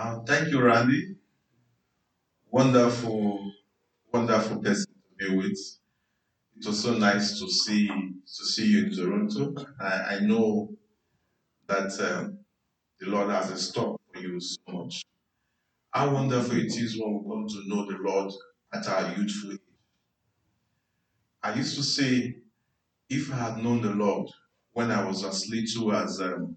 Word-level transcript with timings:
Uh, 0.00 0.18
thank 0.26 0.48
you, 0.48 0.62
Randy. 0.62 1.14
Wonderful, 2.50 3.52
wonderful 4.10 4.56
person 4.62 4.86
to 4.94 5.28
be 5.28 5.36
with. 5.36 5.58
It 6.58 6.66
was 6.66 6.82
so 6.82 6.94
nice 6.94 7.38
to 7.38 7.46
see 7.50 7.86
to 7.86 8.44
see 8.46 8.66
you 8.68 8.86
in 8.86 8.96
Toronto. 8.96 9.54
I, 9.78 10.16
I 10.16 10.20
know 10.20 10.70
that 11.68 11.92
um, 12.00 12.38
the 12.98 13.08
Lord 13.10 13.28
has 13.28 13.50
a 13.50 13.58
stop 13.58 14.00
for 14.14 14.20
you 14.22 14.40
so 14.40 14.58
much. 14.68 15.02
How 15.90 16.14
wonderful 16.14 16.56
it 16.56 16.74
is 16.78 16.98
when 16.98 17.22
we 17.22 17.30
come 17.30 17.46
to 17.48 17.68
know 17.68 17.84
the 17.86 17.98
Lord 18.00 18.32
at 18.72 18.88
our 18.88 19.14
youthful 19.18 19.52
age. 19.52 19.58
I 21.42 21.52
used 21.56 21.76
to 21.76 21.82
say, 21.82 22.36
if 23.10 23.30
I 23.34 23.36
had 23.36 23.62
known 23.62 23.82
the 23.82 23.90
Lord 23.90 24.30
when 24.72 24.90
I 24.90 25.04
was 25.04 25.24
as 25.26 25.46
little 25.50 25.92
as 25.94 26.22
um, 26.22 26.56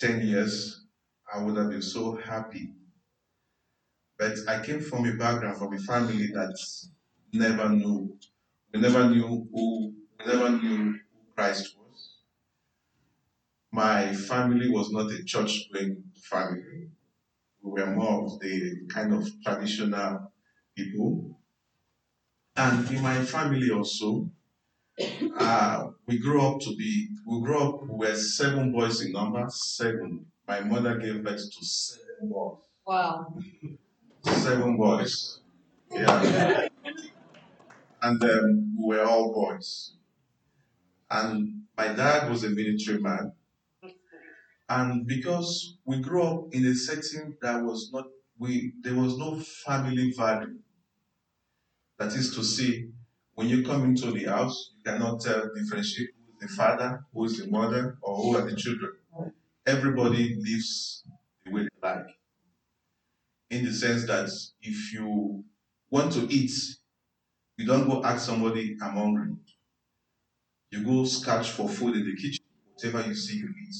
10 0.00 0.26
years, 0.28 0.84
I 1.32 1.42
would 1.42 1.56
have 1.56 1.70
been 1.70 1.82
so 1.82 2.16
happy. 2.16 2.70
But 4.18 4.32
I 4.48 4.64
came 4.64 4.80
from 4.80 5.06
a 5.06 5.12
background, 5.12 5.58
from 5.58 5.74
a 5.74 5.78
family 5.78 6.28
that 6.28 6.56
never 7.32 7.68
knew. 7.68 8.16
We 8.72 8.80
never 8.80 9.08
knew 9.08 9.48
who, 9.52 9.94
we 10.18 10.26
never 10.26 10.50
knew 10.50 10.76
who 10.76 10.94
Christ 11.36 11.76
was. 11.78 12.16
My 13.70 14.12
family 14.14 14.70
was 14.70 14.90
not 14.90 15.10
a 15.10 15.22
church 15.24 15.70
going 15.72 16.02
family. 16.30 16.88
We 17.62 17.82
were 17.82 17.90
more 17.94 18.24
of 18.24 18.40
the 18.40 18.86
kind 18.88 19.12
of 19.12 19.28
traditional 19.44 20.32
people. 20.76 21.38
And 22.56 22.90
in 22.90 23.02
my 23.02 23.24
family 23.24 23.70
also, 23.70 24.30
uh, 25.38 25.88
we 26.06 26.18
grew 26.18 26.42
up 26.42 26.60
to 26.60 26.74
be, 26.74 27.08
we 27.26 27.40
grew 27.40 27.58
up, 27.58 27.82
we 27.82 28.08
were 28.08 28.16
seven 28.16 28.72
boys 28.72 29.00
in 29.02 29.12
number, 29.12 29.46
seven. 29.50 30.26
My 30.48 30.60
mother 30.60 30.96
gave 30.96 31.22
birth 31.22 31.44
to 31.52 31.64
seven 31.64 32.30
boys. 32.30 32.62
Wow. 32.86 33.34
Seven 34.24 34.78
boys. 34.78 35.40
Yeah. 35.92 36.68
And 38.00 38.24
um, 38.24 38.76
we 38.80 38.96
were 38.96 39.04
all 39.04 39.34
boys. 39.34 39.92
And 41.10 41.64
my 41.76 41.88
dad 41.88 42.30
was 42.30 42.44
a 42.44 42.50
military 42.50 42.98
man. 42.98 43.32
And 44.70 45.06
because 45.06 45.76
we 45.84 46.00
grew 46.00 46.22
up 46.22 46.44
in 46.52 46.64
a 46.64 46.74
setting 46.74 47.36
that 47.42 47.62
was 47.62 47.90
not, 47.92 48.06
we 48.38 48.72
there 48.82 48.94
was 48.94 49.18
no 49.18 49.38
family 49.66 50.12
value. 50.16 50.60
That 51.98 52.14
is 52.14 52.34
to 52.36 52.42
say, 52.42 52.86
when 53.34 53.48
you 53.48 53.64
come 53.64 53.84
into 53.84 54.12
the 54.12 54.24
house, 54.24 54.72
you 54.76 54.82
cannot 54.84 55.20
tell, 55.20 55.50
differentiate 55.54 56.10
who 56.16 56.32
is 56.32 56.40
the 56.40 56.56
father, 56.56 57.04
who 57.12 57.24
is 57.24 57.38
the 57.38 57.50
mother, 57.50 57.98
or 58.00 58.16
who 58.16 58.36
are 58.36 58.48
the 58.48 58.56
children. 58.56 58.92
Everybody 59.68 60.34
lives 60.36 61.04
the 61.44 61.50
way 61.52 61.62
they 61.64 61.88
like. 61.88 62.06
In 63.50 63.66
the 63.66 63.72
sense 63.72 64.06
that 64.06 64.30
if 64.62 64.94
you 64.94 65.44
want 65.90 66.12
to 66.14 66.20
eat, 66.32 66.52
you 67.58 67.66
don't 67.66 67.86
go 67.86 68.02
ask 68.02 68.24
somebody, 68.24 68.78
I'm 68.80 68.94
hungry. 68.94 69.34
You 70.70 70.84
go 70.84 71.04
search 71.04 71.50
for 71.50 71.68
food 71.68 71.96
in 71.96 72.06
the 72.06 72.16
kitchen, 72.16 72.46
whatever 72.72 73.06
you 73.06 73.14
see, 73.14 73.36
you 73.36 73.50
eat. 73.62 73.76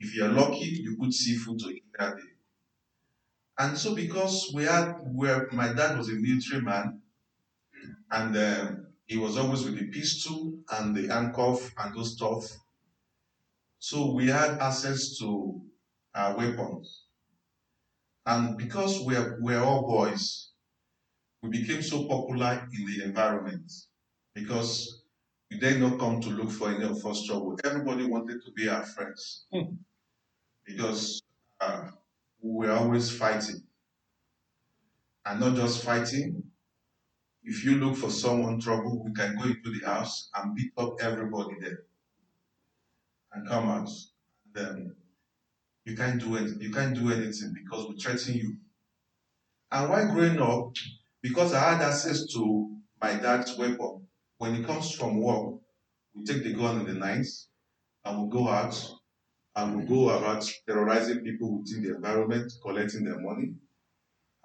If 0.00 0.16
you're 0.16 0.28
lucky, 0.32 0.66
you 0.82 0.96
could 0.96 1.14
see 1.14 1.36
food 1.36 1.60
to 1.60 1.68
eat 1.68 1.84
that 1.96 2.16
day. 2.16 2.32
And 3.60 3.78
so, 3.78 3.94
because 3.94 4.50
we 4.52 4.64
had, 4.64 4.94
where 5.14 5.48
my 5.52 5.72
dad 5.72 5.96
was 5.96 6.08
a 6.08 6.14
military 6.14 6.62
man, 6.62 7.00
and 8.10 8.36
um, 8.36 8.86
he 9.06 9.18
was 9.18 9.36
always 9.36 9.64
with 9.64 9.78
the 9.78 9.86
pistol 9.86 10.58
and 10.72 10.96
the 10.96 11.06
handcuff 11.06 11.72
and 11.78 11.94
those 11.94 12.14
stuff, 12.16 12.50
so 13.80 14.12
we 14.12 14.26
had 14.26 14.58
access 14.60 15.16
to 15.18 15.58
uh, 16.14 16.34
weapons. 16.36 17.06
And 18.26 18.58
because 18.58 19.00
we're, 19.00 19.38
we're 19.40 19.62
all 19.62 19.86
boys, 19.86 20.50
we 21.42 21.48
became 21.48 21.82
so 21.82 22.06
popular 22.06 22.68
in 22.74 22.84
the 22.84 23.02
environment 23.04 23.72
because 24.34 25.02
we 25.50 25.58
did 25.58 25.80
not 25.80 25.98
come 25.98 26.20
to 26.20 26.28
look 26.28 26.50
for 26.50 26.68
any 26.68 26.84
of 26.84 27.04
us 27.06 27.24
trouble. 27.24 27.58
Everybody 27.64 28.04
wanted 28.04 28.44
to 28.44 28.52
be 28.52 28.68
our 28.68 28.84
friends 28.84 29.46
because 30.66 31.22
uh, 31.62 31.88
we 32.42 32.66
were 32.66 32.72
always 32.72 33.10
fighting. 33.10 33.62
And 35.24 35.40
not 35.40 35.56
just 35.56 35.82
fighting. 35.82 36.42
If 37.44 37.64
you 37.64 37.76
look 37.76 37.96
for 37.96 38.10
someone 38.10 38.60
trouble, 38.60 39.02
we 39.02 39.12
can 39.12 39.36
go 39.38 39.44
into 39.44 39.70
the 39.70 39.86
house 39.86 40.28
and 40.36 40.54
beat 40.54 40.72
up 40.76 40.96
everybody 41.02 41.56
there 41.60 41.84
and 43.32 43.48
come 43.48 43.68
out. 43.68 43.88
Then 44.52 44.94
you 45.84 45.96
can't 45.96 46.20
do 46.20 46.36
anything. 46.36 46.60
You 46.60 46.70
can't 46.72 46.94
do 46.94 47.12
anything 47.12 47.54
because 47.54 47.88
we 47.88 47.96
threaten 47.98 48.34
you. 48.34 48.56
And 49.72 49.88
while 49.88 50.12
growing 50.12 50.40
up, 50.40 50.74
because 51.22 51.52
I 51.54 51.72
had 51.72 51.82
access 51.82 52.26
to 52.34 52.76
my 53.00 53.14
dad's 53.14 53.56
weapon, 53.56 54.06
when 54.38 54.54
he 54.54 54.64
comes 54.64 54.90
from 54.92 55.20
work, 55.20 55.60
we 56.14 56.24
take 56.24 56.42
the 56.42 56.54
gun 56.54 56.80
in 56.80 56.86
the 56.86 56.94
night 56.94 57.26
and 58.04 58.22
we 58.22 58.30
go 58.30 58.48
out 58.48 58.92
and 59.56 59.76
we 59.76 59.84
go 59.84 60.10
about 60.10 60.50
terrorizing 60.66 61.20
people 61.20 61.58
within 61.58 61.82
the 61.82 61.94
environment, 61.94 62.52
collecting 62.62 63.04
their 63.04 63.20
money, 63.20 63.54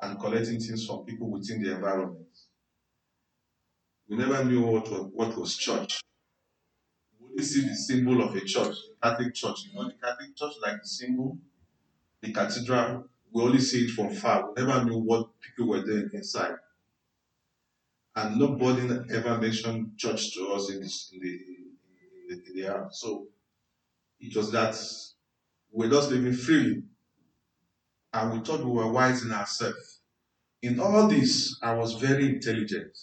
and 0.01 0.19
collecting 0.19 0.59
things 0.59 0.85
from 0.85 1.05
people 1.05 1.29
within 1.29 1.61
the 1.63 1.73
environment. 1.73 2.27
We 4.07 4.17
never 4.17 4.43
knew 4.43 4.61
what 4.61 4.89
was, 4.91 5.09
what 5.13 5.37
was 5.37 5.57
church. 5.57 6.01
Only 7.35 7.43
see 7.43 7.67
the 7.67 7.75
symbol 7.75 8.21
of 8.23 8.33
a 8.33 8.39
church, 8.39 8.77
Catholic 9.03 9.33
church. 9.33 9.65
You 9.65 9.73
know, 9.77 9.87
the 9.89 9.95
Catholic 10.01 10.37
church, 10.37 10.53
like 10.63 10.81
the 10.81 10.87
symbol, 10.87 11.37
the 12.21 12.31
cathedral, 12.31 13.09
we 13.33 13.43
only 13.43 13.59
see 13.59 13.83
it 13.83 13.91
from 13.91 14.09
far. 14.09 14.53
We 14.53 14.63
never 14.63 14.85
knew 14.85 14.99
what 14.99 15.27
people 15.41 15.67
were 15.67 15.83
doing 15.83 16.09
inside. 16.13 16.55
And 18.15 18.39
nobody 18.39 18.87
ever 19.13 19.37
mentioned 19.37 19.97
church 19.97 20.33
to 20.35 20.47
us 20.53 20.69
in, 20.71 20.79
this, 20.79 21.11
in, 21.13 21.19
the, 21.19 21.27
in, 21.27 22.27
the, 22.29 22.35
in 22.35 22.55
the. 22.55 22.87
So 22.91 23.27
it 24.21 24.33
was 24.33 24.49
that 24.53 24.81
we're 25.73 25.89
just 25.89 26.11
living 26.11 26.31
freely. 26.31 26.83
And 28.13 28.31
we 28.31 28.45
thought 28.45 28.63
we 28.63 28.71
were 28.71 28.89
wise 28.89 29.23
in 29.25 29.33
ourselves. 29.33 29.99
In 30.61 30.79
all 30.79 31.09
this, 31.09 31.59
I 31.61 31.73
was 31.73 31.95
very 31.95 32.29
intelligent. 32.29 32.97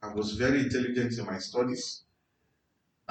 I 0.00 0.14
was 0.14 0.34
very 0.34 0.60
intelligent 0.60 1.18
in 1.18 1.26
my 1.26 1.38
studies. 1.38 2.04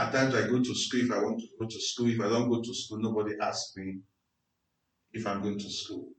At 0.01 0.11
times 0.13 0.33
I 0.33 0.47
go 0.47 0.57
to 0.57 0.73
school 0.73 1.01
if 1.01 1.11
I 1.11 1.19
want 1.19 1.39
to 1.41 1.47
go 1.59 1.67
to 1.67 1.79
school. 1.79 2.09
If 2.09 2.19
I 2.19 2.27
don't 2.27 2.49
go 2.49 2.59
to 2.59 2.73
school, 2.73 2.97
nobody 2.97 3.35
asks 3.39 3.77
me 3.77 3.99
if 5.13 5.27
I'm 5.27 5.43
going 5.43 5.59
to 5.59 5.69
school. 5.69 6.09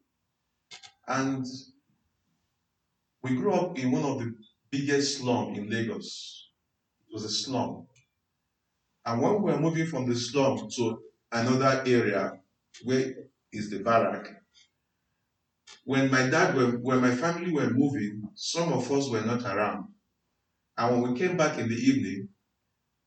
And 1.09 1.45
we 3.25 3.35
grew 3.35 3.53
up 3.53 3.77
in 3.77 3.91
one 3.91 4.05
of 4.05 4.21
the 4.21 4.33
biggest 4.71 5.19
slum 5.19 5.55
in 5.57 5.69
Lagos. 5.69 6.51
It 7.09 7.13
was 7.13 7.25
a 7.25 7.29
slum. 7.29 7.89
And 9.05 9.21
when 9.21 9.43
we 9.43 9.51
were 9.51 9.59
moving 9.59 9.89
from 9.89 10.09
the 10.09 10.15
slum 10.15 10.69
to 10.77 11.03
another 11.33 11.83
area 11.85 12.35
where 12.85 13.13
is 13.53 13.69
the 13.69 13.81
barrack, 13.81 14.29
when 15.85 16.09
my 16.09 16.29
dad 16.29 16.55
were, 16.55 16.79
when 16.79 17.01
my 17.01 17.17
family 17.17 17.51
were 17.51 17.71
moving, 17.71 18.29
some 18.37 18.73
of 18.73 18.93
us 18.93 19.11
were 19.11 19.23
not 19.23 19.43
around. 19.43 19.87
And 20.79 21.03
when 21.03 21.13
we 21.13 21.19
came 21.19 21.37
back 21.37 21.59
in 21.59 21.69
the 21.69 21.75
evening, 21.75 22.29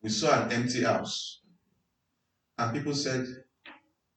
we 0.06 0.12
saw 0.12 0.40
an 0.40 0.52
empty 0.52 0.84
house. 0.84 1.42
And 2.60 2.72
people 2.72 2.94
said, 2.94 3.26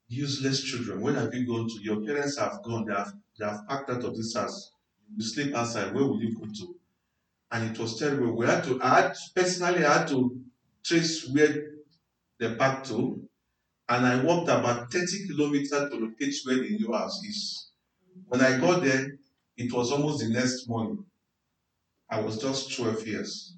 useless 0.07 0.63
children, 0.63 1.01
when 1.01 1.15
have 1.15 1.33
you 1.33 1.47
gone 1.47 1.67
to? 1.67 1.83
Your 1.83 2.03
parents 2.03 2.39
have 2.39 2.63
gone, 2.63 2.85
they 2.85 2.93
have, 2.93 3.15
they 3.39 3.47
have 3.47 3.67
packed 3.67 3.89
out 3.89 4.05
of 4.05 4.15
this 4.15 4.35
house. 4.37 4.73
You 5.17 5.25
sleep 5.25 5.55
outside, 5.55 5.95
where 5.95 6.05
will 6.05 6.23
you 6.23 6.39
go 6.39 6.45
to? 6.45 6.77
And 7.53 7.71
it 7.71 7.79
was 7.81 7.99
terrible. 7.99 8.37
We 8.37 8.45
had 8.45 8.65
to, 8.65 8.79
I 8.83 9.01
had, 9.01 9.17
personally, 9.35 9.83
I 9.83 10.01
had 10.01 10.09
to 10.09 10.39
trace 10.85 11.27
where 11.31 11.71
they 12.39 12.55
packed 12.55 12.89
to. 12.89 13.27
And 13.89 14.05
I 14.05 14.23
walked 14.23 14.51
about 14.51 14.93
30 14.93 15.27
kilometers 15.29 15.71
to 15.71 15.97
locate 15.97 16.35
where 16.45 16.57
the 16.57 16.69
new 16.69 16.93
house 16.93 17.19
is. 17.25 17.71
When 18.27 18.43
I 18.43 18.59
got 18.59 18.83
there, 18.83 19.17
it 19.57 19.73
was 19.73 19.91
almost 19.91 20.23
the 20.23 20.29
next 20.29 20.69
morning. 20.69 21.03
I 22.11 22.21
was 22.21 22.37
just 22.37 22.77
12 22.77 23.07
years. 23.07 23.58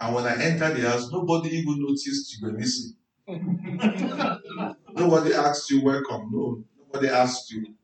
And 0.00 0.14
when 0.14 0.24
I 0.24 0.42
entered 0.42 0.76
the 0.76 0.88
house, 0.88 1.10
nobody 1.10 1.56
even 1.56 1.80
noticed 1.80 2.40
you 2.40 2.46
were 2.46 2.52
missing. 2.52 2.96
nobody 4.92 5.34
asked 5.34 5.70
you 5.70 5.82
welcome. 5.82 6.30
No, 6.32 6.64
nobody 6.78 7.08
asked 7.08 7.50
you. 7.52 7.74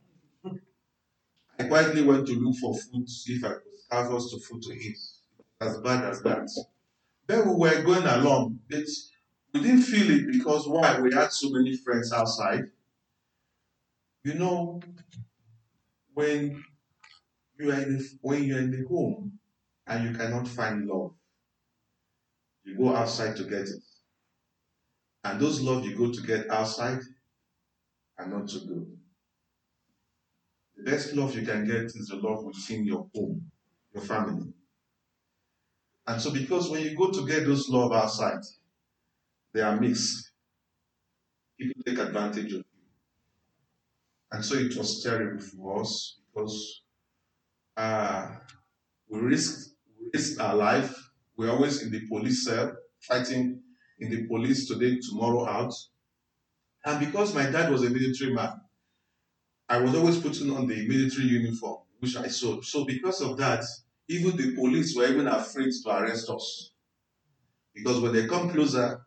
I 1.58 1.64
quietly 1.64 2.02
went 2.02 2.26
to 2.26 2.34
look 2.34 2.56
for 2.56 2.74
food, 2.74 3.08
see 3.08 3.34
if 3.34 3.44
I 3.44 3.50
could 3.50 3.62
have 3.90 4.12
us 4.12 4.30
to 4.30 4.38
food 4.40 4.62
to 4.62 4.72
eat. 4.72 4.98
As 5.60 5.78
bad 5.80 6.04
as 6.04 6.22
that. 6.22 6.48
Then 7.26 7.48
we 7.48 7.54
were 7.54 7.82
going 7.82 8.06
along. 8.06 8.60
But 8.68 8.84
we 9.52 9.60
didn't 9.60 9.82
feel 9.82 10.10
it 10.10 10.32
because 10.32 10.66
why? 10.66 11.00
We 11.00 11.12
had 11.14 11.32
so 11.32 11.50
many 11.50 11.76
friends 11.76 12.12
outside. 12.12 12.64
You 14.24 14.34
know, 14.34 14.80
when 16.14 16.62
you 17.58 17.70
are 17.70 17.80
in 17.80 17.98
the, 17.98 18.10
when 18.20 18.44
you're 18.44 18.58
in 18.58 18.70
the 18.70 18.86
home 18.88 19.38
and 19.86 20.04
you 20.04 20.14
cannot 20.16 20.48
find 20.48 20.86
love, 20.86 21.14
you 22.64 22.76
go 22.76 22.94
outside 22.94 23.36
to 23.36 23.44
get 23.44 23.62
it. 23.68 23.82
And 25.24 25.40
those 25.40 25.60
love 25.60 25.84
you 25.84 25.96
go 25.96 26.12
to 26.12 26.22
get 26.22 26.50
outside 26.50 27.00
are 28.18 28.26
not 28.28 28.48
too 28.48 28.60
good. 28.66 28.98
The 30.76 30.82
best 30.90 31.12
love 31.14 31.34
you 31.36 31.44
can 31.46 31.64
get 31.66 31.84
is 31.84 32.08
the 32.08 32.16
love 32.16 32.44
within 32.44 32.84
your 32.84 33.08
home, 33.14 33.50
your 33.92 34.02
family. 34.02 34.52
And 36.06 36.20
so, 36.20 36.32
because 36.32 36.70
when 36.70 36.82
you 36.82 36.96
go 36.96 37.10
to 37.10 37.26
get 37.26 37.44
those 37.46 37.68
love 37.68 37.92
outside, 37.92 38.40
they 39.52 39.60
are 39.60 39.80
mixed. 39.80 40.32
People 41.58 41.82
take 41.84 41.98
advantage 41.98 42.52
of 42.52 42.58
you. 42.58 42.64
And 44.32 44.44
so 44.44 44.54
it 44.56 44.76
was 44.76 45.02
terrible 45.02 45.40
for 45.40 45.80
us 45.80 46.20
because 46.32 46.82
uh, 47.76 48.36
we 49.08 49.20
risked, 49.20 49.74
we 49.98 50.10
risked 50.14 50.40
our 50.40 50.54
life. 50.54 51.09
We're 51.40 51.52
always 51.52 51.82
in 51.82 51.90
the 51.90 52.06
police 52.06 52.44
cell, 52.44 52.76
fighting 53.00 53.62
in 53.98 54.10
the 54.10 54.26
police 54.26 54.68
today, 54.68 54.98
tomorrow 55.00 55.48
out. 55.48 55.72
And 56.84 57.00
because 57.00 57.34
my 57.34 57.48
dad 57.50 57.72
was 57.72 57.82
a 57.82 57.88
military 57.88 58.34
man, 58.34 58.60
I 59.66 59.78
was 59.78 59.94
always 59.94 60.20
putting 60.20 60.54
on 60.54 60.66
the 60.66 60.86
military 60.86 61.28
uniform, 61.28 61.78
which 62.00 62.14
I 62.14 62.28
saw. 62.28 62.60
So 62.60 62.84
because 62.84 63.22
of 63.22 63.38
that, 63.38 63.64
even 64.10 64.36
the 64.36 64.54
police 64.54 64.94
were 64.94 65.06
even 65.06 65.28
afraid 65.28 65.70
to 65.82 65.88
arrest 65.88 66.28
us. 66.28 66.72
Because 67.74 68.00
when 68.00 68.12
they 68.12 68.26
come 68.26 68.50
closer 68.50 69.00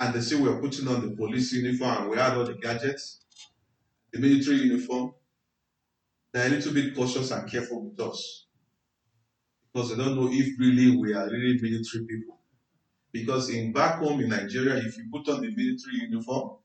and 0.00 0.12
they 0.12 0.22
see 0.22 0.34
we 0.42 0.48
are 0.48 0.60
putting 0.60 0.88
on 0.88 1.08
the 1.08 1.14
police 1.14 1.52
uniform 1.52 1.98
and 1.98 2.10
we 2.10 2.16
had 2.16 2.36
all 2.36 2.46
the 2.46 2.54
gadgets, 2.54 3.20
the 4.12 4.18
military 4.18 4.56
uniform, 4.56 5.14
they're 6.32 6.48
a 6.48 6.50
little 6.50 6.74
bit 6.74 6.96
cautious 6.96 7.30
and 7.30 7.48
careful 7.48 7.84
with 7.84 8.00
us. 8.00 8.46
Because 9.72 9.92
I 9.92 9.96
don't 9.96 10.16
know 10.16 10.28
if 10.32 10.58
really 10.58 10.96
we 10.96 11.12
are 11.14 11.28
really 11.30 11.60
military 11.60 12.06
people. 12.06 12.40
Because 13.12 13.50
in 13.50 13.72
back 13.72 13.96
home 14.00 14.20
in 14.20 14.30
Nigeria, 14.30 14.76
if 14.76 14.96
you 14.98 15.08
put 15.12 15.28
on 15.28 15.40
the 15.42 15.48
military 15.50 16.08
uniform, 16.08 16.58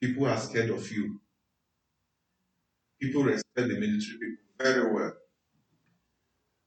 people 0.00 0.26
are 0.26 0.38
scared 0.38 0.70
of 0.70 0.90
you. 0.92 1.20
People 3.00 3.24
respect 3.24 3.54
the 3.56 3.78
military 3.78 4.18
people 4.18 4.44
very 4.58 4.92
well. 4.94 5.12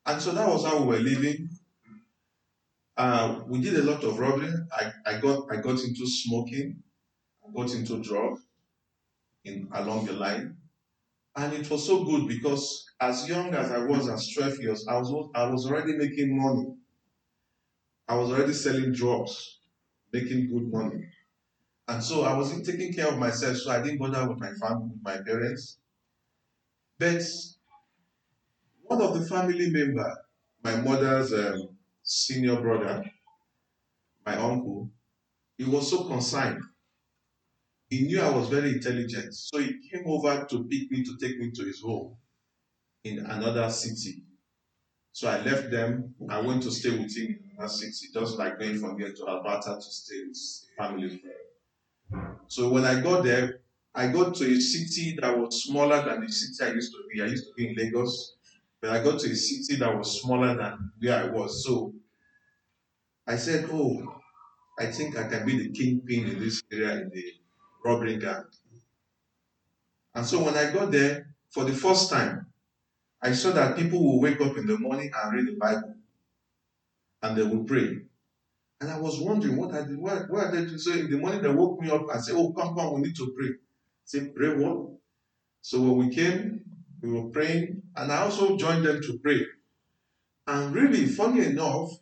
And 0.06 0.22
so 0.22 0.32
that 0.34 0.48
was 0.48 0.66
how 0.66 0.82
we 0.82 0.88
were 0.88 1.00
living. 1.00 1.50
Uh, 2.98 3.42
we 3.48 3.62
did 3.62 3.76
a 3.76 3.84
lot 3.84 4.04
of 4.04 4.18
robbery. 4.20 4.52
I, 4.72 4.94
I 5.06 5.20
got 5.20 5.52
I 5.52 5.58
got 5.58 5.84
into 5.84 6.08
smoking, 6.08 6.82
I 7.46 7.52
got 7.52 7.74
into 7.74 8.02
drugs 8.02 8.42
in 9.46 9.70
along 9.74 10.06
the 10.06 10.14
line. 10.14 10.58
And 11.36 11.54
it 11.54 11.70
was 11.70 11.86
so 11.86 12.06
good 12.06 12.28
because 12.28 12.85
as 13.00 13.28
young 13.28 13.54
as 13.54 13.72
I 13.72 13.80
was 13.86 14.08
as 14.10 14.30
12 14.34 14.60
years, 14.60 14.88
I 14.88 14.98
was 14.98 15.30
I 15.36 15.48
was 15.50 15.66
already 15.66 15.98
making 15.98 16.38
money. 16.38 16.76
I 18.08 18.16
was 18.16 18.32
already 18.32 18.54
selling 18.54 18.94
drugs, 18.94 19.60
making 20.14 20.48
good 20.50 20.72
money. 20.72 21.06
And 21.88 22.04
so 22.04 22.24
I 22.24 22.36
wasn't 22.38 22.66
taking 22.66 22.94
care 22.94 23.10
of 23.10 23.20
myself, 23.20 23.58
so 23.58 23.72
I 23.72 23.82
didn't 23.82 24.00
bother 24.00 24.28
with 24.30 24.40
my 24.40 24.54
family, 24.54 24.90
with 24.94 25.04
my 25.04 25.18
parents. 25.22 25.80
But 26.98 27.22
one 28.84 29.02
of 29.02 29.20
the 29.20 29.26
family 29.26 29.70
member, 29.70 30.16
my 30.64 30.78
mother's 30.78 31.34
um, 31.34 31.78
senior 32.04 32.60
brother, 32.62 33.04
my 34.26 34.36
uncle, 34.38 34.92
he 35.58 35.66
was 35.66 35.90
so 35.90 36.06
concerned. 36.06 36.62
He 37.90 38.08
knew 38.08 38.22
I 38.22 38.30
was 38.30 38.50
very 38.50 38.74
intelligent, 38.74 39.34
so 39.34 39.60
he 39.60 39.90
came 39.90 40.04
over 40.08 40.46
to 40.50 40.64
pick 40.66 40.92
me 40.92 41.04
to 41.04 41.18
take 41.18 41.38
me 41.40 41.52
to 41.52 41.66
his 41.66 41.82
home 41.82 42.18
in 43.06 43.20
another 43.20 43.70
city. 43.70 44.24
So 45.14 45.30
I 45.30 45.40
left 45.42 45.70
them. 45.72 46.16
I 46.30 46.42
went 46.42 46.64
to 46.64 46.72
stay 46.72 46.90
with 46.90 47.16
him 47.16 47.28
in 47.28 47.52
another 47.56 47.72
city, 47.72 48.08
just 48.14 48.38
like 48.38 48.60
going 48.60 48.80
from 48.80 49.00
here 49.00 49.14
to 49.14 49.28
Alberta 49.30 49.76
to 49.76 49.82
stay 49.82 50.24
with 50.28 50.38
family. 50.78 51.22
So 52.48 52.70
when 52.70 52.84
I 52.84 53.00
got 53.02 53.24
there, 53.24 53.62
I 53.94 54.08
got 54.08 54.36
to 54.36 54.46
a 54.46 54.60
city 54.60 55.18
that 55.22 55.38
was 55.38 55.64
smaller 55.64 56.04
than 56.04 56.26
the 56.26 56.32
city 56.32 56.70
I 56.70 56.74
used 56.74 56.92
to 56.92 56.98
be. 57.14 57.22
I 57.22 57.28
used 57.28 57.46
to 57.46 57.54
be 57.54 57.70
in 57.70 57.76
Lagos, 57.76 58.36
but 58.82 58.90
I 58.90 59.02
got 59.02 59.20
to 59.22 59.32
a 59.32 59.36
city 59.36 59.78
that 59.80 59.96
was 59.98 60.22
smaller 60.22 60.56
than 60.58 60.92
where 61.00 61.24
I 61.24 61.28
was. 61.30 61.64
So 61.64 61.94
I 63.28 63.38
said, 63.38 63.70
Oh, 63.72 64.22
I 64.80 64.88
think 64.88 65.16
I 65.18 65.30
can 65.30 65.46
be 65.46 65.58
the 65.60 65.70
kingpin 65.70 66.28
in 66.28 66.40
this 66.40 66.62
area 66.72 67.04
in 67.04 67.10
the 67.10 67.24
robbery 67.86 68.18
gang. 68.18 68.46
And 70.16 70.26
so 70.26 70.44
when 70.44 70.56
I 70.56 70.72
got 70.72 70.92
there, 70.92 71.36
for 71.52 71.64
the 71.64 71.74
first 71.74 72.10
time, 72.10 72.45
I 73.26 73.32
saw 73.32 73.50
that 73.54 73.76
people 73.76 74.04
will 74.04 74.22
wake 74.22 74.40
up 74.40 74.56
in 74.56 74.68
the 74.68 74.78
morning 74.78 75.10
and 75.12 75.34
read 75.34 75.48
the 75.48 75.58
Bible 75.58 75.96
and 77.24 77.36
they 77.36 77.42
will 77.42 77.64
pray. 77.64 77.98
And 78.80 78.92
I 78.92 79.00
was 79.00 79.20
wondering 79.20 79.58
what 79.58 79.74
I 79.74 79.82
did, 79.82 79.98
what, 79.98 80.30
what 80.30 80.46
are 80.46 80.52
they 80.52 80.66
doing? 80.66 80.78
So 80.78 80.92
in 80.92 81.10
the 81.10 81.18
morning 81.18 81.42
they 81.42 81.50
woke 81.50 81.82
me 81.82 81.90
up 81.90 82.06
and 82.08 82.24
said, 82.24 82.36
Oh, 82.38 82.54
come, 82.54 82.76
come, 82.76 82.94
we 82.94 83.02
need 83.02 83.16
to 83.16 83.34
pray. 83.36 83.48
I 83.48 84.04
said, 84.04 84.36
Pray 84.36 84.50
what? 84.50 84.92
So 85.62 85.82
when 85.82 85.98
we 85.98 86.14
came, 86.14 86.62
we 87.02 87.14
were 87.14 87.30
praying, 87.30 87.82
and 87.96 88.12
I 88.12 88.18
also 88.18 88.58
joined 88.58 88.86
them 88.86 89.02
to 89.02 89.18
pray. 89.24 89.44
And 90.46 90.76
really, 90.76 91.08
funny 91.08 91.46
enough, 91.46 91.94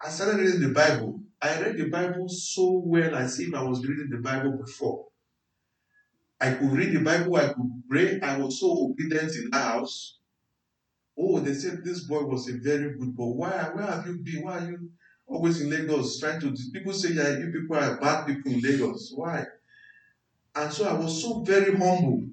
I 0.00 0.08
started 0.08 0.40
reading 0.40 0.62
the 0.62 0.72
Bible. 0.72 1.20
I 1.42 1.60
read 1.60 1.76
the 1.76 1.90
Bible 1.90 2.30
so 2.30 2.80
well 2.86 3.14
as 3.16 3.38
if 3.38 3.52
I 3.54 3.62
was 3.62 3.84
reading 3.86 4.08
the 4.08 4.16
Bible 4.16 4.52
before. 4.52 5.08
I 6.40 6.54
could 6.54 6.72
read 6.72 6.94
the 6.94 7.00
Bible, 7.00 7.36
I 7.36 7.48
could 7.48 7.82
pray, 7.90 8.18
I 8.20 8.38
was 8.38 8.60
so 8.60 8.86
obedient 8.86 9.36
in 9.36 9.50
the 9.50 9.58
house. 9.58 10.20
Oh, 11.16 11.40
they 11.40 11.54
said 11.54 11.84
this 11.84 12.04
boy 12.04 12.24
was 12.24 12.48
a 12.48 12.54
very 12.58 12.96
good 12.98 13.14
boy. 13.16 13.32
Why? 13.32 13.70
Where 13.74 13.86
have 13.86 14.06
you 14.06 14.18
been? 14.18 14.44
Why 14.44 14.58
are 14.58 14.70
you 14.70 14.90
always 15.26 15.60
in 15.60 15.70
Lagos 15.70 16.18
trying 16.18 16.40
to? 16.40 16.54
People 16.72 16.92
say 16.92 17.12
yeah, 17.12 17.38
you 17.38 17.50
people 17.50 17.76
are 17.76 17.98
bad 18.00 18.26
people 18.26 18.52
in 18.52 18.60
Lagos. 18.60 19.12
Why? 19.14 19.46
And 20.54 20.72
so 20.72 20.88
I 20.88 20.94
was 20.94 21.20
so 21.22 21.40
very 21.42 21.76
humble 21.76 22.24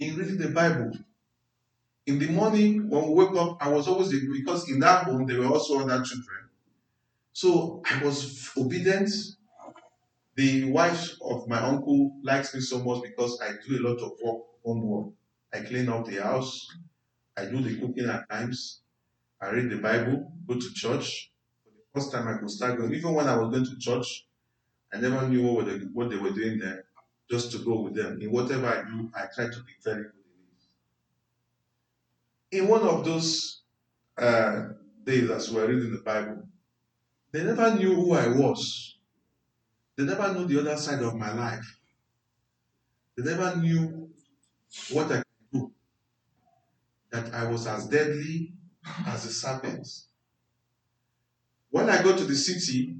in 0.00 0.16
reading 0.16 0.38
the 0.38 0.48
Bible. 0.48 0.92
In 2.06 2.18
the 2.18 2.28
morning 2.28 2.90
when 2.90 3.06
we 3.08 3.14
woke 3.14 3.34
up, 3.36 3.56
I 3.64 3.68
was 3.70 3.88
always 3.88 4.10
because 4.10 4.68
in 4.68 4.80
that 4.80 5.04
home 5.04 5.24
there 5.26 5.38
were 5.40 5.46
also 5.46 5.78
other 5.80 6.02
children. 6.04 6.48
So 7.32 7.82
I 7.86 8.02
was 8.04 8.50
obedient. 8.56 9.10
The 10.34 10.64
wife 10.72 11.20
of 11.22 11.46
my 11.46 11.60
uncle 11.60 12.18
likes 12.24 12.52
me 12.52 12.60
so 12.60 12.82
much 12.82 13.02
because 13.04 13.40
I 13.40 13.52
do 13.64 13.78
a 13.78 13.82
lot 13.88 14.00
of 14.00 14.12
work, 14.20 14.42
homework. 14.64 15.12
I 15.52 15.60
clean 15.60 15.88
up 15.88 16.04
the 16.06 16.16
house. 16.20 16.66
I 17.40 17.46
do 17.46 17.62
the 17.62 17.80
cooking 17.80 18.08
at 18.08 18.28
times. 18.28 18.82
I 19.40 19.50
read 19.50 19.70
the 19.70 19.78
Bible, 19.78 20.32
go 20.46 20.54
to 20.54 20.74
church. 20.74 21.32
For 21.64 21.70
the 21.70 22.00
first 22.00 22.12
time 22.12 22.28
I 22.28 22.38
could 22.38 22.50
start 22.50 22.78
going, 22.78 22.92
even 22.94 23.14
when 23.14 23.26
I 23.26 23.36
was 23.36 23.50
going 23.50 23.64
to 23.64 23.78
church, 23.78 24.26
I 24.92 25.00
never 25.00 25.26
knew 25.26 25.42
what 25.46 25.66
they, 25.66 25.78
what 25.78 26.10
they 26.10 26.16
were 26.16 26.32
doing 26.32 26.58
there, 26.58 26.84
just 27.30 27.52
to 27.52 27.58
go 27.58 27.80
with 27.80 27.94
them. 27.94 28.20
In 28.20 28.30
whatever 28.30 28.66
I 28.66 28.82
do, 28.82 29.10
I 29.14 29.26
try 29.34 29.46
to 29.46 29.60
be 29.62 29.72
very 29.82 30.02
good 30.02 30.12
in 32.50 32.58
it. 32.58 32.62
In 32.62 32.68
one 32.68 32.82
of 32.82 33.04
those 33.04 33.62
uh, 34.18 34.68
days 35.04 35.30
as 35.30 35.50
we 35.50 35.60
were 35.60 35.68
reading 35.68 35.92
the 35.92 36.02
Bible, 36.02 36.46
they 37.32 37.44
never 37.44 37.74
knew 37.74 37.94
who 37.94 38.12
I 38.12 38.28
was. 38.28 38.98
They 39.96 40.04
never 40.04 40.34
knew 40.34 40.46
the 40.46 40.60
other 40.60 40.76
side 40.76 41.02
of 41.02 41.14
my 41.14 41.32
life. 41.32 41.78
They 43.16 43.22
never 43.22 43.56
knew 43.56 44.10
what 44.90 45.12
I. 45.12 45.22
That 47.10 47.34
I 47.34 47.50
was 47.50 47.66
as 47.66 47.88
deadly 47.88 48.52
as 49.06 49.24
the 49.24 49.30
serpent. 49.32 49.86
When 51.70 51.88
I 51.88 52.02
got 52.02 52.18
to 52.18 52.24
the 52.24 52.34
city, 52.34 52.96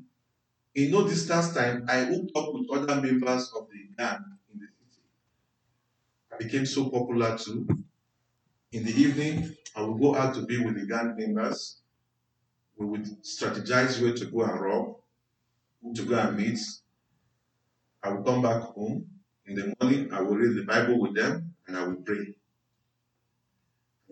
in 0.74 0.90
no 0.90 1.06
distance 1.06 1.52
time, 1.52 1.84
I 1.88 2.04
hooked 2.04 2.30
up 2.36 2.52
with 2.54 2.70
other 2.70 3.00
members 3.00 3.52
of 3.56 3.68
the 3.68 3.94
gang 3.96 4.38
in 4.52 4.60
the 4.60 4.66
city. 4.88 5.02
I 6.32 6.36
became 6.36 6.66
so 6.66 6.88
popular 6.88 7.36
too. 7.36 7.66
In 8.72 8.84
the 8.84 8.92
evening, 8.92 9.56
I 9.74 9.82
would 9.82 10.00
go 10.00 10.14
out 10.14 10.34
to 10.36 10.42
be 10.42 10.64
with 10.64 10.78
the 10.78 10.86
gang 10.86 11.16
members. 11.16 11.80
We 12.76 12.86
would 12.86 13.04
strategize 13.22 14.00
where 14.00 14.14
to 14.14 14.26
go 14.26 14.42
and 14.42 14.60
rob, 14.60 14.96
who 15.82 15.92
to 15.94 16.02
go 16.04 16.18
and 16.18 16.36
meet. 16.36 16.58
I 18.02 18.10
would 18.12 18.24
come 18.24 18.42
back 18.42 18.62
home. 18.62 19.06
In 19.46 19.56
the 19.56 19.74
morning, 19.80 20.12
I 20.12 20.20
would 20.20 20.38
read 20.38 20.56
the 20.56 20.64
Bible 20.64 21.00
with 21.00 21.14
them 21.16 21.54
and 21.66 21.76
I 21.76 21.86
would 21.86 22.06
pray. 22.06 22.34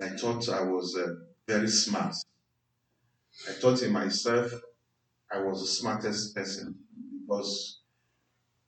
I 0.01 0.11
thought 0.11 0.49
I 0.49 0.63
was 0.63 0.97
uh, 0.97 1.15
very 1.47 1.69
smart. 1.69 2.15
I 3.49 3.53
thought 3.53 3.83
in 3.83 3.93
myself 3.93 4.53
I 5.31 5.41
was 5.41 5.61
the 5.61 5.67
smartest 5.67 6.35
person 6.35 6.79
because 7.21 7.81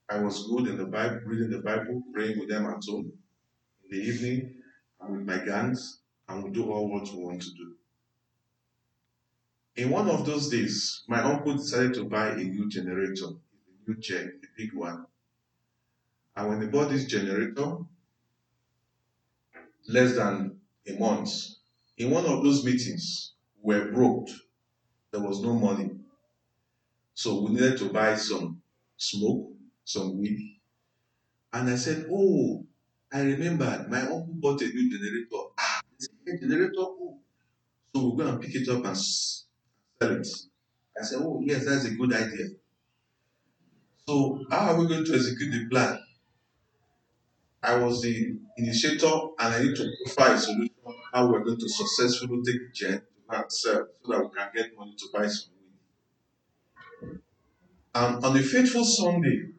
I 0.09 0.19
was 0.19 0.47
good 0.47 0.67
in 0.67 0.77
the 0.77 0.85
Bible, 0.85 1.21
reading 1.25 1.51
the 1.51 1.61
Bible, 1.61 2.03
praying 2.13 2.39
with 2.39 2.49
them 2.49 2.65
at 2.65 2.83
home. 2.87 3.13
In 3.83 3.89
the 3.91 4.03
evening, 4.03 4.61
with 5.09 5.21
my 5.21 5.43
gangs, 5.43 6.01
and 6.27 6.43
we 6.43 6.51
do 6.51 6.71
all 6.71 6.89
what 6.89 7.11
we 7.11 7.23
want 7.23 7.41
to 7.41 7.51
do. 7.51 7.75
In 9.75 9.89
one 9.89 10.09
of 10.09 10.25
those 10.25 10.49
days, 10.49 11.03
my 11.07 11.21
uncle 11.21 11.53
decided 11.55 11.93
to 11.95 12.05
buy 12.05 12.29
a 12.29 12.43
new 12.43 12.69
generator, 12.69 13.25
a 13.27 13.89
new 13.89 13.97
gen, 13.99 14.39
a 14.43 14.47
big 14.57 14.73
one. 14.73 15.05
And 16.35 16.49
when 16.49 16.61
he 16.61 16.67
bought 16.67 16.89
this 16.89 17.05
generator, 17.05 17.77
less 19.87 20.15
than 20.15 20.60
a 20.87 20.93
month, 20.99 21.29
in 21.97 22.09
one 22.11 22.25
of 22.25 22.43
those 22.43 22.63
meetings, 22.65 23.33
we 23.61 23.75
were 23.75 23.91
broke. 23.91 24.29
There 25.11 25.21
was 25.21 25.41
no 25.41 25.53
money. 25.53 25.91
So 27.13 27.43
we 27.43 27.51
needed 27.51 27.77
to 27.79 27.89
buy 27.89 28.15
some 28.15 28.61
smoke, 28.97 29.51
some 29.83 30.17
weed. 30.19 30.59
And 31.53 31.69
I 31.69 31.75
said, 31.75 32.07
Oh, 32.11 32.65
I 33.11 33.21
remembered 33.21 33.89
my 33.89 34.01
uncle 34.01 34.27
bought 34.29 34.61
a 34.61 34.65
new 34.67 34.89
generator. 34.89 35.51
Ah, 35.59 35.81
a 36.27 36.37
generator. 36.37 36.71
Oh. 36.77 37.19
So 37.93 38.01
we'll 38.01 38.15
go 38.15 38.27
and 38.27 38.41
pick 38.41 38.55
it 38.55 38.69
up 38.69 38.85
and 38.85 38.97
sell 38.97 39.45
it. 40.01 40.27
I 40.99 41.03
said, 41.03 41.19
Oh, 41.21 41.41
yes, 41.43 41.65
that's 41.65 41.85
a 41.85 41.91
good 41.95 42.13
idea. 42.13 42.47
So, 44.07 44.43
how 44.49 44.71
are 44.71 44.79
we 44.79 44.87
going 44.87 45.05
to 45.05 45.15
execute 45.15 45.51
the 45.51 45.69
plan? 45.69 46.00
I 47.63 47.77
was 47.77 48.01
the 48.01 48.35
initiator 48.57 49.11
and 49.39 49.53
I 49.53 49.63
need 49.63 49.75
to 49.75 49.89
provide 50.05 50.35
a 50.35 50.39
solution 50.39 50.71
how 51.13 51.27
we're 51.27 51.43
going 51.43 51.59
to 51.59 51.69
successfully 51.69 52.41
take 52.45 52.73
gen 52.73 53.01
to 53.29 53.37
and 53.37 53.51
sell 53.51 53.81
uh, 53.81 53.83
so 54.03 54.11
that 54.11 54.23
we 54.23 54.29
can 54.35 54.49
get 54.55 54.77
money 54.77 54.95
to 54.97 55.05
buy 55.13 55.27
some 55.27 55.51
weed. 55.59 57.19
And 57.93 58.23
on 58.23 58.33
the 58.33 58.41
fateful 58.41 58.85
Sunday, 58.85 59.49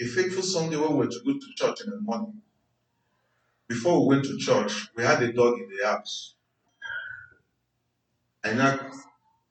a 0.00 0.04
fateful 0.04 0.42
Sunday 0.42 0.76
when 0.76 0.92
we 0.92 0.98
were 0.98 1.06
to 1.08 1.20
go 1.24 1.32
to 1.32 1.46
church 1.56 1.80
in 1.84 1.90
the 1.90 2.00
morning, 2.00 2.40
before 3.66 4.00
we 4.00 4.14
went 4.14 4.24
to 4.26 4.38
church, 4.38 4.88
we 4.96 5.02
had 5.02 5.22
a 5.22 5.32
dog 5.32 5.58
in 5.58 5.68
the 5.76 5.86
house. 5.86 6.34
And 8.44 8.80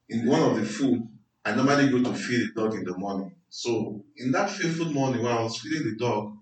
in 0.09 0.25
one 0.25 0.41
of 0.41 0.55
the 0.57 0.65
food, 0.65 1.07
I 1.45 1.53
normally 1.53 1.89
go 1.89 2.01
to 2.01 2.17
feed 2.17 2.49
the 2.55 2.61
dog 2.61 2.75
in 2.75 2.83
the 2.83 2.97
morning. 2.97 3.35
So 3.49 4.03
in 4.15 4.31
that 4.31 4.49
fateful 4.49 4.91
morning 4.91 5.23
when 5.23 5.31
I 5.31 5.43
was 5.43 5.59
feeding 5.59 5.83
the 5.83 5.95
dog, 5.97 6.36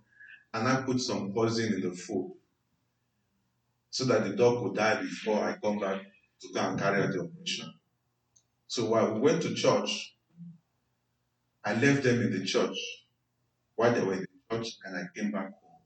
and 0.56 0.70
I 0.70 0.82
put 0.84 1.02
some 1.02 1.34
poison 1.34 1.74
in 1.74 1.82
the 1.82 1.92
food 1.92 2.32
so 3.90 4.06
that 4.06 4.24
the 4.24 4.38
dog 4.38 4.64
would 4.64 4.76
die 4.76 5.02
before 5.02 5.44
I 5.44 5.58
come 5.62 5.80
back 5.80 6.02
to 6.42 6.54
go 6.54 6.62
and 6.62 6.80
carry 6.80 7.04
out 7.04 7.12
the 7.12 7.24
operation. 7.24 7.74
So 8.68 8.86
while 8.86 9.14
we 9.14 9.20
went 9.20 9.42
to 9.42 9.54
church, 9.54 10.16
I 11.66 11.74
left 11.74 12.04
them 12.04 12.22
in 12.22 12.32
the 12.32 12.46
church 12.46 12.78
while 13.76 13.94
they 13.94 14.02
were 14.02 14.14
in 14.14 14.20
the 14.22 14.56
church 14.56 14.78
and 14.86 14.96
I 14.96 15.04
came 15.14 15.32
back 15.32 15.52
home. 15.60 15.82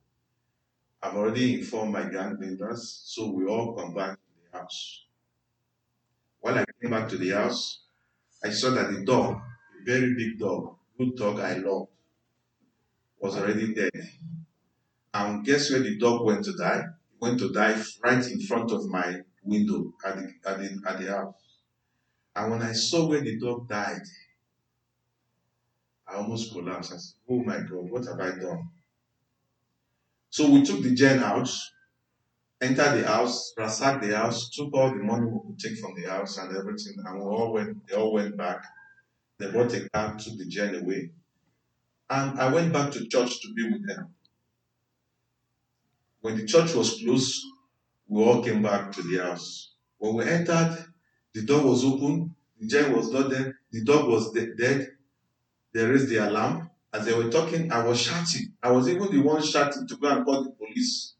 I've 1.01 1.15
already 1.15 1.59
informed 1.59 1.93
my 1.93 2.03
gang 2.03 2.38
members, 2.39 3.01
so 3.05 3.31
we 3.31 3.47
all 3.47 3.73
come 3.73 3.95
back 3.95 4.17
to 4.17 4.51
the 4.51 4.59
house. 4.59 5.05
When 6.41 6.59
I 6.59 6.65
came 6.79 6.91
back 6.91 7.09
to 7.09 7.17
the 7.17 7.29
house, 7.29 7.79
I 8.43 8.51
saw 8.51 8.69
that 8.71 8.91
the 8.91 9.03
dog, 9.03 9.38
a 9.81 9.83
very 9.83 10.13
big 10.13 10.38
dog, 10.38 10.75
good 10.95 11.15
dog 11.15 11.39
I 11.39 11.55
loved, 11.55 11.89
was 13.19 13.35
already 13.35 13.73
dead. 13.73 14.09
And 15.13 15.45
guess 15.45 15.71
where 15.71 15.81
the 15.81 15.97
dog 15.97 16.25
went 16.25 16.45
to 16.45 16.53
die? 16.53 16.83
Went 17.19 17.39
to 17.39 17.51
die 17.51 17.81
right 18.03 18.25
in 18.25 18.41
front 18.41 18.71
of 18.71 18.87
my 18.87 19.21
window 19.43 19.93
at 20.05 20.17
the, 20.17 20.33
at 20.45 20.59
the, 20.59 20.81
at 20.87 20.99
the 20.99 21.07
house. 21.07 21.35
And 22.35 22.51
when 22.51 22.61
I 22.61 22.73
saw 22.73 23.07
where 23.07 23.21
the 23.21 23.37
dog 23.39 23.67
died, 23.67 24.01
I 26.07 26.15
almost 26.15 26.51
collapsed. 26.51 26.93
I 26.93 26.97
said, 26.97 27.15
Oh 27.29 27.43
my 27.43 27.57
God, 27.59 27.89
what 27.89 28.05
have 28.05 28.19
I 28.19 28.39
done? 28.39 28.69
So 30.29 30.49
we 30.49 30.63
took 30.63 30.81
the 30.83 30.93
gen 30.93 31.23
out, 31.23 31.49
entered 32.61 33.01
the 33.01 33.07
house, 33.07 33.53
ransacked 33.57 34.03
the 34.03 34.15
house, 34.15 34.49
took 34.49 34.73
all 34.73 34.89
the 34.89 35.03
money 35.03 35.25
we 35.25 35.39
could 35.39 35.59
take 35.59 35.79
from 35.79 35.95
the 35.99 36.07
house 36.09 36.37
and 36.37 36.55
everything, 36.55 36.93
and 37.03 37.19
we 37.19 37.25
all 37.25 37.51
went, 37.53 37.87
they 37.87 37.95
all 37.95 38.13
went 38.13 38.37
back. 38.37 38.63
They 39.39 39.49
brought 39.49 39.73
a 39.73 39.89
car, 39.89 40.15
took 40.17 40.37
the 40.37 40.45
gen 40.45 40.75
away. 40.75 41.11
And 42.09 42.39
I 42.39 42.51
went 42.53 42.73
back 42.73 42.91
to 42.91 43.07
church 43.07 43.41
to 43.41 43.53
be 43.53 43.71
with 43.71 43.87
them. 43.87 44.13
When 46.21 46.38
the 46.38 46.45
church 46.45 46.73
was 46.75 46.99
closed, 47.01 47.43
we 48.07 48.23
all 48.23 48.43
came 48.43 48.61
back 48.61 48.91
to 48.93 49.01
the 49.03 49.17
house. 49.23 49.73
When 49.97 50.15
we 50.15 50.25
entered, 50.29 50.77
the 51.33 51.43
door 51.43 51.63
was 51.65 51.83
open, 51.85 52.35
the 52.59 52.67
giant 52.67 52.95
was 52.95 53.11
not 53.11 53.29
there, 53.29 53.59
the 53.71 53.83
dog 53.83 54.07
was 54.09 54.31
de- 54.31 54.55
dead. 54.55 54.97
They 55.73 55.85
raised 55.85 56.09
the 56.09 56.17
alarm. 56.17 56.69
As 56.93 57.05
they 57.05 57.13
were 57.15 57.31
talking, 57.31 57.71
I 57.71 57.85
was 57.85 58.01
shouting. 58.01 58.53
I 58.63 58.71
was 58.71 58.88
even 58.89 59.11
the 59.11 59.19
one 59.21 59.43
shouting 59.43 59.88
to 59.88 59.97
go 59.97 60.09
and 60.09 60.25
call 60.25 60.43
the 60.43 60.51
police. 60.51 61.15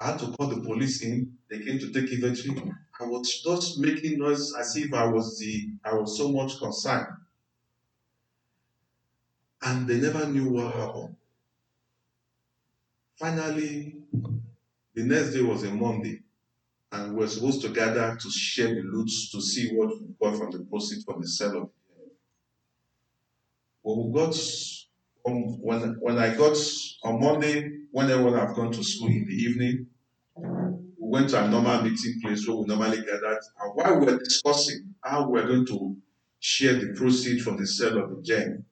I 0.00 0.06
had 0.08 0.18
to 0.18 0.32
call 0.32 0.48
the 0.48 0.60
police 0.62 1.00
in. 1.04 1.38
They 1.48 1.60
came 1.60 1.78
to 1.78 1.92
take 1.92 2.10
inventory. 2.10 2.72
I 2.98 3.04
was 3.04 3.40
just 3.40 3.78
making 3.78 4.18
noise 4.18 4.52
as 4.58 4.74
if 4.76 4.92
I 4.92 5.06
was 5.06 5.38
the 5.38 5.74
I 5.84 5.94
was 5.94 6.18
so 6.18 6.32
much 6.32 6.58
concerned. 6.58 7.06
And 9.62 9.88
they 9.88 9.98
never 9.98 10.26
knew 10.26 10.50
what 10.50 10.74
happened. 10.74 11.16
Finally, 13.20 13.96
the 14.94 15.02
next 15.04 15.34
day 15.34 15.42
was 15.42 15.62
a 15.64 15.70
Monday, 15.70 16.22
and 16.90 17.12
we 17.12 17.18
were 17.20 17.28
supposed 17.28 17.60
to 17.60 17.68
gather 17.68 18.16
to 18.16 18.30
share 18.30 18.74
the 18.74 18.80
loot 18.80 19.10
to 19.30 19.42
see 19.42 19.68
what 19.74 19.90
we 19.90 20.06
got 20.22 20.38
from 20.38 20.50
the 20.50 20.64
proceeds 20.70 21.04
from 21.04 21.20
the 21.20 21.28
sale 21.28 21.48
of 21.64 21.68
the 21.68 22.10
When 23.82 24.06
we 24.06 24.18
got 24.18 24.34
um, 25.26 25.60
when 25.60 25.96
when 26.00 26.16
I 26.16 26.34
got 26.34 26.56
on 27.04 27.20
Monday, 27.20 27.70
when 27.90 28.10
everyone 28.10 28.38
have 28.38 28.56
gone 28.56 28.72
to 28.72 28.82
school 28.82 29.08
in 29.08 29.26
the 29.26 29.34
evening, 29.34 29.86
we 30.38 30.94
went 30.98 31.28
to 31.30 31.44
a 31.44 31.46
normal 31.46 31.82
meeting 31.82 32.22
place 32.22 32.48
where 32.48 32.56
we 32.56 32.64
normally 32.64 33.02
gathered. 33.02 33.40
And 33.60 33.74
while 33.74 33.98
we 33.98 34.06
were 34.06 34.18
discussing 34.18 34.94
how 35.04 35.28
we 35.28 35.42
were 35.42 35.46
going 35.46 35.66
to 35.66 35.94
share 36.38 36.72
the 36.72 36.94
proceeds 36.94 37.42
from 37.42 37.58
the 37.58 37.66
sale 37.66 38.02
of 38.02 38.16
the 38.16 38.22
gem, 38.22 38.64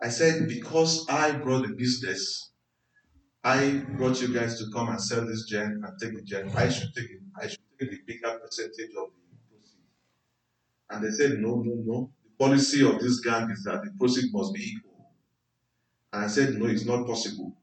I 0.00 0.10
said, 0.10 0.46
because 0.46 1.08
I 1.08 1.32
brought 1.32 1.66
the 1.66 1.74
business, 1.74 2.52
I 3.44 3.82
brought 3.96 4.22
you 4.22 4.32
guys 4.32 4.58
to 4.58 4.70
come 4.72 4.88
and 4.88 5.00
sell 5.00 5.26
this 5.26 5.44
gen 5.44 5.82
and 5.84 6.00
take 6.00 6.14
the 6.14 6.22
gen. 6.22 6.50
I 6.56 6.70
should 6.70 6.94
take 6.94 7.10
it. 7.10 7.20
I 7.38 7.46
should 7.46 7.60
take 7.78 7.90
the 7.90 8.00
bigger 8.06 8.38
percentage 8.38 8.90
of 8.96 9.10
the 9.10 9.36
proceeds. 9.50 9.76
And 10.88 11.04
they 11.04 11.10
said, 11.10 11.40
no, 11.40 11.56
no, 11.56 11.74
no. 11.84 12.10
The 12.24 12.44
policy 12.44 12.82
of 12.86 12.98
this 13.00 13.20
gang 13.20 13.50
is 13.50 13.62
that 13.64 13.84
the 13.84 13.90
proceeds 13.98 14.32
must 14.32 14.54
be 14.54 14.62
equal. 14.62 15.10
And 16.14 16.24
I 16.24 16.28
said, 16.28 16.54
no, 16.54 16.66
it's 16.66 16.86
not 16.86 17.06
possible. 17.06 17.54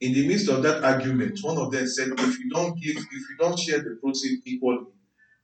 In 0.00 0.12
the 0.12 0.28
midst 0.28 0.48
of 0.48 0.62
that 0.62 0.84
argument, 0.84 1.40
one 1.42 1.58
of 1.58 1.72
them 1.72 1.88
said, 1.88 2.08
if 2.16 2.38
you 2.38 2.50
don't 2.50 2.80
give, 2.80 2.96
if 2.96 3.12
you 3.12 3.36
don't 3.38 3.58
share 3.58 3.78
the 3.78 3.98
proceeds 4.00 4.42
equally, 4.44 4.86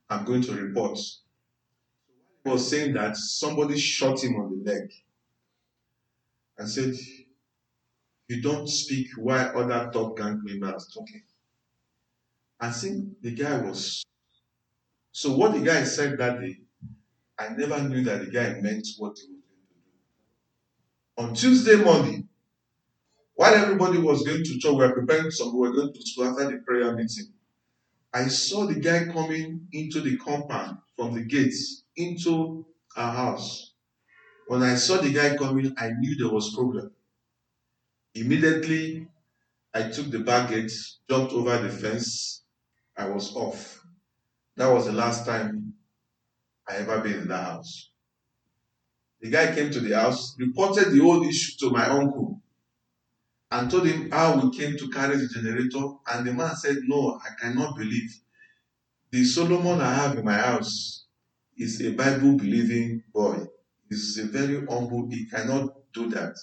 I'm 0.09 0.23
going 0.23 0.43
to 0.43 0.53
report. 0.53 0.97
He 2.43 2.49
was 2.49 2.69
saying 2.69 2.93
that 2.93 3.17
somebody 3.17 3.77
shot 3.77 4.23
him 4.23 4.35
on 4.35 4.49
the 4.63 4.71
leg 4.71 4.91
and 6.57 6.69
said, 6.69 6.93
you 8.31 8.41
don't 8.41 8.67
speak 8.67 9.09
while 9.17 9.51
other 9.57 9.91
top 9.91 10.15
gang 10.17 10.39
members 10.41 10.87
talking. 10.93 11.21
I 12.61 12.71
think 12.71 13.21
the 13.21 13.31
guy 13.31 13.57
was. 13.57 14.05
So 15.11 15.35
what 15.35 15.53
the 15.53 15.59
guy 15.59 15.83
said 15.83 16.17
that 16.17 16.39
day, 16.39 16.59
I 17.37 17.49
never 17.49 17.83
knew 17.83 18.05
that 18.05 18.23
the 18.23 18.31
guy 18.31 18.53
meant 18.61 18.87
what 18.97 19.17
he 19.17 19.33
was 19.33 19.43
going 19.49 19.67
to 19.67 19.73
do. 19.73 21.23
On 21.23 21.33
Tuesday 21.35 21.75
morning, 21.83 22.29
while 23.35 23.53
everybody 23.53 23.97
was 23.97 24.23
going 24.23 24.45
to 24.45 24.59
church, 24.59 24.71
we 24.71 24.77
were 24.77 24.93
preparing 24.93 25.31
some, 25.31 25.51
we 25.53 25.59
were 25.67 25.73
going 25.73 25.91
to 25.91 26.01
school 26.01 26.29
after 26.29 26.51
the 26.51 26.59
prayer 26.65 26.95
meeting. 26.95 27.33
I 28.13 28.29
saw 28.29 28.65
the 28.65 28.79
guy 28.79 29.11
coming 29.11 29.67
into 29.73 29.99
the 29.99 30.15
compound 30.17 30.77
from 30.95 31.15
the 31.15 31.23
gates 31.23 31.83
into 31.97 32.65
our 32.95 33.13
house. 33.13 33.73
When 34.47 34.63
I 34.63 34.75
saw 34.75 35.01
the 35.01 35.11
guy 35.11 35.35
coming, 35.35 35.73
I 35.77 35.89
knew 35.99 36.15
there 36.17 36.33
was 36.33 36.55
problem. 36.55 36.91
Immediately, 38.13 39.07
I 39.73 39.83
took 39.83 40.11
the 40.11 40.19
baggage, 40.19 40.73
jumped 41.09 41.33
over 41.33 41.57
the 41.57 41.69
fence. 41.69 42.43
I 42.97 43.07
was 43.07 43.33
off. 43.35 43.81
That 44.57 44.67
was 44.71 44.85
the 44.85 44.91
last 44.91 45.25
time 45.25 45.73
I 46.67 46.75
ever 46.77 46.99
been 46.99 47.19
in 47.19 47.27
that 47.29 47.43
house. 47.45 47.89
The 49.21 49.29
guy 49.29 49.53
came 49.55 49.71
to 49.71 49.79
the 49.79 49.95
house, 49.95 50.35
reported 50.39 50.91
the 50.91 50.99
whole 50.99 51.23
issue 51.23 51.53
to 51.59 51.69
my 51.69 51.85
uncle, 51.85 52.41
and 53.51 53.69
told 53.69 53.85
him 53.85 54.09
how 54.11 54.39
we 54.39 54.57
came 54.57 54.77
to 54.77 54.89
carry 54.89 55.15
the 55.15 55.27
generator. 55.27 55.87
And 56.11 56.27
the 56.27 56.33
man 56.33 56.55
said, 56.55 56.77
No, 56.83 57.19
I 57.23 57.29
cannot 57.39 57.77
believe. 57.77 58.11
The 59.11 59.23
Solomon 59.23 59.79
I 59.79 59.93
have 59.93 60.17
in 60.17 60.25
my 60.25 60.37
house 60.37 61.05
is 61.57 61.81
a 61.81 61.91
Bible 61.91 62.37
believing 62.37 63.03
boy. 63.13 63.45
He's 63.89 64.17
a 64.17 64.25
very 64.25 64.65
humble, 64.65 65.07
he 65.09 65.25
cannot 65.29 65.69
do 65.93 66.09
that. 66.09 66.35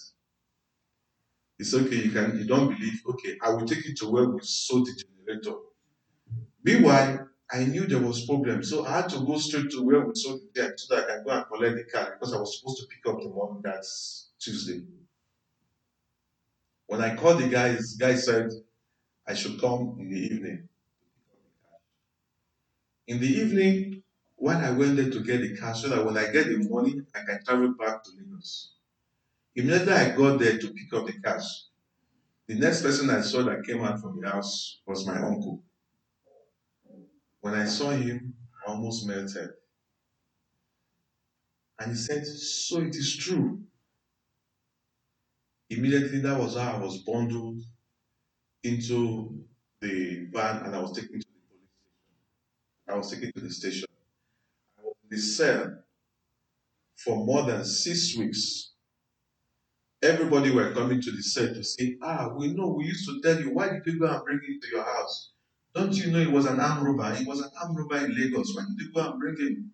It's 1.59 1.75
okay, 1.75 1.97
you 2.05 2.11
can 2.11 2.39
you 2.39 2.45
don't 2.47 2.69
believe, 2.69 3.01
okay, 3.11 3.37
I 3.43 3.51
will 3.51 3.67
take 3.67 3.85
it 3.87 3.97
to 3.99 4.09
where 4.11 4.29
we 4.29 4.41
sold 4.43 4.87
the 4.87 4.95
generator. 5.27 5.57
Meanwhile, 6.63 7.29
I 7.51 7.65
knew 7.65 7.87
there 7.87 8.01
was 8.03 8.27
problem, 8.27 8.63
so 8.63 8.85
I 8.85 9.01
had 9.01 9.09
to 9.11 9.25
go 9.25 9.39
straight 9.39 9.71
to 9.71 9.83
where 9.83 10.07
we 10.07 10.15
sold 10.15 10.41
the 10.43 10.61
gen 10.61 10.77
so 10.79 10.95
that 10.95 11.05
I 11.05 11.15
can 11.17 11.25
go 11.25 11.31
and 11.31 11.47
collect 11.47 11.77
the 11.77 11.85
car 11.85 12.13
because 12.13 12.35
I 12.35 12.39
was 12.39 12.59
supposed 12.59 12.81
to 12.83 12.87
pick 12.87 13.07
up 13.13 13.21
the 13.23 13.29
money 13.31 13.61
that 13.65 13.85
Tuesday. 14.39 14.83
When 16.87 17.01
I 17.01 17.15
called 17.15 17.41
the 17.41 17.49
guys, 17.49 17.95
guy 17.95 18.17
said 18.17 18.51
I 19.27 19.35
should 19.35 19.61
come 19.61 19.97
in 20.01 20.11
the 20.11 20.19
evening. 20.19 20.69
In 23.09 23.19
the 23.19 23.27
evening, 23.27 24.05
when 24.37 24.59
I 24.59 24.71
went 24.71 24.95
there 24.97 25.11
to 25.11 25.21
get 25.25 25.41
the 25.41 25.57
cash, 25.57 25.83
so 25.83 25.89
that 25.89 26.05
when 26.07 26.17
I 26.17 26.31
get 26.31 26.47
the 26.47 26.59
money, 26.71 27.01
I 27.13 27.25
can 27.25 27.45
travel 27.45 27.75
back 27.75 28.05
to 28.05 28.11
Lagos. 28.17 28.78
Immediately 29.59 29.93
I 29.93 30.17
got 30.17 30.39
there 30.39 30.57
to 30.57 30.73
pick 30.73 30.93
up 30.95 31.07
the 31.07 31.15
cash. 31.21 31.65
The 32.47 32.55
next 32.55 32.81
person 32.83 33.11
I 33.11 33.21
saw 33.23 33.43
that 33.43 33.67
came 33.67 33.83
out 33.83 34.01
from 34.01 34.21
the 34.21 34.31
house 34.31 34.81
was 34.87 35.05
my 35.05 35.19
uncle. 35.19 35.65
When 37.41 37.55
I 37.55 37.67
saw 37.67 37.91
him, 37.91 38.35
I 38.65 38.71
almost 38.71 39.05
melted. 39.09 39.51
And 41.81 41.91
he 41.91 41.97
said, 41.99 42.25
So 42.25 42.83
it 42.83 42.95
is 42.95 43.17
true. 43.17 43.61
Immediately, 45.71 46.21
that 46.21 46.39
was 46.39 46.55
how 46.55 46.77
I 46.77 46.79
was 46.79 46.99
bundled 46.99 47.61
into 48.63 49.45
the 49.81 50.29
van 50.33 50.67
and 50.67 50.77
I 50.77 50.81
was 50.81 50.93
taken 50.93 51.21
to 51.21 51.27
the 51.27 51.41
police 51.49 51.71
station. 51.81 52.89
I 52.89 52.97
was 52.97 53.11
taken 53.11 53.33
to 53.33 53.41
the 53.41 53.53
station. 53.53 53.87
I 54.79 54.83
was 54.83 54.95
in 55.03 55.17
the 55.17 55.21
cell 55.21 55.83
for 56.97 57.25
more 57.25 57.43
than 57.43 57.65
six 57.65 58.17
weeks. 58.17 58.75
Everybody 60.03 60.53
were 60.53 60.73
coming 60.73 61.01
to 61.03 61.11
the 61.11 61.23
cell 61.23 61.49
to 61.49 61.65
say, 61.65 61.97
Ah, 62.03 62.29
we 62.37 62.55
know, 62.55 62.69
we 62.69 62.85
used 62.85 63.09
to 63.09 63.21
tell 63.21 63.41
you, 63.41 63.51
why 63.51 63.69
did 63.71 63.83
you 63.87 63.99
go 63.99 64.07
and 64.07 64.25
bring 64.25 64.39
him 64.39 64.61
to 64.63 64.69
your 64.71 64.85
house? 64.85 65.33
Don't 65.75 65.95
you 65.97 66.13
know 66.13 66.21
he 66.21 66.29
was 66.29 66.47
an 66.47 66.61
armed 66.61 66.87
robber? 66.87 67.15
He 67.17 67.25
was 67.25 67.41
an 67.41 67.51
armed 67.61 67.77
robber 67.79 68.05
in 68.05 68.15
Lagos. 68.17 68.55
Why 68.55 68.63
did 68.69 68.87
you 68.87 68.93
go 68.93 69.11
and 69.11 69.21
bring 69.21 69.37
him? 69.37 69.73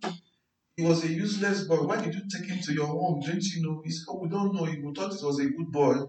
He 0.77 0.83
was 0.83 1.05
a 1.05 1.09
useless 1.09 1.65
boy. 1.65 1.83
Why 1.83 2.01
did 2.01 2.15
you 2.15 2.23
take 2.31 2.49
him 2.49 2.61
to 2.63 2.73
your 2.73 2.87
home? 2.87 3.21
Don't 3.21 3.45
you 3.45 3.63
know? 3.63 3.83
He 3.85 3.91
said, 3.91 4.07
Oh, 4.09 4.19
we 4.19 4.29
don't 4.29 4.55
know. 4.55 4.63
We 4.63 4.95
thought 4.95 5.15
he 5.15 5.25
was 5.25 5.39
a 5.41 5.45
good 5.51 5.71
boy. 5.71 6.07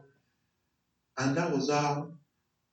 And 1.17 1.35
that 1.35 1.51
was 1.51 1.69
how 1.69 2.11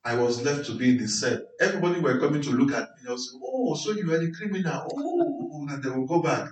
I 0.03 0.15
was 0.15 0.43
left 0.43 0.65
to 0.67 0.75
be 0.75 0.91
in 0.91 0.97
the 0.97 1.07
cell. 1.07 1.39
Everybody 1.61 1.99
were 1.99 2.19
coming 2.19 2.41
to 2.41 2.51
look 2.51 2.71
at 2.73 2.89
me. 3.01 3.09
I 3.09 3.11
was 3.11 3.37
Oh, 3.43 3.75
so 3.75 3.91
you 3.91 4.07
were 4.07 4.21
a 4.21 4.31
criminal. 4.31 4.87
Oh, 4.95 5.67
and 5.69 5.83
they 5.83 5.89
will 5.89 6.07
go 6.07 6.21
back. 6.21 6.49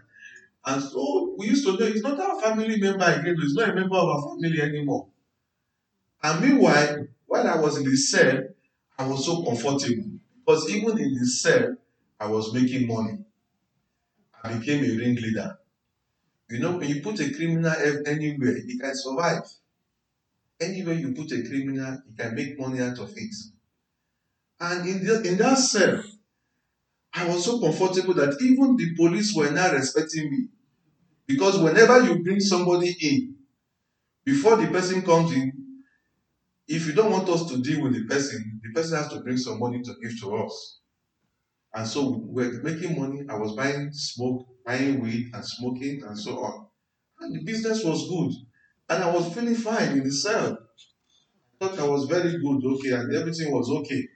And 0.66 0.84
so 0.84 1.36
we 1.38 1.48
used 1.48 1.66
to 1.66 1.78
know 1.78 1.86
he's 1.86 2.04
not 2.04 2.20
our 2.20 2.40
family 2.42 2.80
member 2.80 3.06
again. 3.06 3.36
He's 3.42 3.56
not 3.56 3.70
a 3.70 3.76
member 3.76 3.96
of 3.96 4.10
our 4.10 4.30
family 4.30 4.62
anymore. 4.62 5.08
And 6.24 6.42
meanwhile, 6.42 7.08
while 7.26 7.48
I 7.48 7.60
was 7.60 7.78
in 7.78 7.84
the 7.84 7.98
cell, 7.98 8.44
I 8.98 9.08
was 9.08 9.26
so 9.26 9.44
comfortable. 9.44 10.12
Because 10.46 10.70
even 10.70 11.00
in 11.00 11.16
the 11.16 11.26
cell, 11.26 11.76
I 12.20 12.28
was 12.28 12.54
making 12.54 12.88
money. 12.88 13.18
I 14.44 14.54
became 14.54 14.84
a 14.84 14.98
ringleader. 14.98 15.58
You 16.50 16.60
know, 16.60 16.78
when 16.78 16.90
you 16.90 17.02
put 17.02 17.20
a 17.20 17.34
criminal 17.34 17.74
anywhere, 18.06 18.58
he 18.68 18.78
can 18.78 18.94
survive. 18.94 19.44
Anywhere 20.60 20.96
you 20.96 21.14
put 21.14 21.32
a 21.32 21.42
criminal, 21.42 22.02
he 22.08 22.16
can 22.16 22.36
make 22.36 22.60
money 22.60 22.82
out 22.82 23.00
of 23.00 23.12
it. 23.16 23.36
And 24.60 24.88
in, 24.88 25.06
the, 25.06 25.24
in 25.24 25.38
that 25.38 25.58
cell, 25.58 26.04
I 27.14 27.28
was 27.28 27.46
so 27.46 27.60
comfortable 27.60 28.14
that 28.16 28.38
even 28.42 28.76
the 28.76 28.96
police 28.96 29.36
were 29.36 29.52
not 29.52 29.74
respecting 29.74 30.32
me. 30.32 30.48
Because 31.28 31.60
whenever 31.60 32.04
you 32.04 32.24
bring 32.24 32.40
somebody 32.40 32.96
in, 33.02 33.36
before 34.26 34.58
the 34.58 34.68
person 34.68 35.02
comes 35.04 35.34
in, 35.34 35.54
if 36.68 36.88
you 36.88 36.94
don't 36.94 37.12
want 37.12 37.30
us 37.30 37.50
to 37.52 37.62
deal 37.62 37.84
with 37.84 37.94
the 37.94 38.06
person, 38.06 38.62
the 38.64 38.72
person 38.74 38.98
has 38.98 39.10
to 39.10 39.22
bring 39.22 39.38
some 39.38 39.60
money 39.60 39.82
to 39.82 39.94
give 40.02 40.20
to 40.22 40.36
us. 40.38 40.80
And 41.74 41.88
so 41.88 42.18
we're 42.26 42.62
making 42.64 43.00
money. 43.00 43.24
I 43.30 43.36
was 43.38 43.56
buying 43.56 43.92
smoke, 43.94 44.48
buying 44.66 45.00
weed 45.02 45.32
and 45.34 45.46
smoking 45.46 46.04
and 46.04 46.18
so 46.18 46.40
on. 46.44 46.68
And 47.22 47.36
the 47.36 47.44
business 47.44 47.84
was 47.84 48.10
good. 48.10 48.34
And 48.90 49.04
I 49.04 49.12
was 49.14 49.34
feeling 49.34 49.56
fine 49.56 49.94
in 49.94 50.04
the 50.04 50.12
cell. 50.12 50.58
I 51.62 51.68
thought 51.68 51.80
I 51.80 51.88
was 51.88 52.06
very 52.06 52.32
good, 52.40 52.66
okay, 52.66 52.92
and 52.92 53.16
everything 53.16 53.52
was 53.54 53.70
okay. 53.70 54.08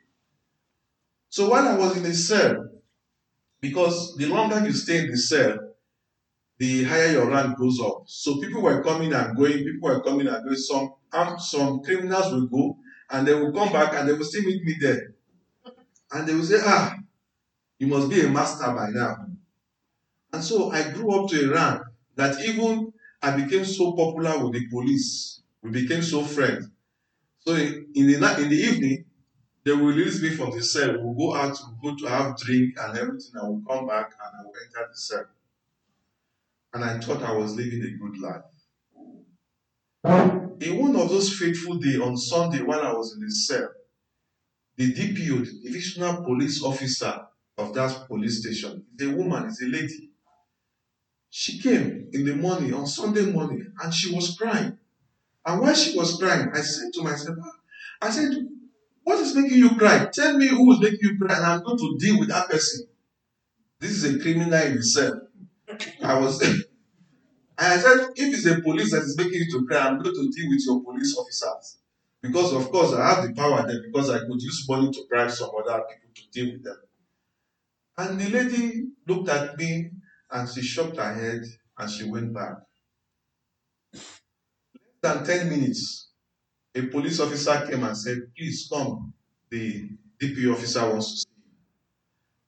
So 1.29 1.49
while 1.49 1.67
I 1.67 1.77
was 1.77 1.97
in 1.97 2.03
the 2.03 2.13
cell, 2.13 2.67
because 3.67 4.15
the 4.17 4.27
longer 4.27 4.59
you 4.65 4.73
stay 4.73 4.99
in 5.05 5.11
the 5.11 5.17
cell, 5.17 5.57
the 6.57 6.83
higher 6.83 7.11
your 7.13 7.29
rank 7.29 7.57
goes 7.57 7.79
up. 7.81 8.03
So 8.07 8.39
people 8.39 8.61
were 8.61 8.83
coming 8.83 9.13
and 9.13 9.35
going, 9.35 9.57
people 9.63 9.89
were 9.89 10.01
coming 10.03 10.27
and 10.27 10.43
going. 10.43 10.55
Some 10.57 10.93
um, 11.11 11.39
some 11.39 11.81
criminals 11.81 12.31
will 12.33 12.47
go 12.47 12.77
and 13.11 13.27
they 13.27 13.33
will 13.33 13.51
come 13.53 13.71
back 13.71 13.93
and 13.95 14.07
they 14.07 14.13
will 14.13 14.25
still 14.25 14.43
meet 14.43 14.63
me 14.63 14.75
there. 14.79 15.13
And 16.11 16.27
they 16.27 16.33
will 16.35 16.43
say, 16.43 16.59
Ah, 16.63 16.95
you 17.79 17.87
must 17.87 18.09
be 18.09 18.21
a 18.21 18.29
master 18.29 18.71
by 18.73 18.89
now. 18.91 19.15
And 20.33 20.43
so 20.43 20.71
I 20.71 20.91
grew 20.91 21.11
up 21.23 21.29
to 21.31 21.49
a 21.49 21.53
rank 21.53 21.81
that 22.15 22.39
even 22.45 22.93
I 23.21 23.35
became 23.41 23.65
so 23.65 23.93
popular 23.93 24.43
with 24.43 24.53
the 24.53 24.67
police. 24.69 25.41
We 25.61 25.71
became 25.71 26.03
so 26.03 26.23
friends. 26.23 26.67
So 27.39 27.55
in, 27.55 27.87
the 27.93 28.41
in 28.41 28.49
the 28.49 28.55
evening, 28.57 29.05
they 29.65 29.71
will 29.71 29.87
release 29.87 30.21
me 30.21 30.29
from 30.29 30.51
the 30.51 30.63
cell. 30.63 30.95
We'll 30.99 31.15
go 31.15 31.35
out, 31.35 31.57
we'll 31.81 31.95
go 31.95 31.97
to 32.05 32.09
have 32.09 32.37
drink 32.37 32.75
and 32.79 32.97
everything, 32.97 33.31
and 33.33 33.49
we'll 33.49 33.77
come 33.77 33.87
back 33.87 34.11
and 34.11 34.39
I 34.39 34.43
will 34.43 34.53
enter 34.63 34.87
the 34.91 34.97
cell. 34.97 35.25
And 36.73 36.83
I 36.83 36.99
thought 36.99 37.23
I 37.23 37.31
was 37.33 37.55
living 37.55 37.81
a 37.81 37.97
good 37.97 38.19
life. 38.19 38.43
In 40.61 40.79
one 40.79 40.95
of 40.95 41.09
those 41.09 41.33
fateful 41.33 41.75
days 41.75 41.99
on 41.99 42.15
Sunday 42.15 42.61
when 42.61 42.79
I 42.79 42.93
was 42.93 43.15
in 43.15 43.21
the 43.21 43.31
cell, 43.31 43.69
the 44.77 44.93
DPO, 44.93 45.45
the 45.45 45.61
divisional 45.63 46.23
police 46.23 46.63
officer 46.63 47.21
of 47.57 47.73
that 47.73 48.07
police 48.07 48.41
station, 48.41 48.85
is 48.99 49.07
a 49.07 49.15
woman, 49.15 49.47
is 49.47 49.61
a 49.61 49.65
lady. 49.65 50.11
She 51.31 51.59
came 51.59 52.09
in 52.13 52.25
the 52.25 52.35
morning, 52.35 52.73
on 52.73 52.85
Sunday 52.85 53.31
morning, 53.31 53.65
and 53.81 53.93
she 53.93 54.13
was 54.13 54.37
crying. 54.37 54.77
And 55.45 55.61
while 55.61 55.73
she 55.73 55.97
was 55.97 56.17
crying, 56.17 56.49
I 56.53 56.61
said 56.61 56.93
to 56.93 57.03
myself, 57.03 57.37
ah, 57.41 57.51
I 58.01 58.09
said, 58.11 58.31
What 59.05 59.19
is 59.19 59.35
making 59.35 59.59
you 59.59 59.69
cry? 59.75 60.07
Tell 60.11 60.35
me 60.35 60.47
who 60.47 60.73
is 60.73 60.79
making 60.79 60.99
you 61.03 61.17
cry, 61.19 61.35
and 61.37 61.45
I'm 61.45 61.63
going 61.63 61.77
to 61.77 61.95
deal 61.99 62.19
with 62.19 62.29
that 62.29 62.49
person. 62.49 62.87
This 63.79 63.91
is 63.91 64.15
a 64.15 64.19
criminal 64.19 64.51
in 64.53 64.79
itself. 64.79 65.13
I 66.03 66.19
was 66.19 66.41
And 66.41 66.63
I 67.59 67.77
said, 67.77 68.07
if 68.15 68.33
it's 68.33 68.47
a 68.47 68.61
police 68.61 68.91
that 68.91 69.03
is 69.03 69.15
making 69.15 69.41
you 69.43 69.51
to 69.59 69.67
cry, 69.67 69.87
I'm 69.87 70.01
going 70.01 70.15
to 70.15 70.31
deal 70.31 70.49
with 70.49 70.63
your 70.65 70.83
police 70.83 71.15
officers. 71.15 71.77
Because, 72.19 72.51
of 72.53 72.71
course, 72.71 72.93
I 72.93 73.13
have 73.13 73.27
the 73.27 73.33
power 73.35 73.63
there 73.67 73.83
because 73.85 74.09
I 74.09 74.17
could 74.19 74.41
use 74.41 74.65
money 74.67 74.91
to 74.91 75.05
bribe 75.07 75.29
some 75.29 75.51
other 75.55 75.83
people 75.87 76.09
to 76.15 76.21
deal 76.31 76.53
with 76.53 76.63
them. 76.63 76.77
And 77.99 78.19
the 78.19 78.29
lady 78.29 78.87
looked 79.07 79.29
at 79.29 79.55
me 79.57 79.91
and 80.31 80.49
she 80.49 80.63
shook 80.63 80.95
her 80.97 81.13
head 81.13 81.43
and 81.77 81.91
she 81.91 82.09
went 82.09 82.33
back. 82.33 82.55
Less 83.93 84.19
than 85.03 85.23
10 85.25 85.49
minutes, 85.49 86.09
a 86.75 86.81
police 86.87 87.19
officer 87.19 87.65
came 87.69 87.83
and 87.83 87.97
said, 87.97 88.33
Please 88.37 88.67
come. 88.71 89.13
The 89.49 89.89
DP 90.21 90.51
officer 90.53 90.89
wants 90.89 91.11
to 91.11 91.17
see 91.19 91.25
you. 91.37 91.53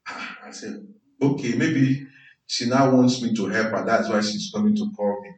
Ah, 0.08 0.38
I 0.46 0.52
said, 0.52 0.86
Okay, 1.22 1.56
maybe 1.56 2.06
she 2.46 2.70
now 2.70 2.92
wants 2.94 3.22
me 3.22 3.34
to 3.36 3.48
help 3.48 3.68
her. 3.70 3.86
That's 3.86 4.10
why 4.10 4.22
she's 4.22 4.52
coming 4.54 4.76
to 4.76 4.92
call 4.96 5.22
me. 5.22 5.32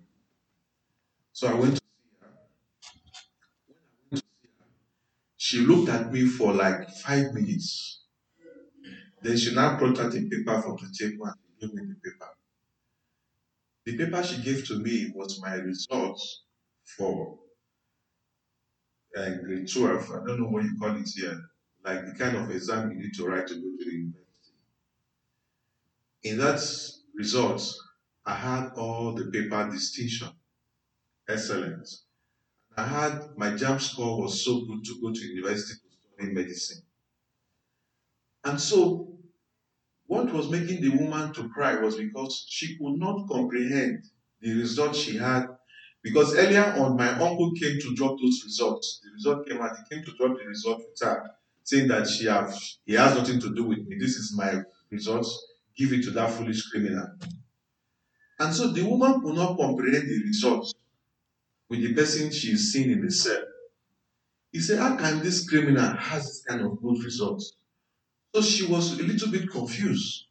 So 1.31 1.47
I 1.47 1.53
went 1.53 1.75
to 1.75 1.81
see 1.81 2.17
her. 2.21 2.27
When 3.69 3.79
I 3.79 3.91
went 4.11 4.23
to 4.23 4.27
see 4.41 4.49
her, 4.59 4.65
she 5.37 5.59
looked 5.59 5.89
at 5.89 6.11
me 6.11 6.25
for 6.25 6.53
like 6.53 6.89
five 6.89 7.33
minutes. 7.33 8.01
Then 9.21 9.37
she 9.37 9.53
now 9.53 9.77
brought 9.77 9.99
out 9.99 10.15
a 10.15 10.21
paper 10.21 10.61
from 10.61 10.77
the 10.77 10.93
table 10.97 11.25
and 11.27 11.35
gave 11.61 11.73
me 11.73 11.83
the 11.93 12.09
paper. 12.09 12.29
The 13.85 13.97
paper 13.97 14.23
she 14.23 14.41
gave 14.41 14.67
to 14.67 14.79
me 14.79 15.11
was 15.15 15.41
my 15.41 15.55
results 15.55 16.43
for 16.97 17.37
uh, 19.17 19.29
grade 19.43 19.71
12. 19.71 20.11
I 20.11 20.25
don't 20.25 20.39
know 20.39 20.47
what 20.47 20.63
you 20.63 20.77
call 20.79 20.95
it 20.95 21.09
here. 21.13 21.39
Like 21.83 22.05
the 22.05 22.13
kind 22.13 22.35
of 22.37 22.49
exam 22.51 22.91
you 22.91 22.97
need 22.99 23.13
to 23.15 23.25
write 23.25 23.47
to 23.47 23.55
go 23.55 23.61
to 23.61 23.85
the 23.85 23.91
university. 23.91 24.25
In 26.23 26.37
that 26.39 26.61
results, 27.15 27.81
I 28.25 28.35
had 28.35 28.71
all 28.75 29.13
the 29.13 29.25
paper 29.25 29.69
distinction, 29.71 30.29
excellent. 31.27 31.87
I 32.77 32.83
had 32.85 33.37
my 33.37 33.51
JAMB 33.51 33.81
score 33.81 34.21
was 34.21 34.43
so 34.43 34.65
good 34.65 34.83
to 34.85 35.01
go 35.01 35.11
to 35.11 35.19
university 35.19 35.79
to 35.79 35.97
study 36.15 36.33
medicine. 36.33 36.83
And 38.43 38.59
so, 38.59 39.17
what 40.05 40.31
was 40.31 40.49
making 40.49 40.81
the 40.81 40.89
woman 40.89 41.33
to 41.33 41.49
cry 41.49 41.75
was 41.75 41.97
because 41.97 42.45
she 42.47 42.77
could 42.77 42.97
not 42.97 43.27
comprehend 43.27 44.03
the 44.41 44.53
result 44.55 44.95
she 44.95 45.17
had. 45.17 45.47
Because 46.01 46.35
earlier 46.35 46.63
on, 46.77 46.95
my 46.95 47.09
uncle 47.09 47.51
came 47.59 47.79
to 47.79 47.95
drop 47.95 48.17
those 48.21 48.41
results. 48.45 49.01
The 49.03 49.11
result 49.11 49.47
came 49.47 49.61
out, 49.61 49.71
he 49.77 49.95
came 49.95 50.05
to 50.05 50.11
drop 50.17 50.37
the 50.37 50.45
result 50.45 50.79
with 50.79 50.99
her, 51.01 51.29
saying 51.63 51.89
that 51.89 52.07
she 52.07 52.25
have 52.25 52.57
he 52.85 52.93
has 52.93 53.15
nothing 53.15 53.39
to 53.41 53.53
do 53.53 53.65
with 53.65 53.79
me. 53.79 53.97
This 53.99 54.15
is 54.15 54.33
my 54.35 54.61
results 54.89 55.45
give 55.79 55.93
it 55.93 56.03
to 56.03 56.11
that 56.11 56.31
foolish 56.31 56.69
criminal. 56.69 57.07
And 58.37 58.53
so 58.53 58.67
the 58.67 58.83
woman 58.83 59.21
could 59.21 59.35
not 59.35 59.57
comprehend 59.57 60.09
the 60.09 60.23
results 60.25 60.73
with 61.69 61.81
the 61.81 61.93
person 61.93 62.31
she 62.31 62.51
is 62.51 62.73
seeing 62.73 62.91
in 62.91 63.05
the 63.05 63.11
cell. 63.11 63.41
He 64.51 64.59
said, 64.59 64.79
How 64.79 64.97
can 64.97 65.21
this 65.21 65.47
criminal 65.47 65.95
has 65.95 66.25
this 66.25 66.43
kind 66.47 66.61
of 66.61 66.81
good 66.81 67.03
results? 67.03 67.55
So 68.35 68.41
she 68.41 68.65
was 68.65 68.99
a 68.99 69.03
little 69.03 69.31
bit 69.31 69.49
confused. 69.49 70.25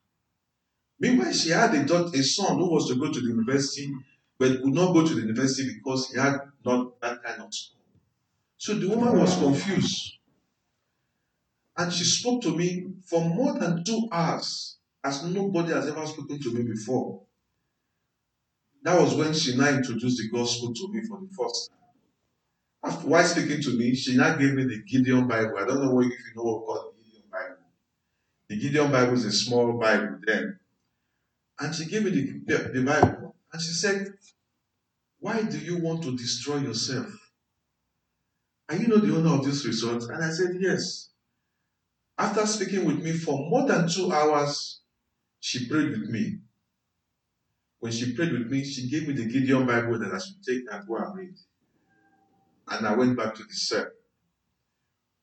Meanwhile, 1.00 1.33
she 1.33 1.50
had 1.50 1.74
a, 1.74 1.85
daughter, 1.85 2.11
a 2.14 2.22
son 2.22 2.59
who 2.59 2.70
was 2.70 2.88
to 2.88 2.96
go 2.96 3.11
to 3.11 3.20
the 3.20 3.26
university, 3.26 3.90
but 4.38 4.51
he 4.51 4.57
could 4.59 4.74
not 4.74 4.92
go 4.92 5.07
to 5.07 5.14
the 5.14 5.20
university 5.22 5.74
because 5.74 6.11
he 6.11 6.18
had 6.18 6.38
not 6.64 7.01
that 7.01 7.22
kind 7.22 7.42
of 7.42 7.53
score. 7.53 7.81
So 8.57 8.74
the 8.74 8.88
woman 8.88 9.18
was 9.18 9.37
confused. 9.37 10.14
And 11.77 11.92
she 11.92 12.05
spoke 12.05 12.42
to 12.42 12.57
me 12.57 12.87
for 13.07 13.24
more 13.24 13.59
than 13.59 13.85
two 13.85 14.09
hours 14.11 14.79
as 15.05 15.24
nobody 15.24 15.72
has 15.72 15.87
ever 15.88 16.07
spoken 16.07 16.40
to 16.40 16.53
me 16.53 16.62
before. 16.64 17.22
That 18.83 19.01
was 19.01 19.14
when 19.14 19.33
she 19.35 19.57
now 19.57 19.68
introduced 19.70 20.18
the 20.18 20.29
gospel 20.37 20.72
to 20.74 20.92
me 20.92 21.03
for 21.07 21.20
the 21.20 21.29
first 21.37 21.70
time. 21.70 21.79
After 22.92 23.09
while 23.09 23.24
speaking 23.24 23.61
to 23.62 23.77
me, 23.77 23.94
she 23.94 24.16
now 24.16 24.37
gave 24.37 24.55
me 24.55 24.64
the 24.64 24.83
Gideon 24.83 25.27
Bible. 25.29 25.59
I 25.59 25.64
don't 25.66 25.83
know 25.83 26.01
if 26.01 26.07
you 26.09 26.35
know 26.37 26.42
what 26.44 26.64
called 26.66 26.94
the 26.96 27.05
Gideon 27.05 27.24
Bible. 27.31 27.64
The 28.48 28.59
Gideon 28.59 28.92
Bible 28.92 29.14
is 29.14 29.24
a 29.24 29.33
small 29.33 29.72
Bible 29.79 30.18
then. 30.27 30.59
And 31.61 31.74
she 31.74 31.87
gave 31.87 32.05
me 32.05 32.11
the, 32.11 32.70
the 32.72 32.83
Bible. 32.85 33.28
And 33.52 33.62
she 33.62 33.72
said, 33.72 34.14
Why 35.20 35.42
do 35.42 35.58
you 35.58 35.78
want 35.78 36.02
to 36.04 36.16
destroy 36.16 36.58
yourself? 36.58 37.06
Are 38.68 38.76
you 38.76 38.88
not 38.88 39.02
the 39.02 39.16
owner 39.16 39.34
of 39.34 39.44
this 39.44 39.64
resort? 39.64 40.02
And 40.04 40.22
I 40.22 40.30
said, 40.30 40.56
Yes. 40.61 41.11
After 42.18 42.44
speaking 42.46 42.84
with 42.84 43.02
me 43.02 43.12
for 43.12 43.48
more 43.48 43.66
than 43.66 43.88
two 43.88 44.12
hours, 44.12 44.80
she 45.40 45.68
prayed 45.68 45.90
with 45.90 46.11
me. 46.11 46.40
When 47.78 47.92
she 47.92 48.14
prayed 48.14 48.32
with 48.32 48.50
me, 48.50 48.64
she 48.64 48.88
gave 48.90 49.06
me 49.06 49.14
the 49.14 49.24
Gideon 49.26 49.66
Bible 49.66 49.98
that 50.00 50.12
I 50.12 50.18
should 50.18 50.42
take 50.44 50.64
and 50.70 50.87
go 50.87 50.96
and 50.96 51.16
read. 51.16 51.34
And 52.68 52.87
I 52.87 52.94
went 52.96 53.16
back 53.16 53.34
to 53.37 53.44
the 53.44 53.54
cell. 53.54 53.87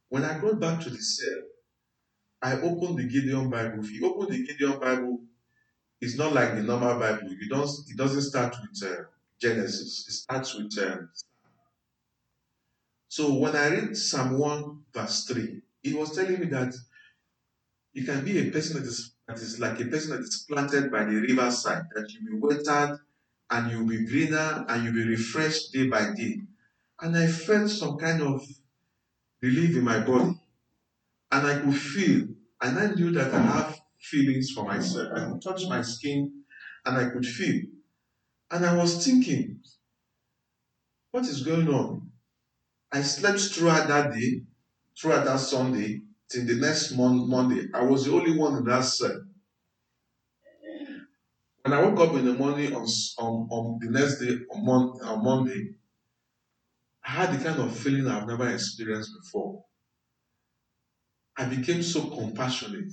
When 0.08 0.24
I 0.24 0.40
got 0.40 0.60
back 0.60 0.80
to 0.82 0.90
the 0.90 1.02
cell, 1.02 1.42
I 2.42 2.54
opened 2.62 2.98
the 3.00 3.08
Gideon 3.08 3.50
Bible. 3.50 3.84
If 3.84 3.92
you 3.92 4.06
open 4.08 4.34
the 4.34 4.46
Gideon 4.46 4.80
Bible, 4.80 5.20
it's 6.02 6.18
not 6.18 6.34
like 6.34 6.56
the 6.56 6.64
normal 6.64 7.00
Bible. 7.00 7.32
You 7.32 7.50
don't. 7.50 7.70
It 7.90 7.98
doesn't 7.98 8.22
start 8.22 8.56
with 8.62 8.92
uh, 8.92 9.04
Genesis. 9.42 10.06
It 10.08 10.12
starts 10.14 10.54
with. 10.56 10.78
Um, 10.80 11.10
so 13.08 13.34
when 13.34 13.56
I 13.56 13.70
read 13.70 13.98
Psalm 13.98 14.38
one 14.38 14.84
verse 14.94 15.26
three, 15.26 15.62
it 15.84 15.96
was 15.98 16.16
telling 16.16 16.40
me 16.40 16.48
that 16.48 16.74
you 17.94 18.04
can 18.04 18.24
be 18.26 18.38
a 18.40 18.52
person 18.52 18.82
that 18.82 18.88
is 18.88 19.16
that 19.28 19.38
is 19.38 19.60
like 19.60 19.80
a 19.80 19.86
person 19.86 20.12
that 20.12 20.20
is 20.22 20.46
planted 20.50 20.92
by 20.92 21.04
the 21.06 21.16
riverside, 21.16 21.84
that 21.96 22.12
you 22.12 22.20
be 22.30 22.38
watered 22.38 23.00
and 23.50 23.72
you'll 23.72 23.88
be 23.88 24.06
greener 24.06 24.66
and 24.68 24.84
you'll 24.84 24.94
be 24.94 25.08
refreshed 25.08 25.72
day 25.74 25.88
by 25.88 26.14
day. 26.14 26.42
And 27.02 27.18
I 27.18 27.28
felt 27.28 27.70
some 27.70 27.98
kind 27.98 28.22
of 28.22 28.46
relief 29.42 29.76
in 29.76 29.84
my 29.84 30.00
body. 30.00 30.40
And 31.32 31.48
I 31.48 31.60
could 31.60 31.76
feel, 31.76 32.28
and 32.62 32.80
I 32.80 32.88
knew 32.94 33.12
that 33.12 33.34
I 33.34 33.42
have 33.42 33.75
feelings 34.12 34.52
for 34.52 34.66
myself. 34.66 35.10
I 35.16 35.30
could 35.30 35.42
touch 35.42 35.68
my 35.68 35.82
skin 35.82 36.44
and 36.86 36.98
I 36.98 37.10
could 37.12 37.26
feel. 37.26 37.64
And 38.52 38.66
I 38.66 38.76
was 38.76 39.06
thinking, 39.06 39.62
what 41.12 41.26
is 41.26 41.44
going 41.44 41.68
on? 41.70 42.12
I 42.92 43.02
slept 43.04 43.40
throughout 43.42 43.88
that 43.90 44.14
day, 44.14 44.44
throughout 45.00 45.26
that 45.26 45.40
Sunday, 45.40 46.04
till 46.30 46.46
the 46.46 46.56
next 46.56 46.94
mon- 46.94 47.30
Monday. 47.30 47.70
I 47.74 47.84
was 47.84 48.06
the 48.06 48.14
only 48.14 48.38
one 48.38 48.58
in 48.58 48.66
that 48.66 48.86
cell. 48.86 49.24
When 51.64 51.74
I 51.74 51.82
woke 51.86 52.00
up 52.00 52.16
in 52.16 52.24
the 52.26 52.34
morning 52.34 52.74
on, 52.74 52.86
on, 53.18 53.48
on 53.50 53.80
the 53.82 53.92
next 53.92 54.20
day, 54.20 54.38
on, 54.52 54.66
Mon- 54.66 55.02
on 55.02 55.22
Monday, 55.22 55.76
I 57.06 57.10
had 57.12 57.40
the 57.40 57.42
kind 57.42 57.58
of 57.62 57.74
feeling 57.78 58.06
I've 58.08 58.28
never 58.28 58.50
experienced 58.50 59.12
before. 59.24 59.64
I 61.38 61.46
became 61.46 61.82
so 61.82 62.10
compassionate. 62.10 62.92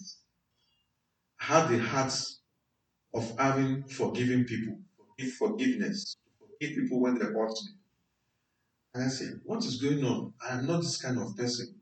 Had 1.42 1.70
the 1.70 1.78
heart 1.80 2.12
of 3.12 3.36
having 3.36 3.82
forgiving 3.82 4.44
people, 4.44 4.78
forgive 4.96 5.34
forgiveness, 5.34 6.16
forgive 6.38 6.76
people 6.76 7.00
when 7.00 7.18
they 7.18 7.24
hurt 7.24 7.50
me. 7.50 7.72
And 8.94 9.02
I 9.02 9.08
said, 9.08 9.40
What 9.42 9.64
is 9.64 9.82
going 9.82 10.04
on? 10.04 10.34
I 10.40 10.58
am 10.58 10.68
not 10.68 10.82
this 10.82 11.02
kind 11.02 11.18
of 11.18 11.36
person. 11.36 11.74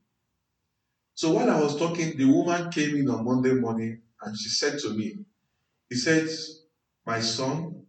So 1.15 1.33
while 1.33 1.51
I 1.51 1.61
was 1.61 1.77
talking, 1.79 2.17
the 2.17 2.25
woman 2.25 2.71
came 2.71 2.97
in 2.97 3.11
on 3.11 3.23
Monday 3.27 3.53
morning 3.53 4.01
and 4.23 4.35
she 4.35 4.49
said 4.49 4.79
to 4.79 4.95
me, 4.95 5.19
He 5.91 5.97
said, 5.97 6.27
My 7.05 7.21
son, 7.21 7.85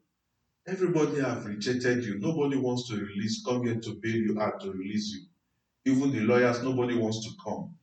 everybody 0.68 1.22
have 1.22 1.46
rejected 1.46 2.04
you. 2.04 2.20
Nobody 2.20 2.58
wants 2.58 2.90
to 2.90 2.98
release, 2.98 3.46
come 3.46 3.64
here 3.64 3.80
to 3.80 4.00
bail 4.04 4.18
you 4.18 4.42
out 4.42 4.60
to 4.60 4.72
release 4.72 5.08
you. 5.08 5.94
Even 5.94 6.12
the 6.12 6.20
lawyers, 6.20 6.62
nobody 6.62 6.98
wants 6.98 7.24
to 7.26 7.32
come. 7.42 7.76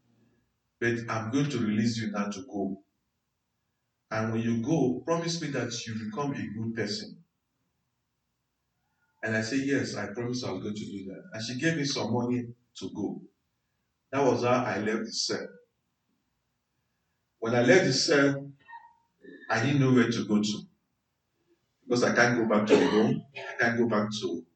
But 0.78 1.10
I'm 1.10 1.30
going 1.30 1.48
to 1.48 1.58
release 1.58 1.96
you 1.96 2.10
now 2.10 2.28
to 2.28 2.42
go. 2.42 2.82
And 4.10 4.32
when 4.32 4.42
you 4.42 4.62
go, 4.62 5.00
promise 5.06 5.40
me 5.40 5.48
that 5.48 5.72
you 5.86 5.94
become 6.06 6.32
a 6.34 6.46
good 6.46 6.74
person. 6.74 7.24
And 9.22 9.36
I 9.36 9.42
said, 9.42 9.60
Yes, 9.60 9.94
I 9.96 10.12
promise 10.12 10.42
I 10.44 10.50
was 10.52 10.62
going 10.62 10.74
to 10.74 10.84
do 10.84 11.04
that. 11.06 11.22
And 11.32 11.42
she 11.44 11.58
gave 11.58 11.76
me 11.76 11.84
some 11.84 12.12
money 12.12 12.52
to 12.78 12.90
go. 12.90 13.22
That 14.12 14.24
was 14.24 14.44
how 14.44 14.64
I 14.64 14.78
left 14.80 15.06
the 15.06 15.12
cell. 15.12 15.48
When 17.40 17.54
I 17.56 17.62
left 17.62 17.84
the 17.86 17.92
cell, 17.92 18.52
I 19.50 19.62
didn't 19.64 19.80
know 19.80 19.92
where 19.92 20.10
to 20.10 20.24
go 20.26 20.42
to. 20.42 20.62
Because 21.84 22.04
I 22.04 22.14
can't 22.14 22.38
go 22.38 22.46
back 22.48 22.68
to 22.68 22.76
the 22.76 22.86
room, 22.86 23.24
I 23.36 23.54
can't 23.58 23.78
go 23.78 23.88
back 23.88 24.08
to 24.20 24.46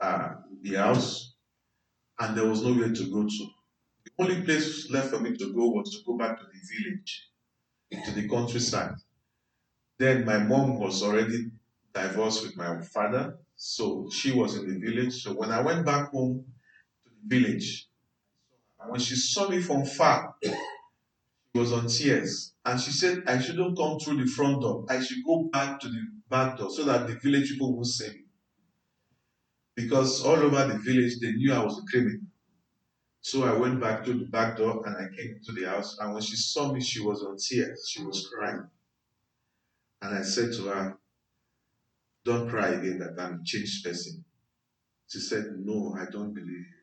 uh, 0.00 0.34
the 0.62 0.74
house, 0.74 1.34
and 2.20 2.36
there 2.36 2.48
was 2.48 2.62
nowhere 2.62 2.92
to 2.92 3.10
go 3.12 3.24
to. 3.24 3.46
The 4.04 4.12
only 4.18 4.42
place 4.44 4.90
left 4.90 5.10
for 5.10 5.20
me 5.20 5.36
to 5.36 5.54
go 5.54 5.68
was 5.70 5.90
to 5.96 6.04
go 6.06 6.16
back 6.18 6.38
to 6.38 6.44
the 6.46 6.60
village, 6.76 7.30
to 7.92 8.10
the 8.12 8.28
countryside. 8.28 8.94
Then 9.98 10.24
my 10.24 10.38
mom 10.38 10.78
was 10.78 11.02
already 11.02 11.50
divorced 11.94 12.42
with 12.42 12.56
my 12.56 12.80
father, 12.82 13.38
so 13.56 14.08
she 14.10 14.32
was 14.32 14.56
in 14.56 14.68
the 14.68 14.78
village. 14.78 15.22
So 15.22 15.34
when 15.34 15.50
I 15.50 15.60
went 15.62 15.86
back 15.86 16.10
home 16.10 16.44
to 17.04 17.10
the 17.10 17.40
village, 17.40 17.88
and 18.80 18.90
when 18.90 19.00
she 19.00 19.16
saw 19.16 19.48
me 19.48 19.60
from 19.62 19.84
far, 19.84 20.34
she 20.42 20.52
was 21.54 21.72
on 21.72 21.88
tears. 21.88 22.54
And 22.64 22.80
she 22.80 22.90
said, 22.90 23.24
I 23.26 23.38
shouldn't 23.40 23.76
come 23.78 23.98
through 23.98 24.24
the 24.24 24.30
front 24.30 24.62
door. 24.62 24.84
I 24.88 25.00
should 25.02 25.24
go 25.26 25.44
back 25.52 25.80
to 25.80 25.88
the 25.88 26.02
back 26.28 26.58
door 26.58 26.70
so 26.70 26.84
that 26.84 27.06
the 27.06 27.14
village 27.16 27.50
people 27.52 27.74
won't 27.74 27.86
see 27.86 28.08
me. 28.10 28.24
Because 29.76 30.24
all 30.24 30.36
over 30.36 30.66
the 30.66 30.78
village, 30.78 31.18
they 31.20 31.32
knew 31.32 31.52
I 31.52 31.62
was 31.64 31.78
a 31.78 31.82
criminal. 31.90 32.25
So 33.26 33.42
I 33.42 33.58
went 33.58 33.80
back 33.80 34.04
to 34.04 34.14
the 34.14 34.26
back 34.26 34.56
door 34.56 34.86
and 34.86 34.96
I 34.96 35.08
came 35.16 35.40
to 35.46 35.52
the 35.52 35.64
house. 35.68 35.98
And 35.98 36.14
when 36.14 36.22
she 36.22 36.36
saw 36.36 36.72
me, 36.72 36.80
she 36.80 37.00
was 37.00 37.24
on 37.24 37.36
tears. 37.36 37.88
She 37.88 38.04
was 38.04 38.30
crying. 38.32 38.68
And 40.00 40.16
I 40.16 40.22
said 40.22 40.52
to 40.52 40.62
her, 40.66 40.96
Don't 42.24 42.48
cry 42.48 42.68
again 42.68 43.00
that 43.00 43.20
I'm 43.20 43.40
a 43.40 43.44
changed 43.44 43.84
person. 43.84 44.24
She 45.08 45.18
said, 45.18 45.56
No, 45.58 45.96
I 45.98 46.04
don't 46.08 46.32
believe 46.32 46.48
you. 46.48 46.82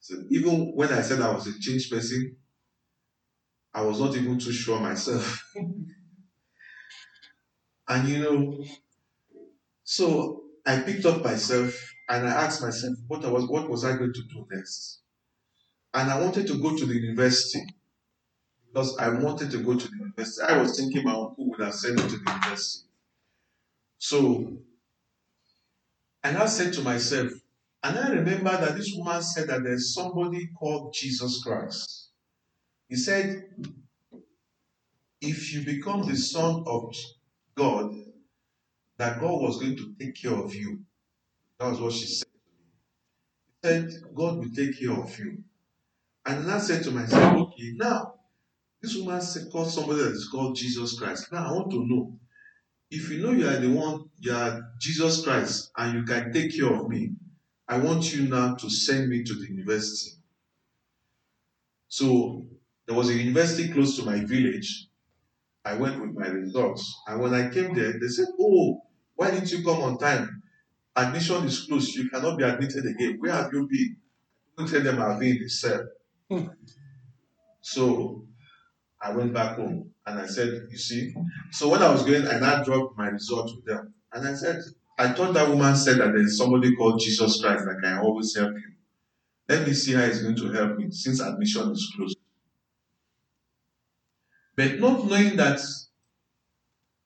So 0.00 0.22
even 0.30 0.72
when 0.74 0.90
I 0.90 1.02
said 1.02 1.20
I 1.20 1.34
was 1.34 1.46
a 1.46 1.60
changed 1.60 1.92
person, 1.92 2.34
I 3.74 3.82
was 3.82 4.00
not 4.00 4.16
even 4.16 4.38
too 4.38 4.52
sure 4.52 4.80
myself. 4.80 5.52
and 7.88 8.08
you 8.08 8.20
know, 8.20 8.64
so 9.84 10.44
I 10.64 10.80
picked 10.80 11.04
up 11.04 11.22
myself 11.22 11.74
and 12.08 12.26
I 12.26 12.30
asked 12.30 12.62
myself, 12.62 12.94
what 13.06 13.24
I 13.24 13.30
was 13.30 13.46
what 13.46 13.68
was 13.68 13.84
I 13.84 13.96
going 13.96 14.12
to 14.12 14.22
do 14.22 14.46
next? 14.50 15.00
And 15.94 16.10
I 16.10 16.20
wanted 16.20 16.46
to 16.48 16.60
go 16.60 16.76
to 16.76 16.86
the 16.86 16.94
university 16.94 17.62
because 18.66 18.96
I 18.98 19.08
wanted 19.08 19.50
to 19.52 19.58
go 19.58 19.76
to 19.76 19.88
the 19.88 19.96
university. 19.96 20.46
I 20.46 20.58
was 20.58 20.78
thinking 20.78 21.04
my 21.04 21.12
uncle 21.12 21.48
would 21.50 21.60
have 21.60 21.74
sent 21.74 21.96
me 21.96 22.02
to 22.02 22.18
the 22.18 22.30
university. 22.30 22.86
So, 23.98 24.52
and 26.22 26.36
I 26.36 26.46
said 26.46 26.72
to 26.74 26.82
myself, 26.82 27.32
and 27.82 27.98
I 27.98 28.10
remember 28.10 28.50
that 28.50 28.76
this 28.76 28.92
woman 28.94 29.22
said 29.22 29.48
that 29.48 29.62
there's 29.62 29.94
somebody 29.94 30.48
called 30.58 30.94
Jesus 30.94 31.42
Christ. 31.42 32.08
He 32.88 32.96
said, 32.96 33.44
if 35.20 35.52
you 35.52 35.64
become 35.64 36.06
the 36.08 36.16
son 36.16 36.64
of 36.66 36.94
God, 37.54 37.92
that 38.98 39.20
God 39.20 39.40
was 39.42 39.58
going 39.60 39.76
to 39.76 39.94
take 39.98 40.20
care 40.20 40.34
of 40.34 40.54
you. 40.54 40.80
That 41.58 41.70
was 41.70 41.80
what 41.80 41.92
she 41.92 42.06
said 42.06 42.28
to 43.62 43.70
me. 43.70 43.84
She 43.88 43.96
said, 43.98 44.14
God 44.14 44.38
will 44.38 44.50
take 44.54 44.78
care 44.78 44.92
of 44.92 45.18
you. 45.18 45.42
And 46.26 46.50
I 46.50 46.58
said 46.58 46.84
to 46.84 46.90
myself, 46.90 47.36
okay, 47.36 47.72
now, 47.76 48.14
this 48.82 48.96
woman 48.96 49.20
said, 49.20 49.50
called 49.50 49.70
somebody 49.70 50.02
that 50.02 50.12
is 50.12 50.28
called 50.30 50.56
Jesus 50.56 50.98
Christ. 50.98 51.32
Now 51.32 51.48
I 51.48 51.52
want 51.52 51.70
to 51.72 51.84
know 51.86 52.18
if 52.90 53.10
you 53.10 53.22
know 53.22 53.32
you 53.32 53.46
are 53.46 53.56
the 53.58 53.70
one, 53.70 54.04
you 54.18 54.32
are 54.32 54.72
Jesus 54.80 55.22
Christ, 55.24 55.70
and 55.76 55.94
you 55.98 56.04
can 56.04 56.32
take 56.32 56.56
care 56.56 56.72
of 56.72 56.88
me, 56.88 57.12
I 57.68 57.78
want 57.78 58.14
you 58.14 58.28
now 58.28 58.54
to 58.54 58.70
send 58.70 59.10
me 59.10 59.24
to 59.24 59.34
the 59.34 59.46
university. 59.46 60.12
So 61.88 62.46
there 62.86 62.96
was 62.96 63.10
a 63.10 63.14
university 63.14 63.72
close 63.72 63.96
to 63.96 64.04
my 64.04 64.24
village. 64.24 64.88
I 65.64 65.74
went 65.74 66.00
with 66.00 66.16
my 66.16 66.28
results. 66.28 66.96
And 67.06 67.20
when 67.20 67.34
I 67.34 67.50
came 67.50 67.74
there, 67.74 67.92
they 67.92 68.08
said, 68.08 68.28
Oh, 68.40 68.80
why 69.16 69.30
didn't 69.30 69.52
you 69.52 69.62
come 69.62 69.80
on 69.82 69.98
time? 69.98 70.42
Admission 70.98 71.44
is 71.44 71.60
closed. 71.60 71.94
You 71.94 72.10
cannot 72.10 72.38
be 72.38 72.44
admitted 72.44 72.84
again. 72.86 73.16
Where 73.20 73.32
have 73.32 73.52
you 73.52 73.68
been? 73.68 73.96
I 73.96 74.62
couldn't 74.62 74.72
tell 74.72 74.92
them 74.92 75.02
I've 75.02 75.20
been 75.20 75.36
in 75.36 75.42
the 75.42 75.48
cell. 75.48 75.84
Hmm. 76.30 76.46
so 77.62 78.26
I 79.00 79.12
went 79.12 79.32
back 79.32 79.56
home 79.56 79.92
and 80.06 80.18
I 80.18 80.26
said, 80.26 80.66
You 80.70 80.76
see? 80.76 81.14
So 81.52 81.68
when 81.68 81.82
I 81.82 81.90
was 81.90 82.02
going, 82.04 82.26
I 82.26 82.38
now 82.38 82.62
dropped 82.64 82.98
my 82.98 83.08
results 83.08 83.54
with 83.54 83.64
them. 83.64 83.94
And 84.12 84.26
I 84.26 84.34
said, 84.34 84.60
I 84.98 85.12
thought 85.12 85.34
that 85.34 85.48
woman 85.48 85.76
said 85.76 85.98
that 85.98 86.12
there's 86.12 86.36
somebody 86.36 86.74
called 86.74 87.00
Jesus 87.00 87.40
Christ 87.40 87.64
that 87.64 87.80
can 87.82 87.98
always 87.98 88.34
help 88.36 88.52
you. 88.54 88.72
Let 89.48 89.66
me 89.66 89.72
see 89.72 89.94
how 89.94 90.04
he's 90.04 90.22
going 90.22 90.36
to 90.36 90.52
help 90.52 90.76
me 90.76 90.90
since 90.90 91.20
admission 91.20 91.70
is 91.70 91.92
closed. 91.96 92.18
But 94.56 94.80
not 94.80 95.06
knowing 95.06 95.36
that 95.36 95.60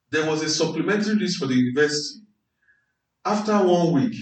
there 0.09 0.27
was 0.27 0.41
a 0.41 0.49
supplementary 0.49 1.15
list 1.15 1.37
for 1.37 1.45
the 1.45 1.53
university, 1.53 2.22
after 3.25 3.57
one 3.63 3.93
week, 3.93 4.15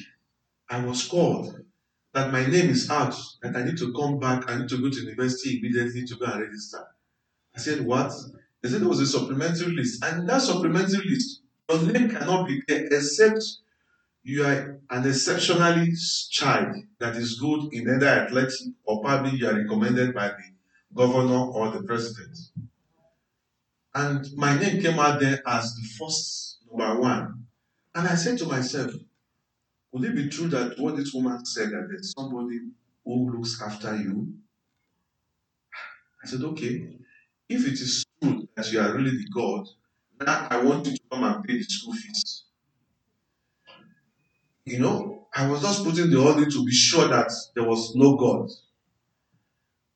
I 0.69 0.83
was 0.85 1.07
called 1.07 1.59
that 2.13 2.31
my 2.31 2.45
name 2.45 2.69
is 2.69 2.89
out, 2.89 3.15
that 3.41 3.55
I 3.55 3.63
need 3.63 3.77
to 3.77 3.93
come 3.93 4.19
back, 4.19 4.49
I 4.49 4.57
need 4.57 4.69
to 4.69 4.81
go 4.81 4.89
to 4.89 5.01
university 5.01 5.59
immediately 5.59 6.05
to 6.05 6.15
go 6.15 6.25
and 6.25 6.41
register. 6.41 6.85
I 7.55 7.59
said, 7.59 7.85
What? 7.85 8.11
They 8.61 8.69
said 8.69 8.81
there 8.81 8.89
was 8.89 8.99
a 8.99 9.07
supplementary 9.07 9.73
list. 9.73 10.03
And 10.03 10.29
that 10.29 10.41
supplementary 10.41 11.03
list, 11.09 11.41
your 11.69 11.81
name 11.81 12.09
cannot 12.09 12.47
be 12.47 12.61
there 12.67 12.85
except 12.85 13.43
you 14.23 14.45
are 14.45 14.79
an 14.91 15.07
exceptionally 15.07 15.93
child 16.29 16.75
that 16.99 17.15
is 17.15 17.39
good 17.39 17.73
in 17.73 17.89
either 17.89 18.07
athletics 18.07 18.67
or 18.83 19.01
probably 19.01 19.31
you 19.31 19.47
are 19.47 19.55
recommended 19.55 20.13
by 20.13 20.27
the 20.27 20.43
governor 20.95 21.47
or 21.51 21.71
the 21.71 21.81
president. 21.83 22.37
And 23.95 24.25
my 24.35 24.57
name 24.59 24.81
came 24.81 24.99
out 24.99 25.19
there 25.19 25.41
as 25.45 25.73
the 25.73 25.87
first 25.97 26.59
number 26.71 27.01
one. 27.01 27.47
And 27.93 28.07
I 28.07 28.15
said 28.15 28.37
to 28.39 28.45
myself, 28.45 28.91
would 29.91 30.05
it 30.05 30.15
be 30.15 30.29
true 30.29 30.47
that 30.47 30.79
what 30.79 30.95
this 30.95 31.13
woman 31.13 31.45
said 31.45 31.71
that 31.71 31.87
there's 31.89 32.13
somebody 32.17 32.59
who 33.03 33.31
looks 33.31 33.61
after 33.61 33.95
you? 33.95 34.33
I 36.23 36.27
said, 36.27 36.41
okay, 36.41 36.95
if 37.49 37.67
it 37.67 37.73
is 37.73 38.05
true 38.21 38.47
that 38.55 38.71
you 38.71 38.79
are 38.79 38.93
really 38.93 39.11
the 39.11 39.27
God, 39.33 39.67
now 40.25 40.47
I 40.49 40.63
want 40.63 40.85
you 40.87 40.93
to 40.93 40.99
come 41.11 41.23
and 41.23 41.43
pay 41.43 41.57
the 41.57 41.63
school 41.63 41.93
fees. 41.93 42.43
You 44.65 44.79
know, 44.79 45.27
I 45.35 45.49
was 45.49 45.61
just 45.61 45.83
putting 45.83 46.09
the 46.09 46.21
order 46.21 46.49
to 46.49 46.65
be 46.65 46.71
sure 46.71 47.07
that 47.07 47.31
there 47.55 47.63
was 47.65 47.95
no 47.95 48.15
God. 48.15 48.49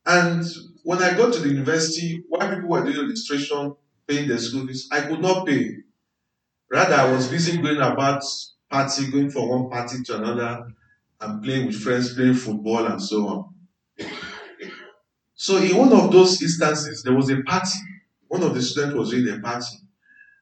And 0.06 0.44
when 0.84 1.02
I 1.02 1.16
got 1.16 1.34
to 1.34 1.40
the 1.40 1.50
university, 1.50 2.24
while 2.28 2.54
people 2.54 2.70
were 2.70 2.84
doing 2.84 3.08
registration, 3.08 3.76
paying 4.08 4.28
their 4.28 4.38
school 4.40 4.68
fees, 4.68 4.88
I 4.92 5.02
could 5.02 5.22
not 5.22 5.46
pay. 5.46 5.78
Rather, 6.76 6.96
I 6.96 7.12
was 7.12 7.28
busy 7.30 7.58
going 7.58 7.78
about 7.78 8.24
party, 8.70 9.10
going 9.12 9.32
from 9.32 9.50
one 9.50 9.70
party 9.70 10.04
to 10.04 10.18
another, 10.18 10.68
and 11.22 11.44
playing 11.44 11.68
with 11.68 11.82
friends, 11.82 12.14
playing 12.14 12.36
football, 12.36 12.86
and 12.86 13.02
so 13.02 13.28
on. 13.28 13.54
So, 15.36 15.58
in 15.58 15.78
one 15.78 15.94
of 15.94 16.12
those 16.12 16.42
instances, 16.42 17.02
there 17.04 17.14
was 17.16 17.30
a 17.30 17.42
party. 17.44 17.80
One 18.28 18.44
of 18.44 18.54
the 18.54 18.62
students 18.62 18.96
was 18.98 19.12
doing 19.12 19.30
a 19.30 19.40
party. 19.40 19.78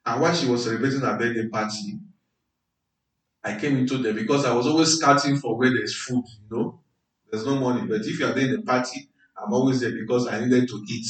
And 0.05 0.21
while 0.21 0.35
she 0.35 0.47
was 0.47 0.65
celebrating 0.65 1.01
her 1.01 1.17
birthday 1.17 1.47
party, 1.49 1.99
I 3.43 3.57
came 3.59 3.77
into 3.77 3.97
there 3.99 4.13
because 4.13 4.45
I 4.45 4.53
was 4.55 4.67
always 4.67 4.97
scouting 4.97 5.37
for 5.37 5.57
where 5.57 5.69
there's 5.69 5.95
food, 5.95 6.23
you 6.49 6.57
know. 6.57 6.79
There's 7.31 7.45
no 7.45 7.55
money. 7.59 7.87
But 7.87 8.01
if 8.01 8.19
you 8.19 8.25
are 8.27 8.33
doing 8.33 8.55
a 8.55 8.61
party, 8.61 9.09
I'm 9.37 9.53
always 9.53 9.79
there 9.81 9.91
because 9.91 10.27
I 10.27 10.39
needed 10.39 10.67
to 10.69 10.85
eat. 10.89 11.07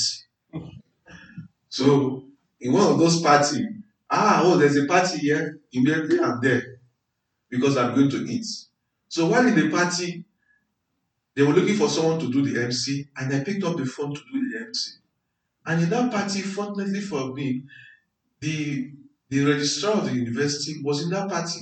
So 1.69 2.25
in 2.61 2.71
one 2.73 2.91
of 2.91 2.99
those 2.99 3.21
parties, 3.21 3.65
ah, 4.13 4.41
oh, 4.45 4.57
there's 4.57 4.77
a 4.77 4.85
party 4.85 5.17
here. 5.19 5.59
Immediately 5.73 6.19
I'm 6.21 6.39
there 6.41 6.79
because 7.49 7.77
I'm 7.77 7.95
going 7.95 8.09
to 8.11 8.25
eat. 8.25 8.45
So 9.09 9.27
while 9.27 9.47
in 9.47 9.55
the 9.55 9.69
party, 9.69 10.25
they 11.35 11.43
were 11.43 11.53
looking 11.53 11.75
for 11.75 11.89
someone 11.89 12.19
to 12.19 12.31
do 12.31 12.41
the 12.43 12.63
MC, 12.63 13.07
and 13.17 13.33
I 13.33 13.43
picked 13.43 13.63
up 13.63 13.77
the 13.77 13.85
phone 13.85 14.13
to 14.13 14.21
do 14.31 14.49
the 14.51 14.65
MC. 14.67 14.91
And 15.65 15.83
in 15.83 15.89
that 15.91 16.11
party, 16.11 16.41
fortunately 16.41 17.01
for 17.01 17.33
me, 17.33 17.63
the 18.41 18.91
the 19.29 19.45
registrar 19.45 19.93
of 19.95 20.05
the 20.05 20.13
university 20.15 20.81
was 20.83 21.03
in 21.03 21.09
that 21.11 21.29
party. 21.29 21.61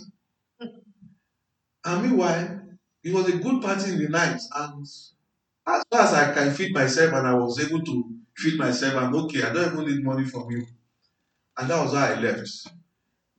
And 1.85 2.03
meanwhile, 2.03 2.59
it 3.03 3.13
was 3.13 3.27
a 3.27 3.37
good 3.37 3.61
party 3.61 3.91
in 3.91 3.99
the 3.99 4.09
night, 4.09 4.41
and 4.55 4.83
as 4.83 5.83
far 5.91 6.01
as 6.01 6.13
I 6.13 6.33
can 6.33 6.51
feed 6.53 6.73
myself, 6.73 7.13
and 7.13 7.27
I 7.27 7.33
was 7.35 7.59
able 7.59 7.81
to 7.83 8.15
feed 8.35 8.57
myself, 8.57 8.95
I'm 8.95 9.15
okay. 9.15 9.43
I 9.43 9.53
don't 9.53 9.73
even 9.73 9.95
need 9.95 10.03
money 10.03 10.25
from 10.25 10.49
you. 10.51 10.65
And 11.57 11.69
that 11.69 11.83
was 11.83 11.93
how 11.93 12.05
I 12.05 12.19
left. 12.19 12.49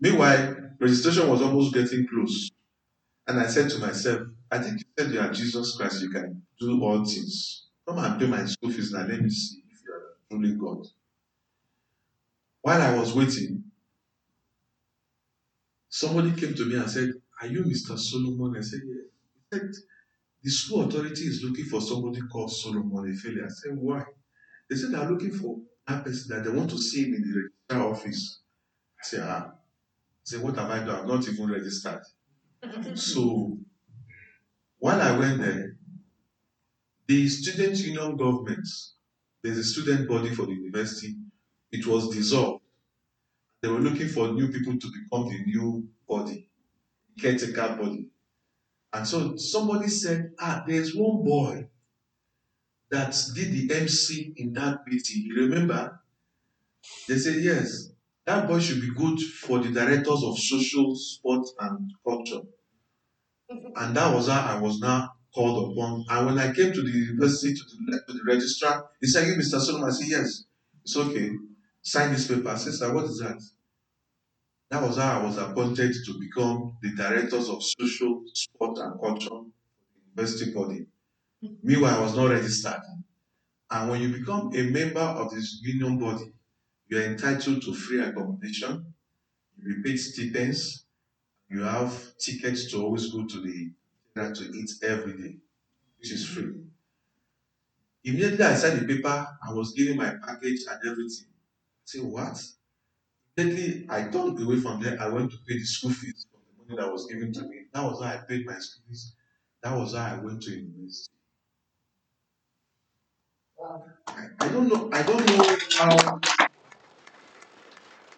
Meanwhile, 0.01 0.57
registration 0.81 1.29
was 1.29 1.43
almost 1.43 1.75
getting 1.75 2.07
close. 2.09 2.51
And 3.27 3.39
I 3.41 3.47
said 3.47 3.71
to 3.71 3.79
myself, 3.79 4.23
I 4.51 4.59
think 4.59 4.81
you 4.81 4.85
said 4.99 5.13
you 5.13 5.21
are 5.21 5.33
Jesus 5.33 5.77
Christ, 5.77 6.03
you 6.03 6.11
can 6.11 6.43
do 6.59 6.83
all 6.83 7.05
things. 7.05 7.67
Come 7.87 7.99
and 7.99 8.21
pay 8.21 8.27
my 8.27 8.45
school 8.47 8.71
fees 8.71 8.93
now. 8.93 9.07
Let 9.07 9.21
me 9.23 9.31
see 9.31 9.63
if 9.71 9.79
you 9.85 9.93
are 9.95 10.03
truly 10.31 10.55
God. 10.55 10.87
While 12.63 12.83
I 12.83 12.97
was 12.99 13.15
waiting, 13.15 13.65
somebody 15.89 16.33
came 16.33 16.55
to 16.55 16.67
me 16.67 16.77
and 16.77 16.91
said, 16.91 17.11
Are 17.41 17.47
you 17.47 17.63
Mr. 17.65 17.99
Solomon? 17.99 18.57
I 18.59 18.63
said, 18.63 18.81
Yes. 18.85 19.05
He 19.53 19.59
said, 19.59 19.71
The 20.43 20.51
school 20.51 20.83
authority 20.83 21.23
is 21.25 21.43
looking 21.45 21.65
for 21.67 21.81
somebody 21.81 22.21
called 22.33 22.53
Solomon 22.53 23.13
Efele. 23.13 23.45
I 23.45 23.49
said, 23.49 23.77
Why? 23.77 24.05
They 24.69 24.77
said 24.77 24.93
they're 24.93 25.11
looking 25.11 25.33
for 25.33 25.59
that 25.87 26.05
person 26.05 26.37
that 26.37 26.45
they 26.45 26.57
want 26.57 26.71
to 26.71 26.79
see 26.79 27.05
him 27.05 27.15
in 27.15 27.23
the 27.23 27.43
registrar 27.43 27.93
office. 27.93 28.41
I 29.01 29.05
said, 29.05 29.21
Ah. 29.25 29.53
I 29.53 30.25
said, 30.25 30.43
What 30.43 30.57
have 30.57 30.71
I 30.71 30.79
done? 30.85 31.01
I'm 31.01 31.09
not 31.09 31.29
even 31.29 31.51
registered. 31.51 32.03
so 32.95 33.59
while 34.79 35.01
I 35.01 35.19
went 35.19 35.41
there, 35.41 35.77
the 37.07 37.29
student 37.29 37.79
union 37.79 38.17
government, 38.17 38.67
there's 39.43 39.59
a 39.59 39.65
student 39.65 40.09
body 40.09 40.31
for 40.31 40.47
the 40.47 40.53
university, 40.53 41.17
it 41.73 41.87
was 41.87 42.09
dissolved. 42.15 42.63
They 43.61 43.69
were 43.69 43.79
looking 43.81 44.09
for 44.09 44.33
new 44.33 44.49
people 44.51 44.79
to 44.79 44.87
become 44.89 45.29
the 45.29 45.43
new 45.45 45.89
body, 46.09 46.49
caretaker 47.19 47.77
body. 47.81 48.09
And 48.93 49.07
so 49.07 49.37
somebody 49.37 49.89
said, 49.89 50.33
Ah, 50.39 50.65
there's 50.67 50.95
one 50.95 51.25
boy 51.25 51.69
that 52.93 53.17
did 53.35 53.53
the 53.53 53.75
MC 53.75 54.35
in 54.37 54.53
that 54.53 54.81
meeting. 54.87 55.23
You 55.25 55.35
remember? 55.47 56.01
They 57.09 57.17
said, 57.19 57.43
Yes, 57.43 57.89
that 58.27 58.47
boy 58.47 58.61
should 58.61 58.81
be 58.83 58.95
good 58.95 59.19
for 59.21 59.59
the 59.61 59.71
directors 59.71 60.23
of 60.23 60.39
social, 60.39 60.95
sport, 60.95 61.47
and 61.59 61.91
culture. 62.07 62.43
And 63.77 63.97
that 63.97 64.15
was 64.15 64.29
how 64.29 64.57
I 64.57 64.61
was 64.61 64.79
now 64.79 65.11
called 65.35 65.73
upon. 65.73 66.05
And 66.11 66.27
when 66.27 66.39
I 66.39 66.53
came 66.53 66.73
to 66.73 66.83
the 66.83 66.91
university 66.91 67.55
to 67.55 67.63
the, 67.87 68.01
to 68.07 68.13
the 68.13 68.25
registrar, 68.27 68.85
he 69.01 69.07
said, 69.07 69.27
You, 69.27 69.35
Mr. 69.35 69.59
Solomon? 69.61 69.89
I 69.89 69.93
said, 69.93 70.09
Yes. 70.09 70.45
It's 70.85 70.97
okay. 70.97 71.31
Sign 71.83 72.13
this 72.13 72.29
paper. 72.29 72.49
I 72.49 72.57
said, 72.57 72.75
Sir, 72.75 72.93
what 72.95 73.07
is 73.07 73.19
that? 73.21 73.41
That 74.71 74.83
was 74.83 74.97
how 74.99 75.21
I 75.21 75.25
was 75.25 75.39
appointed 75.39 75.95
to 76.07 76.19
become 76.21 76.77
the 76.83 76.95
directors 76.95 77.49
of 77.49 77.63
social, 77.63 78.23
sport, 78.35 78.79
and 78.79 79.01
culture 79.01 79.45
university 80.17 80.53
body. 80.53 80.87
Meanwhile, 81.43 81.99
I 81.99 82.01
was 82.03 82.17
not 82.17 82.31
registered. 82.31 82.83
And 83.71 83.91
when 83.91 84.03
you 84.03 84.17
become 84.19 84.55
a 84.55 84.63
member 84.65 85.01
of 85.01 85.33
this 85.35 85.61
union 85.63 85.99
body, 85.99 86.33
you 86.89 86.99
are 86.99 87.03
entitled 87.05 87.63
to 87.63 87.75
free 87.75 88.01
accommodation, 88.03 88.95
you 89.59 89.83
paid 89.83 89.97
stipends, 89.99 90.87
you 91.49 91.63
have 91.63 92.17
tickets 92.19 92.71
to 92.73 92.83
always 92.83 93.13
go 93.13 93.27
to 93.27 93.41
the 93.41 93.73
to 94.17 94.53
eat 94.55 94.71
every 94.83 95.15
day, 95.23 95.39
which 95.99 96.13
is 96.13 96.27
free. 96.29 96.55
Immediately 98.05 98.45
I 98.45 98.55
signed 98.55 98.81
the 98.81 98.87
paper, 98.95 99.27
I 99.43 99.53
was 99.53 99.73
given 99.73 99.97
my 99.97 100.15
package 100.25 100.61
and 100.71 100.81
everything. 100.89 101.29
I 101.31 101.85
said, 101.85 102.03
what? 102.05 102.43
Immediately 103.37 103.87
I 103.91 104.09
turned 104.09 104.41
away 104.43 104.59
from 104.61 104.81
there, 104.83 105.01
I 105.01 105.09
went 105.09 105.31
to 105.33 105.39
pay 105.47 105.59
the 105.59 105.65
school 105.65 105.91
fees 105.91 106.27
from 106.31 106.41
the 106.49 106.63
money 106.75 106.83
that 106.83 106.93
was 106.93 107.07
given 107.07 107.33
to 107.35 107.43
me. 107.43 107.67
That 107.73 107.83
was 107.85 108.03
how 108.03 108.09
I 108.11 108.19
paid 108.19 108.47
my 108.47 108.59
school 108.59 108.85
fees. 108.89 109.15
That 109.63 109.77
was 109.77 109.95
how 109.95 110.17
I 110.17 110.19
went 110.19 110.43
to 110.45 110.51
university. 110.51 111.13
I, 114.17 114.49
don't 114.49 114.69
know. 114.69 114.91
I 114.93 115.03
don't 115.03 115.27
know 115.27 115.57
how. 115.79 116.21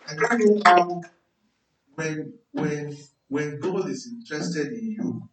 I 0.07 0.15
don't 0.17 0.41
know 0.41 0.63
how. 0.65 1.03
When 1.95 2.35
when 2.53 2.97
when 3.29 3.61
God 3.61 3.89
is 3.89 4.09
interested 4.13 4.73
in 4.73 4.93
you, 4.93 5.29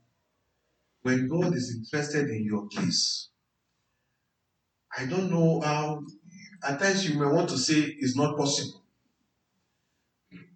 when 1.02 1.28
God 1.28 1.56
is 1.56 1.76
interested 1.76 2.30
in 2.30 2.44
your 2.46 2.68
case, 2.68 3.30
I 4.98 5.06
don't 5.06 5.32
know 5.32 5.62
how. 5.62 6.04
At 6.64 6.80
times 6.80 7.10
you 7.10 7.20
may 7.20 7.26
want 7.26 7.50
to 7.50 7.58
say 7.58 7.80
it's 8.00 8.16
not 8.16 8.38
possible. 8.38 8.84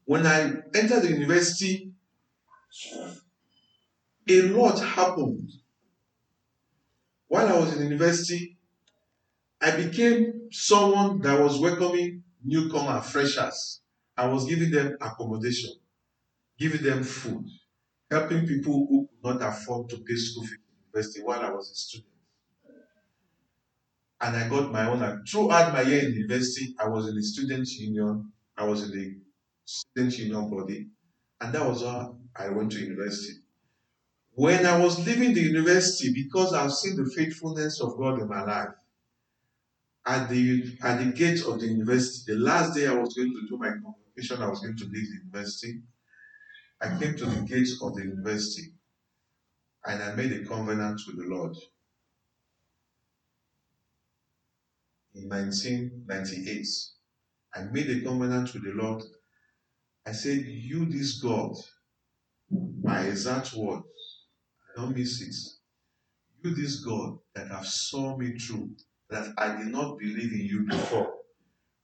When 0.06 0.28
I 0.28 0.42
entered 0.76 1.02
the 1.02 1.10
university, 1.10 1.92
a 4.30 4.42
lot 4.44 4.80
happened. 4.80 5.52
While 7.28 7.48
I 7.48 7.60
was 7.60 7.76
in 7.76 7.84
university, 7.84 8.55
I 9.62 9.76
became 9.76 10.50
someone 10.52 11.22
that 11.22 11.40
was 11.40 11.60
welcoming 11.60 12.24
newcomer 12.44 13.02
freshers. 13.02 13.82
I 14.18 14.28
was 14.28 14.46
giving 14.46 14.72
them 14.72 14.98
accommodation, 15.02 15.72
giving 16.60 16.84
them 16.84 17.04
food, 17.04 17.46
helping 18.10 18.46
people 18.48 18.88
who 18.90 19.10
could 19.24 19.40
not 19.40 19.50
afford 19.50 19.90
to 19.90 19.98
pay 19.98 20.16
school 20.16 20.44
fees 20.46 20.54
in 20.54 20.86
university 20.88 21.22
while 21.24 21.42
I 21.42 21.52
was 21.52 21.72
a 21.72 21.76
student. 21.76 22.12
And 24.22 24.36
I 24.36 24.48
got 24.50 24.72
my 24.72 24.88
own. 24.88 25.24
Throughout 25.26 25.74
my 25.74 25.82
year 25.82 26.06
in 26.08 26.14
university, 26.14 26.76
I 26.80 26.88
was 26.88 27.08
in 27.08 27.16
the 27.16 27.24
student 27.24 27.68
union. 27.74 28.32
I 28.58 28.64
was 28.66 28.84
in 28.84 28.92
the 28.98 29.18
student 29.66 30.18
union 30.18 30.50
body, 30.50 30.88
and 31.42 31.54
that 31.54 31.66
was 31.66 31.82
how 31.82 32.18
I 32.36 32.50
went 32.50 32.72
to 32.74 32.80
university. 32.80 33.40
When 34.34 34.66
I 34.66 34.78
was 34.80 35.06
leaving 35.06 35.34
the 35.34 35.42
university, 35.42 36.14
because 36.14 36.54
I've 36.54 36.72
seen 36.74 36.96
the 36.96 37.10
faithfulness 37.10 37.82
of 37.82 37.98
God 37.98 38.22
in 38.22 38.28
my 38.28 38.44
life, 38.44 38.70
at 40.06 40.30
the 40.30 40.78
at 40.84 41.00
the 41.00 41.12
gate 41.12 41.44
of 41.46 41.60
the 41.60 41.68
university, 41.68 42.34
the 42.34 42.40
last 42.40 42.76
day 42.76 42.88
I 42.88 42.94
was 42.94 43.14
going 43.14 43.32
to 43.34 43.48
do 43.50 43.58
my 43.58 43.70
convocation, 43.70 44.42
I 44.42 44.50
was 44.50 44.62
going 44.62 44.78
to 44.78 44.86
leave 44.86 45.08
the 45.10 45.18
university. 45.24 45.82
I 46.82 46.98
came 47.00 47.16
to 47.16 47.26
the 47.26 47.42
gate 47.42 47.70
of 47.82 47.96
the 47.96 48.04
university 48.04 48.74
and 49.86 50.04
I 50.04 50.14
made 50.16 50.32
a 50.34 50.46
covenant 50.46 51.02
with 51.08 51.18
the 51.18 51.34
Lord. 51.34 51.56
In 55.16 55.30
1998, 55.30 56.68
I 57.56 57.64
made 57.72 57.90
a 57.90 58.02
covenant 58.04 58.54
with 58.54 58.64
the 58.64 58.74
Lord. 58.74 59.04
I 60.06 60.12
said, 60.12 60.46
You, 60.46 60.86
this 60.86 61.20
God, 61.22 61.56
My 62.84 63.02
exact 63.02 63.54
words, 63.54 63.86
I 64.78 64.82
don't 64.82 64.96
miss 64.96 65.22
it. 65.22 65.36
You, 66.44 66.54
this 66.54 66.84
God 66.84 67.18
that 67.34 67.48
have 67.50 67.66
saw 67.66 68.18
me 68.18 68.38
through, 68.38 68.72
that 69.10 69.34
I 69.38 69.56
did 69.58 69.68
not 69.68 69.98
believe 69.98 70.34
in 70.34 70.46
you 70.46 70.66
before, 70.66 71.14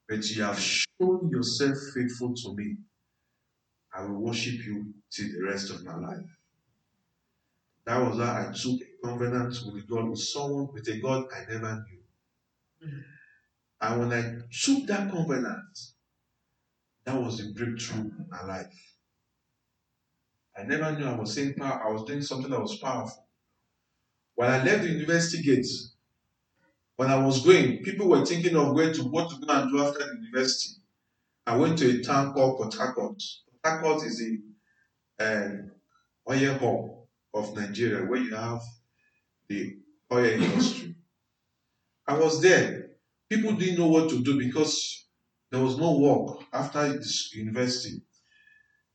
but 0.07 0.29
you 0.29 0.43
have 0.43 0.59
shown 0.59 1.29
yourself 1.29 1.77
faithful 1.93 2.33
to 2.33 2.55
me. 2.55 2.77
I 3.93 4.03
will 4.05 4.21
worship 4.21 4.65
you 4.65 4.93
till 5.11 5.27
the 5.27 5.43
rest 5.43 5.69
of 5.69 5.83
my 5.83 5.95
life. 5.95 6.25
That 7.85 7.97
was 7.97 8.17
how 8.17 8.49
I 8.49 8.53
took 8.53 8.81
a 8.81 9.07
covenant 9.07 9.55
with 9.73 9.87
God, 9.87 10.09
with 10.09 10.19
someone, 10.19 10.69
with 10.71 10.87
a 10.87 10.99
God 10.99 11.25
I 11.33 11.51
never 11.51 11.85
knew. 11.87 12.87
Mm-hmm. 12.87 12.99
And 13.81 13.99
when 13.99 14.13
I 14.13 14.37
took 14.51 14.85
that 14.87 15.11
covenant, 15.11 15.79
that 17.05 17.19
was 17.19 17.37
the 17.39 17.51
breakthrough 17.53 18.01
in 18.01 18.27
my 18.29 18.43
life. 18.45 18.97
I 20.57 20.63
never 20.63 20.97
knew 20.97 21.05
I 21.05 21.15
was 21.15 21.33
saying 21.33 21.55
power, 21.55 21.83
I 21.87 21.91
was 21.91 22.03
doing 22.03 22.21
something 22.21 22.51
that 22.51 22.61
was 22.61 22.77
powerful. 22.77 23.27
When 24.35 24.49
I 24.49 24.63
left 24.63 24.83
the 24.83 24.89
university 24.89 25.41
gate, 25.41 25.65
when 27.01 27.09
I 27.09 27.17
was 27.17 27.43
going, 27.43 27.79
people 27.81 28.07
were 28.07 28.23
thinking 28.23 28.55
of 28.55 28.75
where 28.75 28.93
to 28.93 29.01
what 29.01 29.27
to 29.31 29.43
go 29.43 29.51
and 29.51 29.71
do 29.71 29.83
after 29.83 30.05
the 30.05 30.19
university. 30.21 30.75
I 31.47 31.57
went 31.57 31.79
to 31.79 31.99
a 31.99 32.03
town 32.03 32.31
called 32.31 32.57
Port 32.59 32.75
Harcourt. 32.75 33.19
Port 33.63 33.65
Harcourt 33.65 34.03
is 34.05 34.21
a 34.21 35.25
um, 35.25 35.71
oil 36.29 36.53
hub 36.59 37.43
of 37.43 37.57
Nigeria 37.57 38.05
where 38.05 38.21
you 38.21 38.35
have 38.35 38.61
the 39.49 39.77
oil 40.13 40.25
industry. 40.43 40.93
I 42.07 42.19
was 42.19 42.39
there. 42.39 42.91
People 43.31 43.53
didn't 43.53 43.79
know 43.79 43.87
what 43.87 44.11
to 44.11 44.21
do 44.21 44.37
because 44.37 45.07
there 45.51 45.63
was 45.63 45.79
no 45.79 45.97
work 45.97 46.43
after 46.53 46.87
this 46.93 47.33
university. 47.33 48.03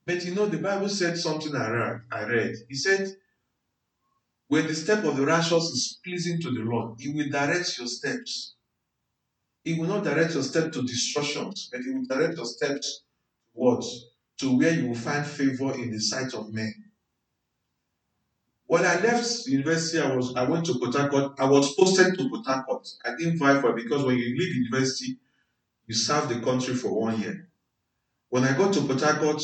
But 0.06 0.24
you 0.24 0.32
know, 0.36 0.46
the 0.46 0.58
Bible 0.58 0.90
said 0.90 1.18
something 1.18 1.56
I 1.56 1.70
read. 1.70 2.00
I 2.12 2.22
read. 2.22 2.54
He 2.68 2.76
said, 2.76 3.16
when 4.48 4.66
the 4.66 4.74
step 4.74 5.04
of 5.04 5.16
the 5.16 5.26
righteous 5.26 5.64
is 5.64 5.98
pleasing 6.04 6.40
to 6.40 6.50
the 6.50 6.60
Lord, 6.60 7.00
He 7.00 7.12
will 7.12 7.28
direct 7.30 7.78
your 7.78 7.88
steps. 7.88 8.54
He 9.64 9.74
will 9.78 9.88
not 9.88 10.04
direct 10.04 10.34
your 10.34 10.42
step 10.42 10.72
to 10.72 10.82
destructions, 10.82 11.68
but 11.72 11.82
He 11.82 11.90
will 11.90 12.06
direct 12.06 12.36
your 12.36 12.46
steps 12.46 13.02
what? 13.56 13.84
To 14.40 14.56
where 14.58 14.70
you 14.72 14.88
will 14.88 14.94
find 14.94 15.26
favor 15.26 15.74
in 15.74 15.90
the 15.90 15.98
sight 15.98 16.34
of 16.34 16.52
men. 16.52 16.74
When 18.66 18.84
I 18.84 19.00
left 19.00 19.46
university, 19.46 19.98
I 19.98 20.14
was 20.14 20.34
I 20.36 20.44
went 20.44 20.66
to 20.66 20.78
Port 20.78 20.94
Harcourt. 20.94 21.32
I 21.38 21.46
was 21.46 21.74
posted 21.74 22.18
to 22.18 22.28
Port 22.28 22.44
Harcourt. 22.46 22.86
I 23.04 23.16
didn't 23.16 23.38
fight 23.38 23.60
for 23.60 23.70
it 23.70 23.82
because 23.82 24.04
when 24.04 24.18
you 24.18 24.36
leave 24.38 24.56
university, 24.56 25.16
you 25.86 25.94
serve 25.94 26.28
the 26.28 26.40
country 26.40 26.74
for 26.74 26.92
one 26.92 27.20
year. 27.20 27.48
When 28.28 28.44
I 28.44 28.56
got 28.56 28.74
to 28.74 28.82
Port 28.82 29.00
Harcourt, 29.00 29.42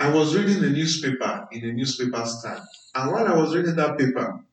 I 0.00 0.10
was 0.10 0.34
reading 0.36 0.60
the 0.60 0.70
newspaper 0.70 1.46
in 1.52 1.60
the 1.60 1.72
newspaper 1.72 2.26
stand. 2.26 2.60
And 2.96 3.12
while 3.12 3.28
I 3.28 3.36
was 3.36 3.54
reading 3.54 3.76
that 3.76 3.96
paper, 3.96 4.44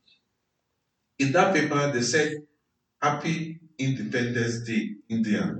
in 1.19 1.31
that 1.31 1.53
paper 1.53 1.91
they 1.91 2.01
said 2.01 2.37
Happy 3.01 3.59
Independence 3.79 4.61
Day, 4.65 4.95
India. 5.09 5.55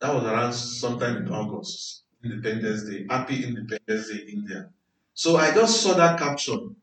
That 0.00 0.12
was 0.14 0.24
around 0.24 0.52
sometime 0.52 1.16
in 1.16 1.28
August. 1.32 2.02
Independence 2.22 2.84
Day. 2.84 3.06
Happy 3.08 3.42
Independence 3.42 4.10
Day, 4.10 4.18
India. 4.30 4.70
So 5.14 5.36
I 5.36 5.52
just 5.54 5.80
saw 5.82 5.94
that 5.94 6.18
caption. 6.18 6.76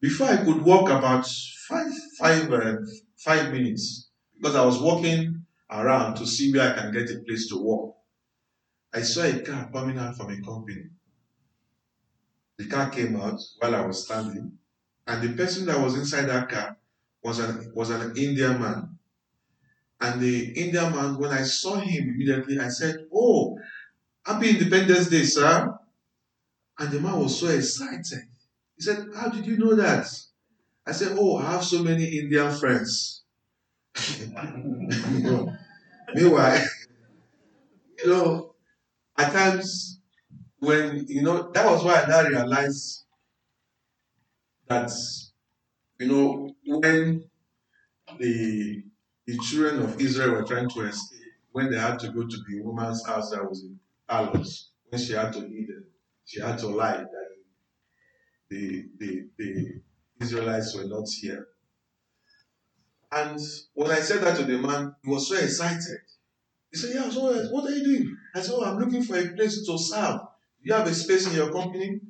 Before 0.00 0.28
I 0.28 0.38
could 0.44 0.62
walk 0.62 0.90
about 0.90 1.26
five, 1.68 1.92
five, 2.18 2.52
uh, 2.52 2.76
five 3.18 3.52
minutes, 3.52 4.08
because 4.38 4.56
I 4.56 4.66
was 4.66 4.80
walking 4.82 5.46
around 5.70 6.16
to 6.16 6.26
see 6.26 6.52
where 6.52 6.72
I 6.74 6.80
can 6.80 6.92
get 6.92 7.10
a 7.12 7.20
place 7.20 7.48
to 7.50 7.58
walk. 7.58 7.97
I 8.92 9.00
saw 9.00 9.22
a 9.22 9.40
car 9.40 9.70
coming 9.72 9.98
out 9.98 10.16
from 10.18 10.30
a 10.30 10.42
company. 10.42 10.90
The 12.58 12.66
car 12.66 12.90
came 12.90 13.16
out 13.16 13.40
while 13.58 13.74
I 13.74 13.86
was 13.86 14.04
standing, 14.04 14.58
and 15.06 15.22
the 15.22 15.34
person 15.34 15.64
that 15.64 15.80
was 15.80 15.94
inside 15.94 16.26
that 16.26 16.50
car 16.50 16.76
was 17.22 17.38
an 17.38 17.72
was 17.74 17.88
an 17.88 18.14
Indian 18.18 18.60
man. 18.60 18.98
And 20.00 20.20
the 20.20 20.52
Indian 20.52 20.92
man, 20.92 21.18
when 21.18 21.30
I 21.30 21.42
saw 21.44 21.76
him 21.76 22.08
immediately, 22.10 22.58
I 22.58 22.68
said, 22.68 23.06
"Oh, 23.14 23.58
Happy 24.26 24.50
Independence 24.50 25.08
Day, 25.10 25.24
sir!" 25.24 25.78
And 26.78 26.90
the 26.90 27.00
man 27.00 27.18
was 27.18 27.38
so 27.38 27.48
excited. 27.48 28.22
He 28.76 28.82
said, 28.82 29.08
"How 29.14 29.28
did 29.28 29.46
you 29.46 29.58
know 29.58 29.74
that?" 29.76 30.06
I 30.86 30.92
said, 30.92 31.16
"Oh, 31.18 31.36
I 31.38 31.52
have 31.52 31.64
so 31.64 31.82
many 31.84 32.04
Indian 32.18 32.56
friends." 32.56 33.22
Meanwhile, 36.14 36.64
you 37.98 38.06
know, 38.06 38.44
at 39.18 39.32
times 39.32 40.00
when 40.60 41.06
you 41.08 41.22
know 41.22 41.50
that 41.52 41.66
was 41.66 41.84
why 41.84 42.02
I 42.02 42.08
now 42.08 42.28
realized 42.28 43.04
that 44.68 44.90
you 45.98 46.08
know 46.08 46.50
when 46.64 47.24
the 48.18 48.82
the 49.26 49.38
children 49.38 49.82
of 49.82 50.00
Israel 50.00 50.32
were 50.32 50.44
trying 50.44 50.68
to 50.70 50.80
escape, 50.82 51.18
when 51.52 51.70
they 51.70 51.78
had 51.78 51.98
to 52.00 52.08
go 52.08 52.26
to 52.26 52.36
the 52.48 52.62
woman's 52.62 53.04
house 53.06 53.30
that 53.30 53.46
was 53.46 53.62
in 53.62 53.78
Alos, 54.08 54.68
when 54.88 55.00
she 55.00 55.12
had 55.12 55.32
to 55.34 55.40
eat 55.40 55.68
it, 55.68 55.84
she 56.24 56.40
had 56.40 56.58
to 56.58 56.68
lie 56.68 56.96
that 56.96 57.28
the, 58.48 58.86
the, 58.98 59.28
the 59.38 59.80
Israelites 60.20 60.74
were 60.74 60.84
not 60.84 61.06
here. 61.20 61.46
And 63.12 63.38
when 63.74 63.90
I 63.90 64.00
said 64.00 64.22
that 64.22 64.36
to 64.38 64.44
the 64.44 64.58
man, 64.58 64.94
he 65.02 65.10
was 65.10 65.28
so 65.28 65.36
excited. 65.36 65.98
He 66.70 66.78
said, 66.78 66.94
Yeah, 66.94 67.10
so 67.10 67.32
what 67.50 67.70
are 67.70 67.74
you 67.74 67.84
doing? 67.84 68.16
I 68.34 68.40
said, 68.40 68.54
Oh, 68.56 68.64
I'm 68.64 68.78
looking 68.78 69.02
for 69.02 69.16
a 69.16 69.28
place 69.28 69.66
to 69.66 69.78
serve. 69.78 70.20
You 70.62 70.74
have 70.74 70.86
a 70.86 70.94
space 70.94 71.26
in 71.26 71.34
your 71.34 71.52
company? 71.52 72.00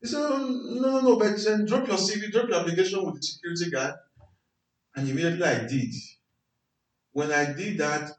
He 0.00 0.06
said, 0.06 0.20
oh, 0.22 0.38
No, 0.38 0.90
no, 0.90 1.00
no, 1.00 1.16
but 1.16 1.36
then 1.44 1.64
drop 1.66 1.86
your 1.86 1.96
CV, 1.96 2.30
drop 2.30 2.48
your 2.48 2.60
application 2.60 3.04
with 3.04 3.16
the 3.16 3.22
security 3.22 3.70
guard. 3.70 3.94
And 4.96 5.08
immediately 5.08 5.44
I 5.44 5.66
did. 5.66 5.94
When 7.12 7.32
I 7.32 7.52
did 7.52 7.78
that, 7.78 8.10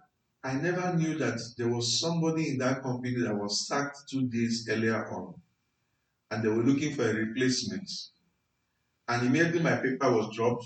I 0.43 0.53
never 0.55 0.93
knew 0.95 1.17
that 1.19 1.39
there 1.57 1.69
was 1.69 1.99
somebody 1.99 2.49
in 2.49 2.57
that 2.57 2.83
company 2.83 3.15
that 3.21 3.35
was 3.35 3.67
sacked 3.67 4.09
two 4.09 4.27
days 4.27 4.67
earlier 4.69 5.07
on. 5.09 5.35
And 6.31 6.43
they 6.43 6.49
were 6.49 6.63
looking 6.63 6.93
for 6.95 7.09
a 7.09 7.13
replacement. 7.13 7.89
And 9.07 9.27
immediately 9.27 9.61
my 9.61 9.77
paper 9.77 10.11
was 10.11 10.35
dropped. 10.35 10.65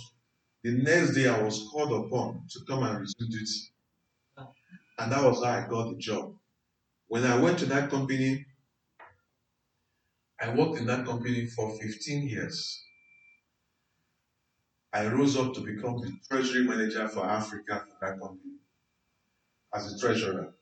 The 0.64 0.72
next 0.72 1.14
day 1.14 1.28
I 1.28 1.42
was 1.42 1.68
called 1.72 2.06
upon 2.06 2.48
to 2.50 2.60
come 2.68 2.84
and 2.84 3.00
resume 3.00 3.30
duty. 3.30 3.74
And 4.98 5.12
that 5.12 5.24
was 5.24 5.44
how 5.44 5.52
I 5.52 5.68
got 5.68 5.92
the 5.92 5.98
job. 5.98 6.36
When 7.08 7.24
I 7.24 7.38
went 7.38 7.60
to 7.60 7.66
that 7.68 7.90
company, 7.90 8.46
I 10.40 10.54
worked 10.54 10.80
in 10.80 10.86
that 10.88 11.06
company 11.06 11.46
for 11.48 11.78
15 11.78 12.28
years. 12.28 12.84
I 14.94 15.08
rose 15.08 15.38
up 15.38 15.54
to 15.56 15.62
become 15.62 16.00
the 16.00 16.12
treasury 16.30 16.64
manager 16.64 17.08
for 17.08 17.26
Africa 17.26 17.86
for 17.88 17.98
that 18.06 18.20
company 18.20 18.56
as 19.74 19.94
a 19.94 20.00
treasurer. 20.00 20.54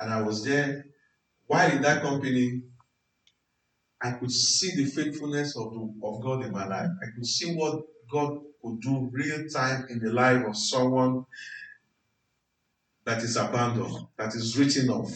And 0.00 0.12
I 0.12 0.22
was 0.22 0.44
there. 0.44 0.86
While 1.46 1.70
in 1.70 1.82
that 1.82 2.02
company, 2.02 2.62
I 4.00 4.12
could 4.12 4.32
see 4.32 4.74
the 4.74 4.90
faithfulness 4.90 5.56
of, 5.56 5.72
the, 5.72 5.94
of 6.02 6.22
God 6.22 6.44
in 6.44 6.52
my 6.52 6.66
life. 6.66 6.90
I 7.02 7.06
could 7.14 7.26
see 7.26 7.54
what 7.54 7.82
God 8.10 8.40
could 8.62 8.80
do 8.80 9.08
real 9.12 9.48
time 9.48 9.86
in 9.90 10.00
the 10.00 10.12
life 10.12 10.44
of 10.44 10.56
someone 10.56 11.24
that 13.04 13.22
is 13.22 13.36
abandoned, 13.36 14.06
that 14.16 14.34
is 14.34 14.56
written 14.58 14.90
off. 14.90 15.12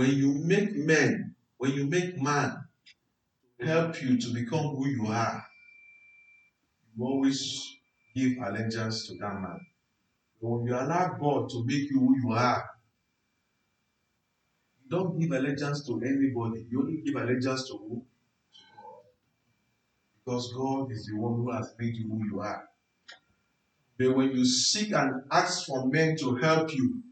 When 0.00 0.16
you 0.16 0.32
make 0.32 0.74
men, 0.74 1.34
when 1.58 1.72
you 1.72 1.84
make 1.84 2.16
man 2.22 2.56
help 3.60 4.00
you 4.00 4.16
to 4.16 4.32
become 4.32 4.74
who 4.74 4.88
you 4.88 5.06
are, 5.08 5.44
you 6.96 7.04
always 7.04 7.76
give 8.16 8.38
allegiance 8.38 9.06
to 9.08 9.18
that 9.18 9.34
man. 9.42 9.60
When 10.38 10.66
you 10.66 10.74
allow 10.74 11.18
God 11.20 11.50
to 11.50 11.62
make 11.66 11.90
you 11.90 12.00
who 12.00 12.16
you 12.16 12.32
are, 12.32 12.64
you 14.82 14.88
don't 14.88 15.20
give 15.20 15.32
allegiance 15.32 15.86
to 15.88 16.00
anybody. 16.02 16.64
You 16.70 16.80
only 16.80 17.02
give 17.04 17.16
allegiance 17.16 17.68
to 17.68 17.74
who? 17.74 18.02
To 18.54 18.62
God. 18.82 19.02
Because 20.24 20.50
God 20.54 20.92
is 20.92 21.08
the 21.08 21.16
one 21.18 21.34
who 21.34 21.50
has 21.50 21.74
made 21.78 21.94
you 21.94 22.08
who 22.08 22.24
you 22.24 22.40
are. 22.40 22.66
But 23.98 24.16
when 24.16 24.30
you 24.34 24.46
seek 24.46 24.94
and 24.94 25.24
ask 25.30 25.66
for 25.66 25.88
men 25.88 26.16
to 26.20 26.36
help 26.36 26.74
you, 26.74 27.02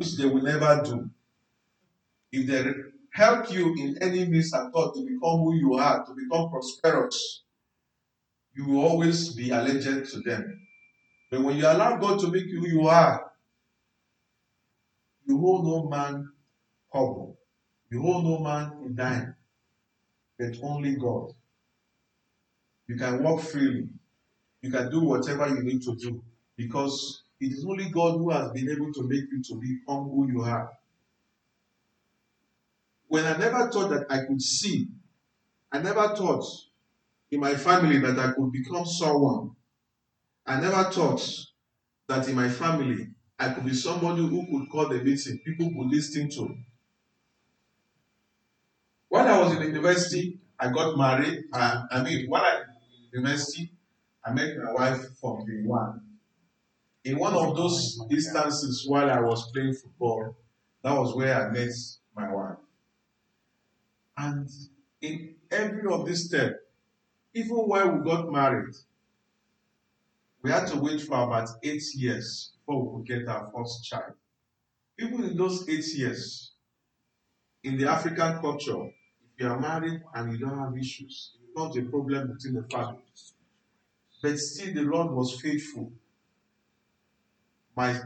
which 0.00 0.16
they 0.16 0.24
will 0.24 0.40
never 0.40 0.80
do, 0.82 1.10
if 2.32 2.46
they 2.46 2.72
help 3.12 3.52
you 3.52 3.74
in 3.78 3.98
any 4.00 4.26
means 4.26 4.54
at 4.54 4.70
all 4.72 4.92
to 4.92 5.00
become 5.02 5.40
who 5.40 5.54
you 5.54 5.74
are, 5.74 6.02
to 6.06 6.14
become 6.14 6.48
prosperous, 6.48 7.42
you 8.56 8.64
will 8.64 8.80
always 8.80 9.34
be 9.34 9.50
allegiant 9.50 10.10
to 10.10 10.20
them. 10.20 10.66
But 11.30 11.42
when 11.42 11.58
you 11.58 11.66
allow 11.66 11.98
God 11.98 12.18
to 12.20 12.28
make 12.28 12.46
you 12.46 12.60
who 12.60 12.68
you 12.68 12.88
are, 12.88 13.30
you 15.26 15.38
hold 15.38 15.66
no 15.66 15.88
man 15.90 16.30
humble. 16.90 17.38
You 17.90 18.00
hold 18.00 18.24
no 18.24 18.38
man 18.38 18.72
in 18.86 18.94
dime, 18.94 19.34
but 20.38 20.54
only 20.62 20.96
God. 20.96 21.34
You 22.88 22.96
can 22.96 23.22
walk 23.22 23.42
freely. 23.42 23.90
You 24.62 24.70
can 24.70 24.90
do 24.90 25.00
whatever 25.00 25.46
you 25.48 25.62
need 25.62 25.82
to 25.82 25.94
do 25.94 26.24
because 26.56 27.22
it 27.40 27.52
is 27.52 27.64
only 27.64 27.88
God 27.90 28.18
who 28.18 28.30
has 28.30 28.50
been 28.52 28.68
able 28.68 28.92
to 28.92 29.02
make 29.04 29.24
you 29.32 29.42
to 29.42 29.54
become 29.56 30.04
who 30.10 30.28
you 30.30 30.42
are. 30.42 30.70
when 33.10 33.26
I 33.26 33.36
never 33.36 33.68
thought 33.68 33.90
that 33.90 34.06
I 34.08 34.24
could 34.24 34.40
see, 34.40 34.86
I 35.72 35.80
never 35.80 36.14
thought 36.14 36.44
in 37.32 37.40
my 37.40 37.54
family 37.54 37.98
that 37.98 38.16
I 38.16 38.30
could 38.30 38.52
become 38.52 38.86
someone. 38.86 39.50
I 40.46 40.60
never 40.60 40.84
thought 40.84 41.28
that 42.06 42.28
in 42.28 42.36
my 42.36 42.48
family 42.48 43.08
I 43.36 43.48
could 43.48 43.64
be 43.64 43.74
somebody 43.74 44.22
who 44.22 44.46
could 44.46 44.70
call 44.70 44.88
the 44.88 45.02
meeting, 45.02 45.40
people 45.44 45.66
could 45.70 45.90
listen 45.90 46.30
to. 46.30 46.56
When 49.08 49.26
I 49.26 49.40
was 49.40 49.56
in 49.56 49.62
university, 49.62 50.38
I 50.56 50.70
got 50.70 50.96
married. 50.96 51.46
I, 51.52 51.82
I 51.90 52.04
mean, 52.04 52.30
when 52.30 52.42
I 52.42 52.62
university, 53.12 53.72
I 54.24 54.32
met 54.32 54.56
my 54.56 54.72
wife 54.72 55.00
from 55.20 55.44
day 55.46 55.62
one. 55.64 56.00
In 57.04 57.18
one 57.18 57.34
of 57.34 57.56
those 57.56 57.98
instances 58.10 58.84
while 58.86 59.10
I 59.10 59.20
was 59.20 59.50
playing 59.52 59.74
football, 59.74 60.36
that 60.82 60.98
was 60.98 61.14
where 61.14 61.34
I 61.34 61.50
met 61.50 61.70
my 62.14 62.32
wife. 62.32 62.58
And 64.16 64.48
in 65.00 65.34
every 65.50 65.90
of 65.90 66.06
this 66.06 66.26
step, 66.26 66.56
even 67.34 67.56
when 67.56 67.98
we 67.98 68.10
got 68.10 68.30
married, 68.30 68.74
we 70.42 70.50
had 70.50 70.66
to 70.68 70.80
wait 70.80 71.00
for 71.00 71.22
about 71.22 71.48
eight 71.62 71.82
years 71.94 72.52
before 72.58 72.82
we 72.82 73.04
could 73.04 73.24
get 73.24 73.28
our 73.28 73.50
first 73.54 73.84
child. 73.84 74.14
Even 74.98 75.24
in 75.24 75.36
those 75.36 75.68
eight 75.68 75.86
years, 75.94 76.52
in 77.62 77.78
the 77.78 77.88
African 77.88 78.40
culture, 78.40 78.86
if 78.86 79.38
you 79.38 79.48
are 79.48 79.60
married 79.60 80.02
and 80.14 80.32
you 80.32 80.38
don't 80.38 80.58
have 80.58 80.76
issues, 80.76 81.36
it's 81.42 81.56
not 81.56 81.76
a 81.76 81.82
problem 81.82 82.34
between 82.34 82.54
the 82.54 82.66
families. 82.70 83.34
But 84.22 84.38
still, 84.38 84.74
the 84.74 84.82
Lord 84.82 85.12
was 85.12 85.40
faithful. 85.40 85.92
My, 87.80 87.98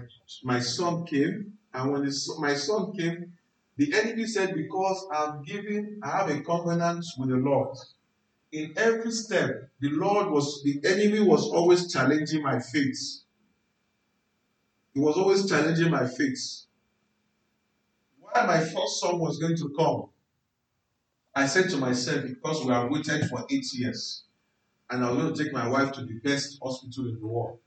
my 0.45 0.61
son 0.61 1.05
came, 1.05 1.55
and 1.73 1.91
when 1.91 2.05
the, 2.05 2.37
my 2.39 2.55
son 2.55 2.93
came, 2.93 3.33
the 3.77 3.93
enemy 3.93 4.25
said, 4.25 4.55
Because 4.55 5.05
I'm 5.13 5.43
giving, 5.43 5.99
I 6.01 6.11
have 6.11 6.31
a 6.31 6.41
covenant 6.43 7.05
with 7.19 7.31
the 7.31 7.39
Lord. 7.39 7.77
In 8.53 8.73
every 8.77 9.11
step, 9.11 9.69
the 9.81 9.89
Lord 9.89 10.31
was, 10.31 10.63
the 10.63 10.81
enemy 10.85 11.19
was 11.19 11.49
always 11.49 11.93
challenging 11.93 12.41
my 12.41 12.61
faith. 12.61 13.23
He 14.93 15.01
was 15.01 15.17
always 15.17 15.49
challenging 15.49 15.91
my 15.91 16.07
faith. 16.07 16.67
While 18.21 18.47
my 18.47 18.61
first 18.61 19.01
son 19.01 19.19
was 19.19 19.39
going 19.39 19.57
to 19.57 19.75
come, 19.77 20.05
I 21.35 21.47
said 21.49 21.69
to 21.71 21.79
myself, 21.79 22.23
because 22.29 22.65
we 22.65 22.71
have 22.71 22.93
waited 22.93 23.29
for 23.29 23.45
eight 23.51 23.67
years, 23.73 24.23
and 24.89 25.05
I 25.05 25.11
was 25.11 25.21
going 25.21 25.35
to 25.35 25.45
take 25.45 25.53
my 25.53 25.67
wife 25.67 25.91
to 25.95 26.05
the 26.05 26.21
best 26.23 26.61
hospital 26.63 27.09
in 27.09 27.19
the 27.19 27.27
world. 27.27 27.59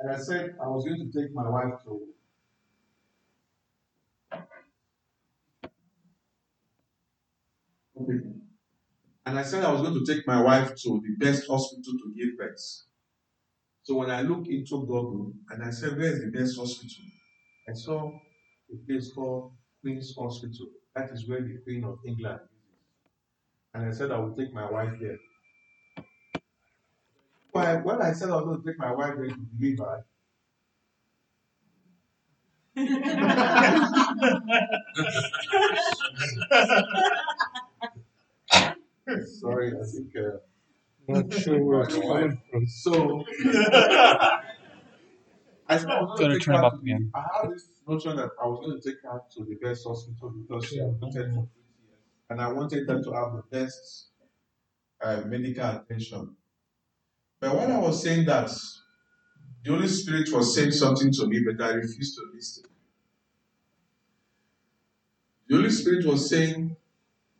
And 0.00 0.12
I 0.12 0.18
said 0.18 0.56
I 0.62 0.68
was 0.68 0.84
going 0.84 1.10
to 1.10 1.20
take 1.20 1.34
my 1.34 1.48
wife 1.48 1.74
to 1.84 2.06
Okay. 8.00 8.18
And 9.26 9.38
I 9.38 9.42
said 9.42 9.62
I 9.62 9.72
was 9.72 9.82
going 9.82 10.02
to 10.02 10.12
take 10.12 10.26
my 10.26 10.40
wife 10.42 10.74
to 10.74 11.02
the 11.02 11.24
best 11.24 11.46
hospital 11.46 11.92
to 11.92 12.14
give 12.16 12.38
birth. 12.38 12.58
So 13.82 13.96
when 13.96 14.10
I 14.10 14.22
looked 14.22 14.48
into 14.48 14.80
Google 14.80 15.32
and 15.50 15.62
I 15.62 15.70
said, 15.70 15.98
Where 15.98 16.12
is 16.12 16.20
the 16.20 16.30
best 16.30 16.58
hospital? 16.58 17.04
I 17.68 17.72
saw 17.74 18.10
a 18.72 18.76
place 18.86 19.12
called 19.12 19.52
Queen's 19.82 20.14
Hospital. 20.16 20.66
That 20.94 21.10
is 21.10 21.28
where 21.28 21.42
the 21.42 21.58
Queen 21.62 21.84
of 21.84 21.98
England 22.06 22.40
is. 22.42 22.48
And 23.74 23.86
I 23.86 23.92
said 23.92 24.10
I 24.10 24.18
will 24.18 24.34
take 24.34 24.52
my 24.54 24.70
wife 24.70 24.94
there. 25.00 25.18
When 27.52 27.84
when 27.84 28.02
I 28.02 28.12
said 28.12 28.30
I 28.30 28.36
was 28.36 28.44
going 28.44 28.62
to 28.62 28.66
take 28.68 28.78
my 28.78 28.92
wife 28.92 29.14
there 29.16 29.26
to 29.28 29.34
deliver, 29.58 30.04
sorry, 39.40 39.68
I 39.68 39.84
think. 39.84 40.12
Uh, 40.16 40.38
Not 41.08 41.32
sure 41.32 41.62
where 41.64 41.82
it's 41.82 41.94
coming 41.96 42.40
from. 42.50 42.66
so 42.66 43.24
I 45.68 45.76
said 45.76 45.88
I 45.90 46.00
was 46.02 46.18
going 46.18 46.30
Gonna 46.30 46.34
take 46.34 46.42
turn 46.44 46.54
her 46.54 46.60
them 46.60 46.64
up 46.64 46.72
to- 46.74 46.80
again. 46.80 47.10
I 47.14 47.20
had 47.42 47.50
this 47.50 47.68
notion 47.86 48.16
that 48.16 48.30
I 48.42 48.46
was 48.46 48.58
going 48.64 48.80
to 48.80 48.88
take 48.90 49.02
her 49.02 49.20
to 49.34 49.44
the 49.44 49.56
best 49.56 49.84
hospital 49.86 50.30
because 50.40 50.64
she 50.66 50.78
had 50.78 50.88
waited 51.00 51.00
for 51.00 51.10
20 51.10 51.18
years, 51.26 51.48
and 52.30 52.40
I 52.40 52.52
wanted 52.52 52.88
her 52.88 53.02
to 53.02 53.12
have 53.12 53.32
the 53.34 53.42
best 53.50 54.10
uh, 55.02 55.22
medical 55.26 55.66
attention. 55.68 56.36
But 57.40 57.56
when 57.56 57.72
I 57.72 57.78
was 57.78 58.02
saying 58.02 58.26
that, 58.26 58.50
the 59.64 59.70
Holy 59.72 59.88
Spirit 59.88 60.30
was 60.32 60.54
saying 60.54 60.72
something 60.72 61.10
to 61.12 61.26
me, 61.26 61.40
but 61.44 61.62
I 61.64 61.72
refused 61.72 62.16
to 62.16 62.22
listen. 62.34 62.64
The 65.48 65.56
Holy 65.56 65.70
Spirit 65.70 66.06
was 66.06 66.28
saying, 66.28 66.76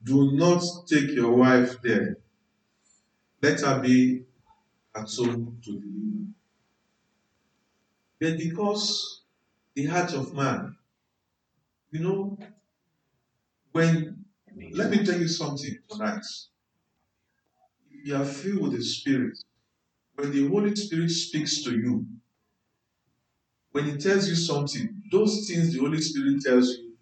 Do 0.03 0.32
not 0.32 0.62
take 0.88 1.11
your 1.11 1.34
wife 1.34 1.80
there. 1.82 2.16
Let 3.42 3.61
her 3.61 3.80
be 3.80 4.24
at 4.94 5.11
home 5.11 5.59
to 5.64 5.70
deliver. 5.70 6.26
But 8.20 8.38
because 8.38 9.22
the 9.74 9.86
heart 9.86 10.12
of 10.14 10.34
man, 10.34 10.76
you 11.90 12.01
know, 12.01 12.38
when, 13.72 14.24
let 14.72 14.90
me 14.90 15.05
tell 15.05 15.18
you 15.18 15.28
something 15.28 15.78
tonight. 15.88 16.24
You 18.03 18.16
are 18.16 18.24
filled 18.24 18.62
with 18.62 18.72
the 18.72 18.82
Spirit, 18.82 19.38
when 20.21 20.33
the 20.33 20.47
Holy 20.49 20.77
Spirit 20.77 21.11
speaks 21.11 21.62
to 21.62 21.71
you, 21.71 22.07
when 23.73 23.87
He 23.87 23.97
tells 23.97 24.29
you 24.29 24.35
something, 24.35 25.03
those 25.11 25.49
things 25.49 25.73
the 25.73 25.81
Holy 25.81 26.01
Spirit 26.01 26.43
tells 26.45 26.68
you 26.68 26.95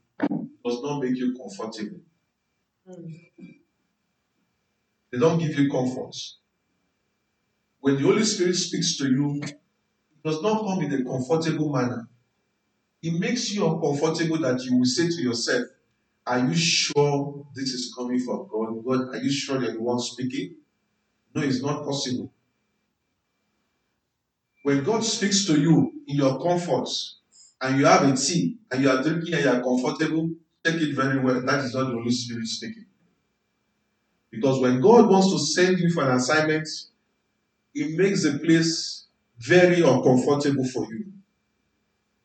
does 0.64 0.82
not 0.82 1.02
make 1.02 1.16
you 1.16 1.36
comfortable. 1.36 2.00
They 5.10 5.18
don't 5.18 5.38
give 5.38 5.58
you 5.58 5.70
comfort. 5.70 6.14
When 7.80 7.96
the 7.96 8.02
Holy 8.02 8.24
Spirit 8.24 8.54
speaks 8.54 8.96
to 8.98 9.08
you, 9.08 9.40
it 9.42 9.58
does 10.24 10.40
not 10.42 10.64
come 10.64 10.82
in 10.82 10.92
a 10.92 11.04
comfortable 11.04 11.72
manner. 11.72 12.08
It 13.02 13.18
makes 13.18 13.52
you 13.52 13.66
uncomfortable 13.66 14.38
that 14.40 14.62
you 14.64 14.76
will 14.76 14.84
say 14.84 15.08
to 15.08 15.22
yourself, 15.22 15.66
Are 16.26 16.38
you 16.38 16.54
sure 16.54 17.46
this 17.54 17.70
is 17.70 17.92
coming 17.96 18.20
from 18.20 18.46
God? 18.48 18.84
God, 18.84 19.14
are 19.14 19.22
you 19.22 19.30
sure 19.30 19.58
that 19.60 19.72
you're 19.72 19.98
speaking? 20.00 20.56
No, 21.34 21.42
it's 21.42 21.62
not 21.62 21.84
possible. 21.84 22.32
When 24.68 24.84
God 24.84 25.02
speaks 25.02 25.46
to 25.46 25.58
you 25.58 25.94
in 26.06 26.16
your 26.16 26.38
comfort 26.42 26.90
and 27.62 27.78
you 27.78 27.86
have 27.86 28.02
a 28.02 28.14
tea 28.14 28.58
and 28.70 28.82
you 28.82 28.90
are 28.90 29.02
drinking 29.02 29.32
and 29.32 29.42
you 29.42 29.50
are 29.50 29.62
comfortable, 29.62 30.28
take 30.62 30.74
it 30.74 30.94
very 30.94 31.18
well. 31.20 31.40
That 31.40 31.64
is 31.64 31.74
not 31.74 31.84
the 31.86 31.94
Holy 31.94 32.10
Spirit 32.10 32.46
speaking. 32.46 32.84
Because 34.30 34.60
when 34.60 34.82
God 34.82 35.08
wants 35.08 35.32
to 35.32 35.38
send 35.38 35.78
you 35.78 35.90
for 35.90 36.02
an 36.02 36.14
assignment, 36.18 36.68
He 37.72 37.96
makes 37.96 38.24
the 38.24 38.38
place 38.40 39.06
very 39.38 39.80
uncomfortable 39.80 40.66
for 40.66 40.84
you. 40.92 41.14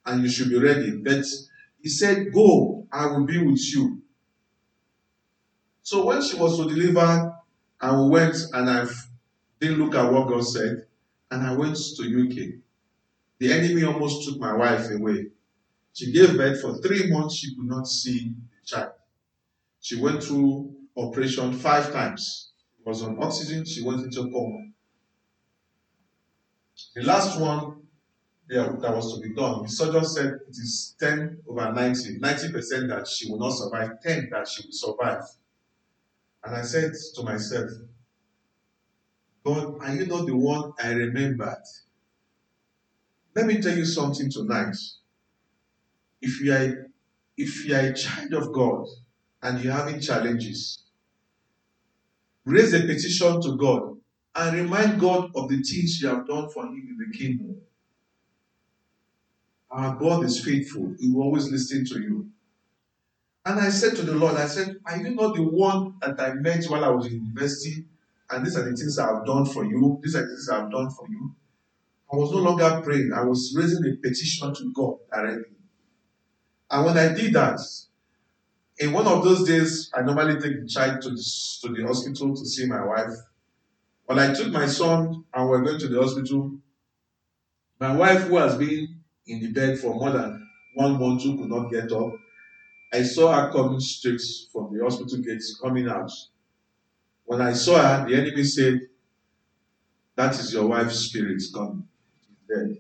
And 0.06 0.22
you 0.24 0.30
should 0.30 0.50
be 0.50 0.60
ready. 0.60 0.98
But 0.98 1.24
He 1.82 1.88
said, 1.88 2.34
Go, 2.34 2.86
I 2.92 3.06
will 3.06 3.26
be 3.26 3.38
with 3.38 3.74
you. 3.74 4.02
So 5.82 6.08
when 6.08 6.22
she 6.22 6.36
was 6.36 6.58
to 6.58 6.66
deliver, 6.66 7.36
and 7.80 8.04
we 8.04 8.10
went 8.10 8.36
and 8.52 8.70
I 8.70 8.86
didn't 9.62 9.80
look 9.80 9.96
at 9.96 10.12
what 10.12 10.28
God 10.28 10.44
said, 10.44 10.88
and 11.34 11.44
I 11.44 11.54
went 11.56 11.76
to 11.76 12.04
UK. 12.04 12.60
The 13.40 13.52
enemy 13.52 13.84
almost 13.84 14.28
took 14.28 14.40
my 14.40 14.54
wife 14.54 14.92
away. 14.92 15.28
She 15.94 16.12
gave 16.12 16.38
birth 16.38 16.62
for 16.62 16.78
three 16.78 17.10
months, 17.12 17.36
she 17.36 17.56
could 17.56 17.66
not 17.66 17.88
see 17.88 18.30
the 18.30 18.66
child. 18.66 18.94
She 19.82 20.00
went 20.00 20.24
through 20.24 20.76
operation 20.96 21.52
five 21.54 21.92
times. 21.92 22.52
Was 22.86 23.02
on 23.02 23.22
oxygen, 23.24 23.66
she 23.66 23.82
went 23.82 24.02
into 24.02 24.30
coma. 24.30 24.68
The 26.96 27.04
last 27.04 27.40
one 27.40 27.84
yeah, 28.50 28.74
that 28.82 28.96
was 28.96 29.16
to 29.16 29.22
be 29.22 29.34
done, 29.34 29.64
the 29.64 29.70
surgeon 29.70 30.04
said 30.04 30.34
it 30.34 30.50
is 30.50 30.96
10 31.00 31.44
over 31.48 31.72
90, 31.72 32.20
90% 32.20 32.90
that 32.90 33.08
she 33.08 33.32
will 33.32 33.40
not 33.40 33.52
survive, 33.52 34.02
10 34.04 34.30
that 34.32 34.48
she 34.48 34.68
will 34.68 34.74
survive. 34.74 35.24
And 36.44 36.56
I 36.56 36.62
said 36.62 36.92
to 37.16 37.24
myself, 37.24 37.70
God, 39.44 39.76
are 39.82 39.96
you 39.96 40.06
not 40.06 40.26
the 40.26 40.36
one 40.36 40.74
I 40.82 40.92
remembered? 40.92 41.64
Let 43.36 43.46
me 43.46 43.62
tell 43.62 43.76
you 43.76 43.86
something 43.86 44.32
tonight. 44.32 44.76
If 46.22 46.40
you 46.42 46.54
are 46.54 46.88
if 47.38 47.66
you 47.66 47.76
are 47.76 47.80
a 47.80 47.94
child 47.94 48.34
of 48.34 48.54
God 48.54 48.86
and 49.42 49.62
you're 49.64 49.74
having 49.74 50.00
challenges, 50.00 50.84
raise 52.46 52.74
a 52.74 52.82
petition 52.82 53.42
to 53.42 53.58
God 53.58 53.98
and 54.36 54.56
remind 54.58 55.00
God 55.02 55.32
of 55.36 55.50
the 55.50 55.58
things 55.58 56.00
you 56.02 56.08
have 56.10 56.28
done 56.28 56.50
for 56.50 56.66
Him 56.66 56.88
in 56.90 56.98
the 56.98 57.18
kingdom. 57.18 57.58
Our 59.72 59.96
God 59.96 60.24
is 60.24 60.44
faithful, 60.46 60.96
He 61.00 61.12
will 61.12 61.24
always 61.24 61.50
listen 61.50 61.86
to 61.86 62.00
you. 62.02 62.30
And 63.46 63.60
I 63.60 63.72
said 63.72 63.96
to 63.98 64.04
the 64.04 64.16
Lord, 64.16 64.36
I 64.36 64.46
said, 64.48 64.78
Are 64.86 64.98
you 64.98 65.16
not 65.16 65.36
the 65.36 65.44
one 65.44 65.96
that 66.02 66.20
I 66.22 66.34
met 66.36 66.66
while 66.66 66.86
I 66.86 66.90
was 66.90 67.08
in 67.08 67.14
university? 67.14 67.86
And 68.34 68.46
these 68.46 68.58
are 68.58 68.64
the 68.64 68.76
things 68.76 68.98
I 68.98 69.14
have 69.14 69.26
done 69.26 69.46
for 69.46 69.64
you. 69.64 70.00
These 70.02 70.16
are 70.16 70.22
the 70.22 70.28
things 70.28 70.50
I 70.50 70.62
have 70.62 70.72
done 70.72 70.90
for 70.90 71.08
you. 71.08 71.36
I 72.12 72.16
was 72.16 72.32
no 72.32 72.40
longer 72.40 72.82
praying, 72.84 73.12
I 73.14 73.24
was 73.24 73.54
raising 73.56 73.86
a 73.86 73.96
petition 73.96 74.54
to 74.54 74.74
God 74.74 74.98
directly. 75.12 75.56
And 76.70 76.86
when 76.86 76.98
I 76.98 77.14
did 77.14 77.34
that, 77.34 77.60
in 78.80 78.92
one 78.92 79.08
of 79.08 79.24
those 79.24 79.48
days, 79.48 79.92
I 79.94 80.02
normally 80.02 80.40
take 80.40 80.62
the 80.62 80.68
child 80.68 81.02
to 81.04 81.10
the, 81.10 81.24
to 81.62 81.74
the 81.74 81.88
hospital 81.88 82.36
to 82.36 82.46
see 82.46 82.66
my 82.66 82.84
wife. 82.84 83.14
When 84.06 84.20
I 84.20 84.34
took 84.34 84.52
my 84.52 84.66
son 84.66 85.26
and 85.34 85.50
we're 85.50 85.62
going 85.62 85.80
to 85.80 85.88
the 85.88 86.02
hospital, 86.02 86.52
my 87.80 87.96
wife, 87.96 88.24
who 88.24 88.38
has 88.38 88.58
been 88.58 89.00
in 89.28 89.40
the 89.40 89.52
bed 89.52 89.80
for 89.80 89.94
more 89.94 90.12
than 90.12 90.48
one 90.76 91.00
month, 91.00 91.24
who 91.24 91.38
could 91.38 91.50
not 91.50 91.72
get 91.72 91.92
up, 91.92 92.14
I 92.92 93.04
saw 93.04 93.34
her 93.34 93.52
coming 93.52 93.80
straight 93.80 94.22
from 94.52 94.76
the 94.76 94.84
hospital 94.84 95.20
gates, 95.20 95.60
coming 95.62 95.88
out. 95.88 96.12
When 97.26 97.42
I 97.42 97.54
saw 97.54 97.78
her, 97.78 98.08
the 98.08 98.16
enemy 98.16 98.44
said, 98.44 98.82
That 100.16 100.34
is 100.34 100.54
your 100.54 100.68
wife's 100.68 101.00
spirit 101.00 101.42
coming. 101.54 101.88
She's 102.22 102.38
dead. 102.48 102.78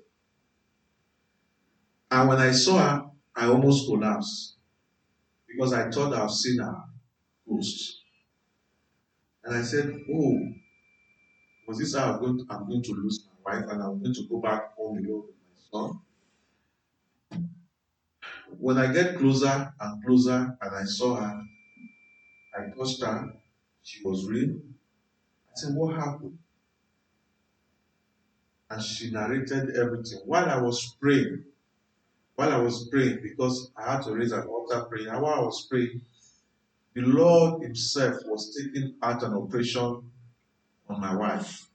And 2.12 2.30
when 2.30 2.38
I 2.40 2.52
saw 2.52 2.78
her, 2.78 3.06
I 3.36 3.48
almost 3.48 3.88
collapsed 3.88 4.58
because 5.48 5.74
I 5.74 5.90
thought 5.90 6.14
I've 6.14 6.32
seen 6.32 6.60
her 6.60 6.76
ghost. 7.50 8.02
And 9.44 9.58
I 9.58 9.62
said, 9.62 9.92
Oh, 10.14 10.40
was 11.68 11.80
this 11.80 11.96
how 11.96 12.14
I'm 12.14 12.20
going, 12.20 12.38
to, 12.38 12.46
I'm 12.50 12.68
going 12.68 12.84
to 12.84 12.92
lose 12.92 13.26
my 13.46 13.54
wife 13.54 13.66
and 13.70 13.82
I'm 13.82 14.00
going 14.02 14.14
to 14.14 14.28
go 14.30 14.40
back 14.40 14.76
home 14.76 14.98
alone 14.98 15.24
with 15.26 15.36
my 15.72 15.80
son? 15.80 16.00
When 18.60 18.78
I 18.78 18.92
get 18.94 19.18
closer 19.18 19.74
and 19.80 20.04
closer 20.06 20.58
and 20.62 20.76
I 20.76 20.84
saw 20.84 21.16
her, 21.16 21.42
I 22.56 22.70
touched 22.78 23.02
her, 23.02 23.34
she 23.84 24.02
was 24.04 24.26
real. 24.28 24.56
I 24.56 25.56
said, 25.56 25.76
What 25.76 25.96
happened? 25.96 26.40
And 28.70 28.82
she 28.82 29.12
narrated 29.12 29.76
everything. 29.76 30.20
While 30.26 30.50
I 30.50 30.60
was 30.60 30.96
praying, 31.00 31.44
while 32.36 32.52
I 32.52 32.58
was 32.58 32.88
praying, 32.90 33.20
because 33.22 33.72
I 33.78 33.92
had 33.92 34.04
to 34.04 34.16
raise 34.16 34.32
an 34.32 34.48
altar 34.48 34.86
prayer, 34.86 35.20
while 35.20 35.36
I 35.36 35.40
was 35.42 35.68
praying, 35.70 36.02
the 36.94 37.02
Lord 37.02 37.62
Himself 37.62 38.16
was 38.26 38.56
taking 38.56 38.96
out 39.04 39.22
an 39.22 39.34
operation 39.34 40.10
on 40.90 41.02
my 41.02 41.16
wife. 41.16 41.68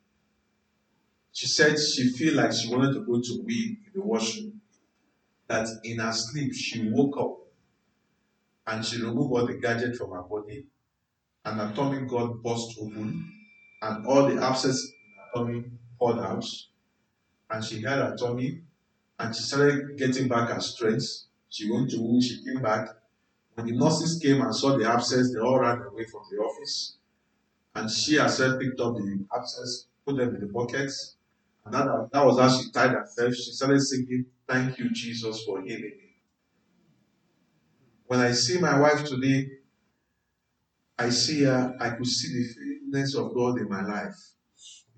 She 1.32 1.46
said 1.46 1.78
she 1.78 2.08
feel 2.10 2.34
like 2.34 2.52
she 2.52 2.74
wanted 2.74 2.94
to 2.94 3.00
go 3.00 3.20
to 3.20 3.42
wee 3.44 3.78
in 3.86 3.92
the 3.94 4.00
washroom. 4.00 4.60
That 5.46 5.68
in 5.84 5.98
her 5.98 6.12
sleep 6.12 6.52
she 6.52 6.90
woke 6.90 7.16
up 7.18 7.38
and 8.66 8.84
she 8.84 9.00
removed 9.00 9.32
all 9.32 9.46
the 9.46 9.54
gadget 9.54 9.96
from 9.96 10.10
her 10.10 10.22
body 10.22 10.66
her 11.56 11.72
tummy 11.74 12.06
got 12.06 12.42
burst 12.42 12.78
open 12.80 13.32
and 13.82 14.06
all 14.06 14.26
the 14.26 14.42
abscess 14.42 14.84
in 14.84 15.14
her 15.16 15.30
tummy 15.34 15.64
poured 15.98 16.18
out 16.18 16.44
and 17.50 17.64
she 17.64 17.82
had 17.82 17.98
her 17.98 18.16
tummy 18.16 18.60
and 19.18 19.34
she 19.34 19.42
started 19.42 19.96
getting 19.96 20.28
back 20.28 20.50
her 20.50 20.60
strength. 20.60 21.24
She 21.48 21.70
went 21.70 21.90
to 21.90 22.00
woo, 22.00 22.20
she 22.20 22.44
came 22.44 22.62
back. 22.62 22.88
When 23.54 23.66
the 23.66 23.72
nurses 23.72 24.20
came 24.22 24.40
and 24.42 24.54
saw 24.54 24.76
the 24.76 24.88
abscess, 24.88 25.32
they 25.32 25.40
all 25.40 25.58
ran 25.58 25.82
away 25.82 26.04
from 26.04 26.22
the 26.30 26.38
office. 26.38 26.96
And 27.74 27.90
she 27.90 28.16
herself 28.16 28.60
picked 28.60 28.80
up 28.80 28.96
the 28.96 29.24
abscess, 29.34 29.86
put 30.06 30.16
them 30.16 30.34
in 30.34 30.40
the 30.40 30.46
buckets. 30.46 31.16
And 31.64 31.74
that, 31.74 32.10
that 32.12 32.24
was 32.24 32.38
how 32.38 32.48
she 32.48 32.70
tied 32.70 32.92
herself. 32.92 33.34
She 33.34 33.52
started 33.52 33.80
singing, 33.80 34.26
Thank 34.48 34.78
you, 34.78 34.90
Jesus, 34.90 35.42
for 35.44 35.60
healing 35.60 35.82
me. 35.82 36.14
When 38.06 38.20
I 38.20 38.32
see 38.32 38.58
my 38.58 38.78
wife 38.78 39.04
today, 39.04 39.57
I 40.98 41.10
see 41.10 41.44
her, 41.44 41.76
I 41.80 41.90
could 41.90 42.06
see 42.06 42.28
the 42.28 42.44
faithfulness 42.48 43.14
of 43.14 43.34
God 43.34 43.60
in 43.60 43.68
my 43.68 43.82
life 43.86 44.16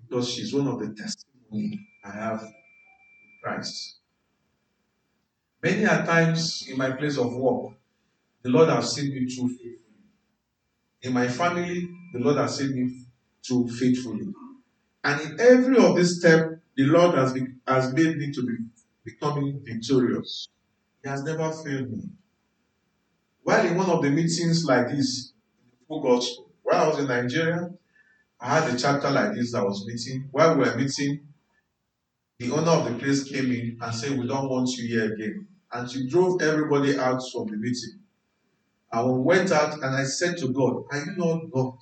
because 0.01 0.29
she's 0.29 0.53
one 0.53 0.67
of 0.67 0.79
the 0.79 0.93
testimony 0.93 1.87
I 2.03 2.11
have 2.11 2.41
in 2.41 2.51
Christ. 3.43 3.99
Many 5.63 5.83
a 5.83 6.03
times 6.03 6.65
in 6.67 6.77
my 6.77 6.91
place 6.91 7.17
of 7.17 7.35
work, 7.35 7.73
the 8.41 8.49
Lord 8.49 8.69
has 8.69 8.95
seen 8.95 9.13
me 9.13 9.27
through 9.27 9.49
faithfully. 9.49 9.77
In 11.03 11.13
my 11.13 11.27
family, 11.27 11.87
the 12.13 12.19
Lord 12.19 12.37
has 12.37 12.57
seen 12.57 12.73
me 12.73 13.05
through 13.45 13.69
faithfully. 13.69 14.27
And 15.03 15.21
in 15.21 15.39
every 15.39 15.77
of 15.77 15.95
this 15.95 16.19
step, 16.19 16.49
the 16.75 16.85
Lord 16.85 17.15
has, 17.15 17.33
be, 17.33 17.45
has 17.67 17.93
made 17.93 18.17
me 18.17 18.31
to 18.31 18.45
be 18.45 18.53
becoming 19.05 19.61
victorious. 19.63 20.47
He 21.03 21.09
has 21.09 21.23
never 21.23 21.51
failed 21.51 21.91
me. 21.91 22.09
While 23.43 23.65
in 23.65 23.77
one 23.77 23.89
of 23.89 24.01
the 24.01 24.09
meetings 24.09 24.65
like 24.65 24.89
this, 24.89 25.33
full 25.91 26.01
gospel, 26.01 26.49
while 26.63 26.85
I 26.85 26.87
was 26.87 26.99
in 26.99 27.07
Nigeria, 27.07 27.69
I 28.39 28.59
had 28.59 28.73
a 28.73 28.77
chapter 28.77 29.09
like 29.11 29.33
this 29.33 29.51
that 29.51 29.63
was 29.63 29.85
meeting. 29.85 30.29
While 30.31 30.57
we 30.57 30.63
were 30.63 30.75
meeting, 30.75 31.27
the 32.39 32.51
owner 32.51 32.71
of 32.71 32.85
the 32.85 32.97
place 32.97 33.23
came 33.25 33.51
in 33.51 33.77
and 33.81 33.93
said, 33.93 34.17
We 34.17 34.25
don't 34.25 34.49
want 34.49 34.69
you 34.77 34.87
here 34.87 35.13
again. 35.13 35.47
And 35.71 35.89
she 35.89 36.07
drove 36.07 36.41
everybody 36.41 36.97
out 36.97 37.21
from 37.31 37.47
the 37.47 37.57
meeting. 37.57 37.99
I 38.91 39.03
went 39.03 39.51
out 39.51 39.73
and 39.73 39.95
I 39.95 40.05
said 40.05 40.37
to 40.37 40.47
God, 40.49 40.85
Are 40.91 40.97
you 40.97 41.15
not 41.17 41.51
God? 41.51 41.77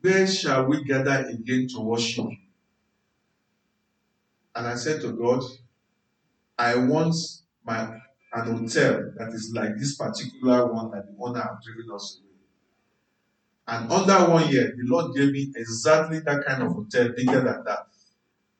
Where 0.00 0.26
shall 0.26 0.64
we 0.66 0.84
gather 0.84 1.26
again 1.28 1.68
to 1.74 1.80
worship? 1.80 2.26
And 4.56 4.66
I 4.66 4.74
said 4.74 5.00
to 5.02 5.12
God, 5.12 5.42
I 6.58 6.76
want 6.76 7.14
my 7.64 7.98
an 8.34 8.46
hotel 8.46 9.12
that 9.16 9.28
is 9.32 9.52
like 9.54 9.76
this 9.76 9.96
particular 9.96 10.72
one 10.72 10.90
that 10.90 11.06
the 11.06 11.14
owner 11.20 11.40
have 11.40 11.62
driven 11.62 11.94
us 11.94 12.20
away. 12.20 12.30
And 13.66 13.90
under 13.90 14.30
one 14.30 14.50
year, 14.50 14.74
the 14.76 14.82
Lord 14.84 15.14
gave 15.14 15.30
me 15.30 15.52
exactly 15.56 16.18
that 16.20 16.44
kind 16.44 16.62
of 16.62 16.72
hotel, 16.72 17.10
bigger 17.16 17.40
than 17.40 17.64
that. 17.64 17.86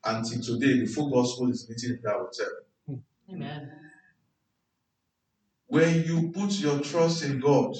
Until 0.05 0.41
today, 0.41 0.81
the 0.81 0.87
full 0.87 1.11
gospel 1.11 1.51
is 1.51 1.68
meeting 1.68 1.97
in 1.97 2.03
that 2.03 2.14
hotel. 2.14 3.01
Amen. 3.31 3.72
When 5.66 6.05
you 6.05 6.31
put 6.31 6.53
your 6.53 6.79
trust 6.81 7.25
in 7.25 7.41
God, 7.41 7.75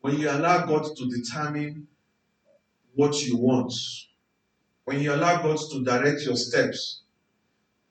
when 0.00 0.18
you 0.18 0.30
allow 0.30 0.66
God 0.66 0.84
to 0.96 1.08
determine 1.08 1.86
what 2.94 3.22
you 3.22 3.36
want, 3.36 3.72
when 4.84 5.00
you 5.00 5.14
allow 5.14 5.40
God 5.42 5.58
to 5.70 5.84
direct 5.84 6.22
your 6.22 6.36
steps, 6.36 7.02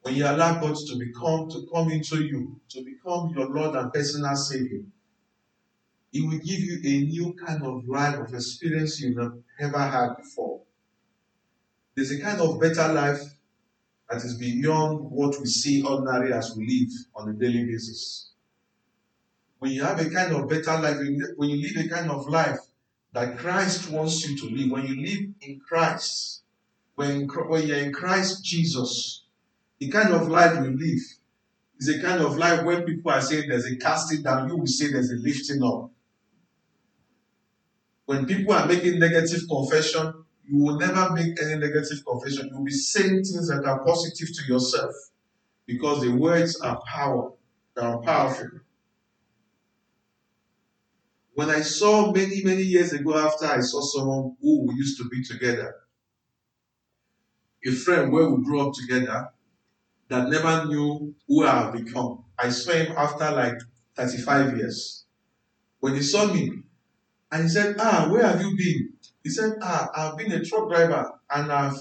when 0.01 0.15
you 0.15 0.25
allow 0.25 0.59
God 0.59 0.75
to 0.75 0.95
become 0.97 1.49
to 1.49 1.67
come 1.73 1.91
into 1.91 2.23
you, 2.23 2.59
to 2.69 2.83
become 2.83 3.33
your 3.35 3.49
Lord 3.49 3.75
and 3.75 3.91
personal 3.91 4.35
Savior, 4.35 4.81
He 6.11 6.21
will 6.21 6.39
give 6.39 6.59
you 6.59 6.79
a 6.83 7.01
new 7.05 7.33
kind 7.33 7.63
of 7.63 7.87
life 7.87 8.17
of 8.17 8.33
experience 8.33 8.99
you've 9.01 9.17
never 9.59 9.79
had 9.79 10.17
before. 10.17 10.61
There's 11.95 12.11
a 12.11 12.21
kind 12.21 12.39
of 12.39 12.59
better 12.59 12.93
life 12.93 13.21
that 14.09 14.23
is 14.23 14.35
beyond 14.35 15.11
what 15.11 15.39
we 15.39 15.45
see 15.45 15.83
ordinary 15.83 16.33
as 16.33 16.55
we 16.55 16.65
live 16.65 16.93
on 17.15 17.29
a 17.29 17.33
daily 17.33 17.65
basis. 17.65 18.31
When 19.59 19.71
you 19.71 19.83
have 19.83 19.99
a 19.99 20.09
kind 20.09 20.33
of 20.33 20.49
better 20.49 20.79
life, 20.79 20.97
when 21.35 21.49
you 21.49 21.61
live 21.61 21.85
a 21.85 21.89
kind 21.89 22.09
of 22.09 22.27
life 22.27 22.59
that 23.11 23.37
Christ 23.37 23.91
wants 23.91 24.27
you 24.27 24.37
to 24.37 24.55
live, 24.55 24.71
when 24.71 24.87
you 24.87 25.05
live 25.05 25.29
in 25.41 25.59
Christ, 25.59 26.41
when, 26.95 27.27
when 27.27 27.67
you're 27.67 27.77
in 27.77 27.91
Christ 27.91 28.43
Jesus, 28.43 29.25
the 29.79 29.89
kind 29.89 30.13
of 30.13 30.27
life 30.27 30.55
you 30.55 30.77
live 30.77 31.01
is 31.79 31.89
a 31.89 32.01
kind 32.01 32.21
of 32.21 32.37
life 32.37 32.63
where 32.63 32.81
people 32.83 33.11
are 33.11 33.21
saying 33.21 33.47
there's 33.47 33.65
a 33.65 33.77
casting 33.77 34.21
down, 34.21 34.49
you 34.49 34.57
will 34.57 34.67
say 34.67 34.91
there's 34.91 35.11
a 35.11 35.15
lifting 35.15 35.63
up. 35.63 35.89
When 38.05 38.25
people 38.25 38.53
are 38.53 38.65
making 38.65 38.99
negative 38.99 39.41
confession, 39.49 40.13
you 40.43 40.57
will 40.57 40.77
never 40.77 41.11
make 41.13 41.41
any 41.41 41.55
negative 41.55 42.03
confession. 42.05 42.49
You'll 42.51 42.65
be 42.65 42.71
saying 42.71 43.23
things 43.23 43.47
that 43.49 43.63
are 43.65 43.83
positive 43.85 44.29
to 44.35 44.51
yourself 44.51 44.93
because 45.65 46.01
the 46.01 46.11
words 46.11 46.59
are 46.59 46.81
power. 46.87 47.31
They 47.75 47.81
are 47.83 48.01
powerful. 48.01 48.49
When 51.35 51.49
I 51.49 51.61
saw 51.61 52.11
many, 52.11 52.43
many 52.43 52.63
years 52.63 52.91
ago 52.91 53.17
after 53.17 53.45
I 53.45 53.61
saw 53.61 53.79
someone 53.81 54.35
who 54.41 54.67
we 54.67 54.73
used 54.73 54.97
to 54.97 55.07
be 55.07 55.23
together, 55.23 55.73
a 57.65 57.71
friend 57.71 58.11
where 58.11 58.29
we 58.29 58.43
grew 58.43 58.67
up 58.67 58.73
together 58.73 59.29
that 60.09 60.29
never 60.29 60.65
knew 60.65 61.15
who 61.27 61.45
I 61.45 61.63
have 61.63 61.73
become. 61.73 62.25
I 62.37 62.49
saw 62.49 62.73
him 62.73 62.93
after 62.97 63.31
like 63.31 63.57
35 63.95 64.57
years. 64.57 65.05
When 65.79 65.95
he 65.95 66.01
saw 66.01 66.31
me, 66.33 66.63
and 67.31 67.43
he 67.43 67.49
said, 67.49 67.75
Ah, 67.79 68.07
where 68.11 68.25
have 68.25 68.41
you 68.41 68.55
been? 68.57 68.93
He 69.23 69.29
said, 69.29 69.53
Ah, 69.61 69.89
I've 69.95 70.17
been 70.17 70.31
a 70.31 70.43
truck 70.43 70.69
driver 70.69 71.11
and 71.33 71.51
I've 71.51 71.77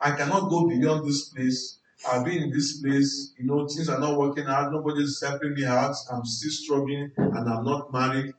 I 0.00 0.12
cannot 0.12 0.48
go 0.48 0.66
beyond 0.66 1.06
this 1.06 1.28
place. 1.28 1.78
I've 2.10 2.24
been 2.24 2.44
in 2.44 2.50
this 2.50 2.80
place, 2.80 3.32
you 3.38 3.44
know, 3.44 3.66
things 3.68 3.90
are 3.90 4.00
not 4.00 4.16
working 4.18 4.46
out, 4.46 4.72
nobody's 4.72 5.22
helping 5.22 5.52
me 5.52 5.66
out, 5.66 5.94
I'm 6.10 6.24
still 6.24 6.50
struggling, 6.50 7.12
and 7.18 7.48
I'm 7.48 7.64
not 7.64 7.92
married. 7.92 8.32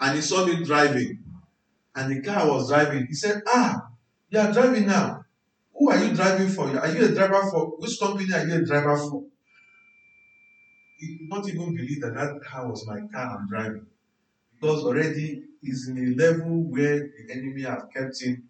And 0.00 0.14
he 0.16 0.22
saw 0.22 0.46
me 0.46 0.62
driving, 0.64 1.24
and 1.96 2.12
the 2.12 2.22
car 2.22 2.48
was 2.48 2.68
driving. 2.68 3.06
He 3.06 3.14
said, 3.14 3.42
Ah, 3.48 3.88
you 4.30 4.38
are 4.38 4.52
driving 4.52 4.86
now. 4.86 5.21
Who 5.82 5.90
are 5.90 6.04
you 6.04 6.14
driving 6.14 6.46
for? 6.46 6.78
Are 6.78 6.94
you 6.94 7.06
a 7.06 7.08
driver 7.08 7.50
for? 7.50 7.70
Which 7.78 7.98
company 7.98 8.32
are 8.32 8.46
you 8.46 8.54
a 8.54 8.64
driver 8.64 8.96
for? 8.96 9.24
He 10.96 11.16
could 11.16 11.28
not 11.28 11.48
even 11.48 11.74
believe 11.74 12.00
that 12.02 12.14
that 12.14 12.40
car 12.40 12.70
was 12.70 12.86
my 12.86 13.00
car 13.12 13.36
I'm 13.36 13.48
driving. 13.48 13.86
Because 14.52 14.84
already 14.84 15.42
he's 15.60 15.88
in 15.88 15.98
a 15.98 16.24
level 16.24 16.70
where 16.70 16.98
the 16.98 17.32
enemy 17.32 17.62
have 17.62 17.88
kept 17.92 18.22
him 18.22 18.44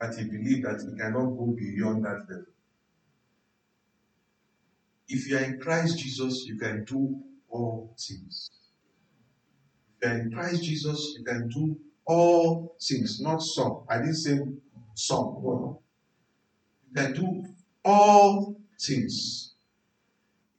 that 0.00 0.16
he 0.16 0.24
believed 0.24 0.64
that 0.64 0.80
he 0.80 0.98
cannot 0.98 1.26
go 1.26 1.54
beyond 1.56 2.04
that 2.04 2.26
level. 2.28 2.46
If 5.06 5.28
you 5.28 5.36
are 5.36 5.44
in 5.44 5.60
Christ 5.60 6.00
Jesus, 6.00 6.46
you 6.48 6.58
can 6.58 6.82
do 6.82 7.22
all 7.48 7.94
things. 7.96 8.50
If 10.00 10.08
you're 10.08 10.18
in 10.18 10.32
Christ 10.32 10.64
Jesus, 10.64 11.14
you 11.16 11.24
can 11.24 11.48
do 11.48 11.78
all 12.04 12.74
things, 12.82 13.20
not 13.20 13.40
some. 13.40 13.84
I 13.88 13.98
didn't 13.98 14.16
say 14.16 14.40
some. 14.96 15.78
Can 16.94 17.12
do 17.14 17.44
all 17.84 18.56
things. 18.80 19.54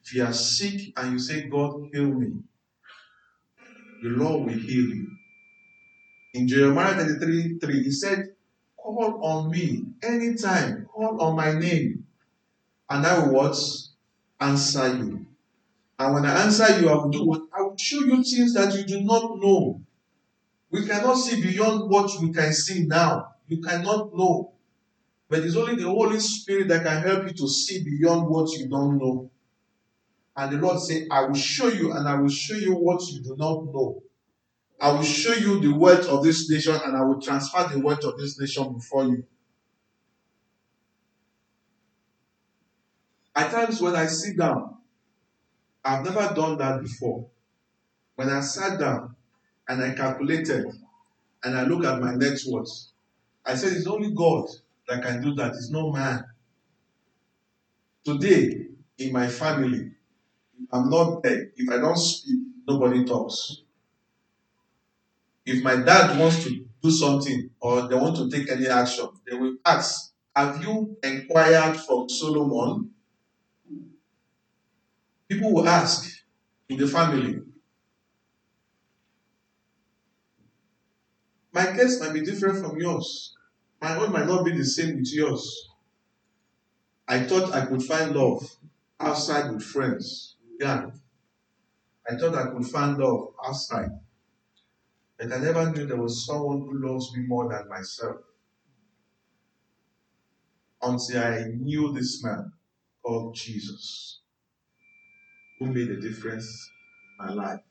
If 0.03 0.15
you 0.15 0.25
are 0.25 0.33
sick 0.33 0.93
and 0.97 1.13
you 1.13 1.19
say, 1.19 1.47
God, 1.47 1.89
heal 1.93 2.07
me, 2.07 2.33
the 4.01 4.09
Lord 4.09 4.45
will 4.45 4.53
heal 4.53 4.89
you. 4.89 5.07
In 6.33 6.47
Jeremiah 6.47 6.95
33 6.95 7.59
3, 7.59 7.83
he 7.83 7.91
said, 7.91 8.35
Call 8.75 9.23
on 9.23 9.51
me 9.51 9.85
anytime, 10.01 10.87
call 10.91 11.21
on 11.21 11.35
my 11.35 11.53
name, 11.53 12.05
and 12.89 13.05
I 13.05 13.19
will 13.19 13.33
what? 13.33 13.57
Answer 14.41 14.97
you. 14.97 15.25
And 15.99 16.13
when 16.13 16.25
I 16.25 16.43
answer 16.43 16.81
you, 16.81 16.89
I 16.89 16.95
will 16.95 17.09
do 17.09 17.23
what? 17.23 17.43
I 17.57 17.61
will 17.61 17.77
show 17.77 17.99
you 17.99 18.23
things 18.23 18.53
that 18.55 18.75
you 18.75 18.83
do 18.83 19.01
not 19.01 19.37
know. 19.39 19.81
We 20.71 20.85
cannot 20.85 21.15
see 21.15 21.41
beyond 21.41 21.89
what 21.89 22.11
we 22.19 22.33
can 22.33 22.51
see 22.51 22.85
now. 22.85 23.35
You 23.47 23.61
cannot 23.61 24.17
know. 24.17 24.52
But 25.33 25.45
it's 25.45 25.55
only 25.55 25.73
the 25.77 25.89
Holy 25.89 26.19
Spirit 26.19 26.67
that 26.67 26.83
can 26.83 27.01
help 27.01 27.23
you 27.23 27.33
to 27.33 27.47
see 27.47 27.83
beyond 27.83 28.29
what 28.29 28.51
you 28.51 28.67
don't 28.69 28.99
know. 28.99 29.31
And 30.37 30.51
the 30.53 30.57
Lord 30.59 30.79
said, 30.79 31.07
I 31.09 31.23
will 31.25 31.33
show 31.33 31.69
you 31.69 31.91
and 31.91 32.07
I 32.07 32.13
will 32.13 32.29
show 32.29 32.53
you 32.53 32.75
what 32.75 33.01
you 33.07 33.19
do 33.19 33.35
not 33.35 33.65
know. 33.65 34.03
I 34.79 34.91
will 34.91 35.01
show 35.01 35.33
you 35.33 35.59
the 35.59 35.75
wealth 35.75 36.05
of 36.07 36.23
this 36.23 36.47
nation 36.51 36.75
and 36.75 36.95
I 36.95 37.01
will 37.01 37.19
transfer 37.19 37.67
the 37.67 37.79
wealth 37.79 38.03
of 38.03 38.15
this 38.19 38.39
nation 38.39 38.73
before 38.73 39.05
you. 39.05 39.23
At 43.35 43.49
times 43.49 43.81
when 43.81 43.95
I 43.95 44.05
sit 44.05 44.37
down, 44.37 44.77
I've 45.83 46.05
never 46.05 46.31
done 46.35 46.59
that 46.59 46.79
before. 46.79 47.27
When 48.17 48.29
I 48.29 48.41
sat 48.41 48.79
down 48.79 49.15
and 49.67 49.81
I 49.83 49.95
calculated 49.95 50.67
and 51.43 51.57
I 51.57 51.63
look 51.63 51.85
at 51.85 51.99
my 51.99 52.13
net 52.13 52.37
worth, 52.47 52.69
I 53.43 53.55
said, 53.55 53.73
It's 53.73 53.87
only 53.87 54.11
God 54.13 54.47
that 54.87 55.01
can 55.03 55.21
do 55.21 55.33
that, 55.35 55.51
it's 55.53 55.69
no 55.69 55.91
man. 55.91 56.25
Today, 58.05 58.67
in 58.97 59.11
my 59.11 59.27
family, 59.27 59.91
I'm 60.71 60.89
not 60.89 61.23
there. 61.23 61.51
If 61.55 61.69
I 61.69 61.77
don't 61.77 61.97
speak, 61.97 62.39
nobody 62.67 63.05
talks. 63.05 63.63
If 65.45 65.63
my 65.63 65.77
dad 65.77 66.19
wants 66.19 66.43
to 66.43 66.65
do 66.81 66.91
something 66.91 67.49
or 67.61 67.87
they 67.87 67.95
want 67.95 68.15
to 68.17 68.29
take 68.29 68.49
any 68.51 68.67
action, 68.67 69.07
they 69.25 69.35
will 69.37 69.55
ask, 69.65 70.11
Have 70.35 70.61
you 70.63 70.97
inquired 71.03 71.77
from 71.77 72.09
Solomon? 72.09 72.91
People 75.27 75.53
will 75.53 75.67
ask 75.67 76.09
in 76.69 76.77
the 76.77 76.87
family. 76.87 77.41
My 81.53 81.67
case 81.67 82.01
might 82.01 82.11
be 82.11 82.19
different 82.25 82.59
from 82.59 82.77
yours. 82.77 83.33
My 83.83 83.97
own 83.97 84.13
might 84.13 84.27
not 84.27 84.45
be 84.45 84.57
the 84.57 84.63
same 84.63 84.95
with 84.95 85.13
yours. 85.13 85.69
I 87.05 87.25
thought 87.25 87.51
I 87.53 87.65
could 87.65 87.83
find 87.83 88.15
love 88.15 88.49
outside 88.97 89.51
with 89.51 89.61
friends, 89.61 90.37
Yeah. 90.57 90.89
I 92.09 92.15
thought 92.15 92.33
I 92.33 92.49
could 92.51 92.65
find 92.65 92.97
love 92.97 93.33
outside. 93.45 93.89
But 95.17 95.33
I 95.33 95.37
never 95.39 95.69
knew 95.69 95.85
there 95.85 96.01
was 96.01 96.25
someone 96.25 96.61
who 96.61 96.87
loves 96.87 97.13
me 97.13 97.25
more 97.27 97.49
than 97.49 97.67
myself. 97.67 98.21
Until 100.81 101.21
I 101.21 101.47
knew 101.53 101.91
this 101.91 102.23
man 102.23 102.53
called 103.03 103.35
Jesus, 103.35 104.21
who 105.59 105.65
made 105.65 105.89
a 105.89 105.99
difference 105.99 106.47
in 107.19 107.25
my 107.25 107.33
life. 107.33 107.61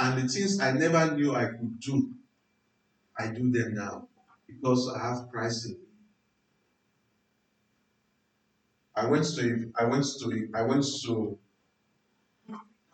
And 0.00 0.20
the 0.20 0.26
things 0.28 0.58
I 0.58 0.72
never 0.72 1.14
knew 1.14 1.32
I 1.32 1.44
could 1.44 1.78
do, 1.78 2.12
I 3.18 3.28
do 3.28 3.50
them 3.50 3.74
now 3.74 4.08
because 4.46 4.88
I 4.94 4.98
have 5.08 5.28
Christ 5.30 5.66
in 5.66 5.72
me. 5.72 5.78
I 8.96 9.06
went 9.06 9.24
to 9.36 9.72
I 9.78 9.84
went 9.84 10.04
to 10.20 10.48
I 10.54 10.62
went 10.62 10.84
to 11.04 11.38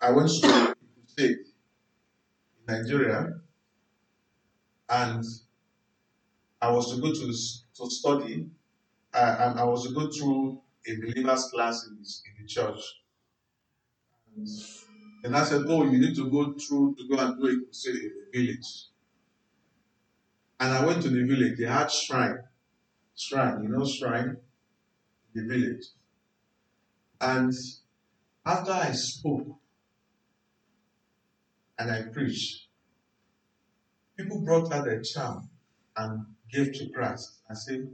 I 0.01 0.11
went 0.13 0.29
to 0.29 0.75
state 1.07 1.39
in 2.59 2.67
Nigeria 2.67 3.41
and 4.89 5.25
I 6.61 6.71
was 6.71 6.95
to 6.95 7.01
go 7.01 7.13
to 7.13 7.27
to 7.27 7.91
study 7.91 8.51
uh, 9.15 9.37
and 9.41 9.61
I 9.61 9.65
was 9.65 9.87
to 9.89 9.95
go 9.95 10.11
through 10.11 10.63
a 10.87 10.97
believers 10.97 11.47
class 11.53 11.87
in, 11.89 11.99
this, 11.99 12.23
in 12.27 12.43
the 12.43 12.49
church. 12.49 12.81
And 14.37 14.49
and 15.25 15.37
I 15.37 15.45
said, 15.45 15.63
Oh, 15.69 15.85
you 15.85 15.99
need 15.99 16.17
to 16.17 16.31
go 16.31 16.55
through 16.55 16.97
to 16.97 17.09
go 17.09 17.19
and 17.19 17.39
do 17.39 17.49
a 17.49 17.65
crusade 17.67 17.97
in 17.97 18.13
the 18.33 18.39
village. 18.39 18.90
And 20.61 20.75
I 20.75 20.85
went 20.85 21.03
to 21.03 21.09
the 21.09 21.25
village. 21.25 21.59
They 21.59 21.65
had 21.65 21.91
shrine. 21.91 22.39
Shrine, 23.17 23.63
you 23.63 23.71
know, 23.71 23.87
shrine 23.87 24.37
in 25.35 25.49
the 25.49 25.55
village. 25.55 25.85
And 27.21 27.53
after 28.45 28.73
I 28.73 28.93
spoke 28.93 29.59
and 31.79 31.91
I 31.91 32.03
preached, 32.03 32.67
people 34.17 34.43
brought 34.43 34.71
out 34.73 34.85
their 34.85 35.01
charm 35.03 35.49
and 35.97 36.27
gave 36.53 36.75
to 36.75 36.91
Christ. 36.91 37.41
I 37.49 37.55
said, 37.55 37.89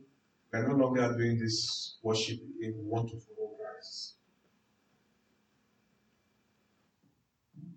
We're 0.53 0.67
no 0.67 0.75
longer 0.75 1.17
doing 1.17 1.39
this 1.39 1.97
worship 2.03 2.39
again. 2.39 2.75
We 2.79 2.85
want 2.85 3.11
to 3.11 3.17
follow 3.19 3.51
Christ. 3.51 4.15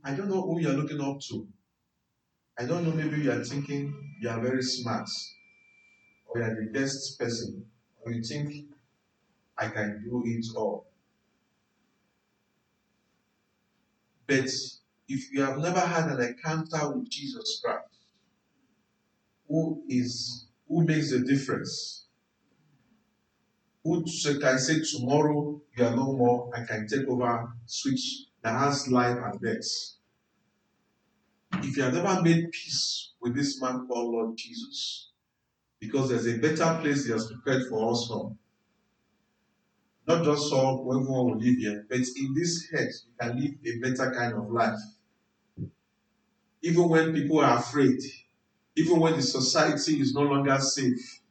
I 0.03 0.13
don't 0.13 0.29
know 0.29 0.41
who 0.41 0.59
you're 0.59 0.73
looking 0.73 1.01
up 1.01 1.19
to. 1.29 1.47
I 2.59 2.65
don't 2.65 2.83
know, 2.83 2.91
maybe 2.91 3.21
you 3.21 3.31
are 3.31 3.41
thinking 3.41 3.93
you 4.19 4.29
are 4.29 4.41
very 4.41 4.61
smart, 4.61 5.09
or 6.27 6.41
you 6.41 6.45
are 6.45 6.55
the 6.55 6.69
best 6.77 7.17
person, 7.17 7.65
or 8.01 8.11
you 8.11 8.21
think 8.21 8.65
I 9.57 9.69
can 9.69 10.03
do 10.03 10.23
it 10.25 10.45
all. 10.57 10.85
But 14.27 14.49
if 15.07 15.31
you 15.31 15.41
have 15.41 15.59
never 15.59 15.79
had 15.79 16.11
an 16.11 16.21
encounter 16.21 16.91
with 16.91 17.09
Jesus 17.09 17.61
Christ, 17.63 17.87
who 19.47 19.81
is 19.87 20.47
who 20.67 20.83
makes 20.83 21.11
the 21.11 21.19
difference, 21.19 22.07
who 23.85 24.03
can 24.03 24.59
say 24.59 24.81
tomorrow 24.81 25.61
you 25.77 25.85
are 25.85 25.95
no 25.95 26.11
more, 26.11 26.51
I 26.53 26.65
can 26.65 26.87
take 26.89 27.07
over, 27.07 27.53
switch 27.65 28.25
that 28.41 28.59
has 28.59 28.89
life 28.89 29.17
and 29.17 29.39
death. 29.39 29.98
If 31.61 31.75
you 31.75 31.83
have 31.83 31.93
never 31.93 32.21
made 32.21 32.51
peace 32.51 33.11
with 33.21 33.35
this 33.35 33.61
man 33.61 33.85
called 33.87 34.13
Lord 34.13 34.37
Jesus, 34.37 35.11
because 35.79 36.09
there's 36.09 36.27
a 36.27 36.37
better 36.37 36.79
place 36.81 37.05
he 37.05 37.11
has 37.11 37.27
prepared 37.31 37.67
for 37.67 37.91
us 37.91 38.07
from. 38.07 38.37
Not 40.07 40.23
just 40.23 40.49
so 40.49 40.79
everyone 40.89 41.25
will 41.25 41.37
live 41.37 41.57
here, 41.57 41.85
but 41.89 41.99
in 41.99 42.33
this 42.33 42.69
head, 42.71 42.89
you 43.05 43.13
can 43.19 43.39
live 43.39 43.51
a 43.65 43.79
better 43.79 44.11
kind 44.11 44.33
of 44.33 44.49
life. 44.49 44.79
Even 46.61 46.89
when 46.89 47.13
people 47.13 47.39
are 47.39 47.59
afraid, 47.59 47.99
even 48.75 48.99
when 48.99 49.15
the 49.15 49.21
society 49.21 49.99
is 49.99 50.13
no 50.13 50.21
longer 50.21 50.57
safe, 50.59 51.21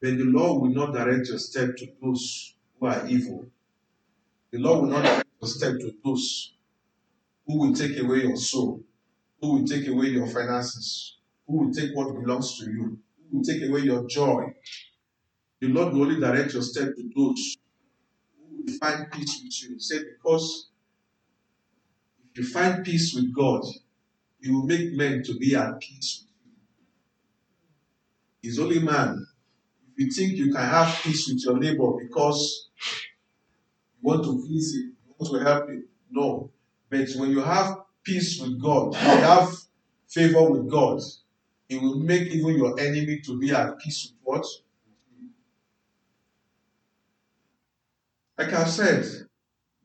then 0.00 0.16
the 0.18 0.24
Lord 0.24 0.62
will 0.62 0.70
not 0.70 0.94
direct 0.94 1.28
your 1.28 1.38
step 1.38 1.76
to 1.76 1.86
those 2.02 2.54
who 2.78 2.86
are 2.86 3.06
evil. 3.06 3.46
The 4.50 4.58
Lord 4.58 4.82
will 4.82 4.90
not 4.90 5.04
direct 5.04 5.28
your 5.40 5.50
step 5.50 5.78
to 5.80 5.92
those 6.04 6.55
who 7.46 7.58
will 7.58 7.74
take 7.74 7.98
away 7.98 8.22
your 8.22 8.36
soul, 8.36 8.82
who 9.40 9.54
will 9.54 9.66
take 9.66 9.86
away 9.86 10.06
your 10.08 10.26
finances, 10.26 11.18
who 11.46 11.58
will 11.64 11.72
take 11.72 11.94
what 11.94 12.12
belongs 12.14 12.58
to 12.58 12.64
you, 12.70 12.98
who 13.30 13.38
will 13.38 13.44
take 13.44 13.62
away 13.68 13.80
your 13.80 14.06
joy. 14.06 14.44
The 15.60 15.68
Lord 15.68 15.94
will 15.94 16.02
only 16.02 16.20
direct 16.20 16.52
your 16.52 16.62
step 16.62 16.94
to 16.96 17.10
those 17.14 17.56
who 18.38 18.62
will 18.64 18.78
find 18.78 19.10
peace 19.10 19.40
with 19.42 19.70
you. 19.70 19.78
Said, 19.78 20.04
because 20.18 20.70
if 22.32 22.38
you 22.38 22.44
find 22.44 22.84
peace 22.84 23.14
with 23.14 23.34
God, 23.34 23.62
you 24.40 24.54
will 24.54 24.66
make 24.66 24.92
men 24.92 25.22
to 25.24 25.36
be 25.38 25.54
at 25.54 25.80
peace 25.80 26.24
with 26.24 26.30
you. 26.46 26.52
He's 28.42 28.58
only 28.58 28.80
man. 28.80 29.26
If 29.96 30.04
you 30.06 30.10
think 30.10 30.36
you 30.38 30.52
can 30.52 30.62
have 30.62 31.00
peace 31.02 31.28
with 31.28 31.42
your 31.44 31.58
neighbor 31.58 31.92
because 32.02 32.68
you 33.84 34.00
want 34.02 34.24
to 34.24 34.44
please 34.46 34.74
him, 34.74 34.96
you 35.06 35.14
want 35.18 35.32
to 35.44 35.50
help 35.50 35.68
him, 35.70 35.88
No. 36.10 36.50
But 36.88 37.08
when 37.16 37.30
you 37.30 37.40
have 37.40 37.76
peace 38.04 38.40
with 38.40 38.60
God, 38.60 38.94
you 38.94 39.00
have 39.00 39.48
favor 40.08 40.50
with 40.50 40.70
God, 40.70 41.00
it 41.68 41.82
will 41.82 41.98
make 41.98 42.28
even 42.28 42.56
your 42.56 42.78
enemy 42.78 43.20
to 43.26 43.38
be 43.38 43.50
at 43.50 43.78
peace 43.78 44.12
with 44.12 44.20
what? 44.22 44.46
Like 48.38 48.52
I've 48.52 48.68
said, 48.68 49.04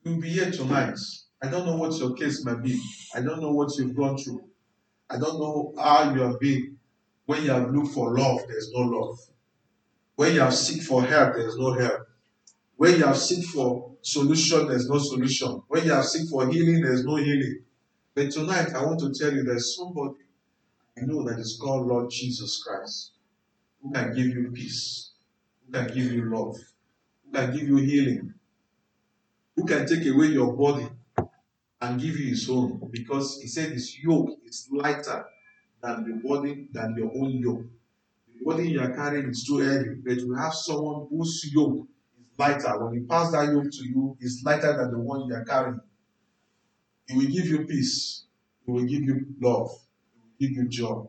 you'll 0.04 0.20
be 0.20 0.30
here 0.30 0.52
tonight. 0.52 0.98
I 1.42 1.48
don't 1.48 1.66
know 1.66 1.78
what 1.78 1.98
your 1.98 2.14
case 2.14 2.46
might 2.46 2.62
be. 2.62 2.80
I 3.16 3.22
don't 3.22 3.42
know 3.42 3.52
what 3.52 3.76
you've 3.78 3.96
gone 3.96 4.18
through. 4.18 4.44
I 5.10 5.18
don't 5.18 5.40
know 5.40 5.74
how 5.78 6.14
you 6.14 6.22
have 6.22 6.40
been. 6.40 6.78
When 7.26 7.44
you 7.44 7.52
have 7.52 7.72
looked 7.72 7.94
for 7.94 8.18
love, 8.18 8.42
there's 8.48 8.72
no 8.74 8.82
love. 8.82 9.18
When 10.16 10.34
you 10.34 10.42
have 10.42 10.54
seek 10.54 10.84
for 10.84 11.04
help, 11.04 11.36
there's 11.36 11.58
no 11.58 11.74
help. 11.74 12.02
When 12.76 12.98
you 12.98 13.06
have 13.06 13.18
seek 13.18 13.46
for 13.46 13.91
solution, 14.02 14.68
there's 14.68 14.90
no 14.90 14.98
solution. 14.98 15.62
When 15.68 15.86
you 15.86 15.94
are 15.94 16.04
sick 16.04 16.28
for 16.30 16.50
healing, 16.50 16.82
there's 16.82 17.06
no 17.06 17.16
healing. 17.16 17.64
But 18.14 18.32
tonight, 18.32 18.74
I 18.74 18.84
want 18.86 19.00
to 19.02 19.14
tell 19.14 19.34
you 19.34 19.44
there's 19.44 19.76
somebody 19.76 20.16
I 20.98 21.02
know 21.06 21.24
that 21.24 21.40
is 21.40 21.58
called 21.62 21.88
Lord 21.88 22.10
Jesus 22.12 22.62
Christ 22.64 23.12
who 23.82 23.92
can 23.92 24.14
give 24.14 24.28
you 24.28 24.52
peace, 24.52 25.12
who 25.66 25.74
can 25.74 25.88
give 25.88 26.12
you 26.12 26.26
love, 26.26 26.58
who 27.26 27.32
can 27.32 27.54
give 27.54 27.68
you 27.68 27.78
healing, 27.78 28.34
who 29.56 29.66
can 29.66 29.88
take 29.88 30.06
away 30.08 30.28
your 30.28 30.54
body 30.54 30.88
and 31.82 32.00
give 32.00 32.20
you 32.20 32.30
his 32.30 32.50
own 32.50 32.90
because 32.92 33.40
he 33.42 33.48
said 33.48 33.72
his 33.72 33.98
yoke 34.00 34.38
is 34.46 34.68
lighter 34.72 35.26
than 35.82 36.04
the 36.04 36.28
body 36.28 36.68
than 36.72 36.96
your 36.98 37.12
own 37.16 37.32
yoke. 37.32 37.66
The 38.28 38.46
body 38.46 38.70
you 38.70 38.82
are 38.82 38.94
carrying 38.94 39.30
is 39.30 39.46
too 39.46 39.58
heavy, 39.58 39.96
but 39.96 40.18
you 40.18 40.34
have 40.36 40.54
someone 40.54 41.08
whose 41.10 41.50
yoke 41.54 41.88
lighter. 42.42 42.74
When 42.84 42.94
he 42.94 43.02
pass 43.06 43.32
that 43.32 43.54
yoke 43.54 43.72
to 43.72 43.84
you, 43.88 44.18
it's 44.20 44.44
lighter 44.44 44.76
than 44.78 44.92
the 44.92 45.00
one 45.00 45.28
you 45.28 45.36
are 45.36 45.46
carrying. 45.46 45.80
He 47.08 47.16
will 47.16 47.32
give 47.38 47.46
you 47.46 47.66
peace. 47.66 48.26
He 48.66 48.72
will 48.72 48.84
give 48.94 49.04
you 49.04 49.16
love. 49.40 49.70
He 50.40 50.48
will 50.48 50.50
give 50.50 50.52
you 50.58 50.68
joy. 50.68 51.04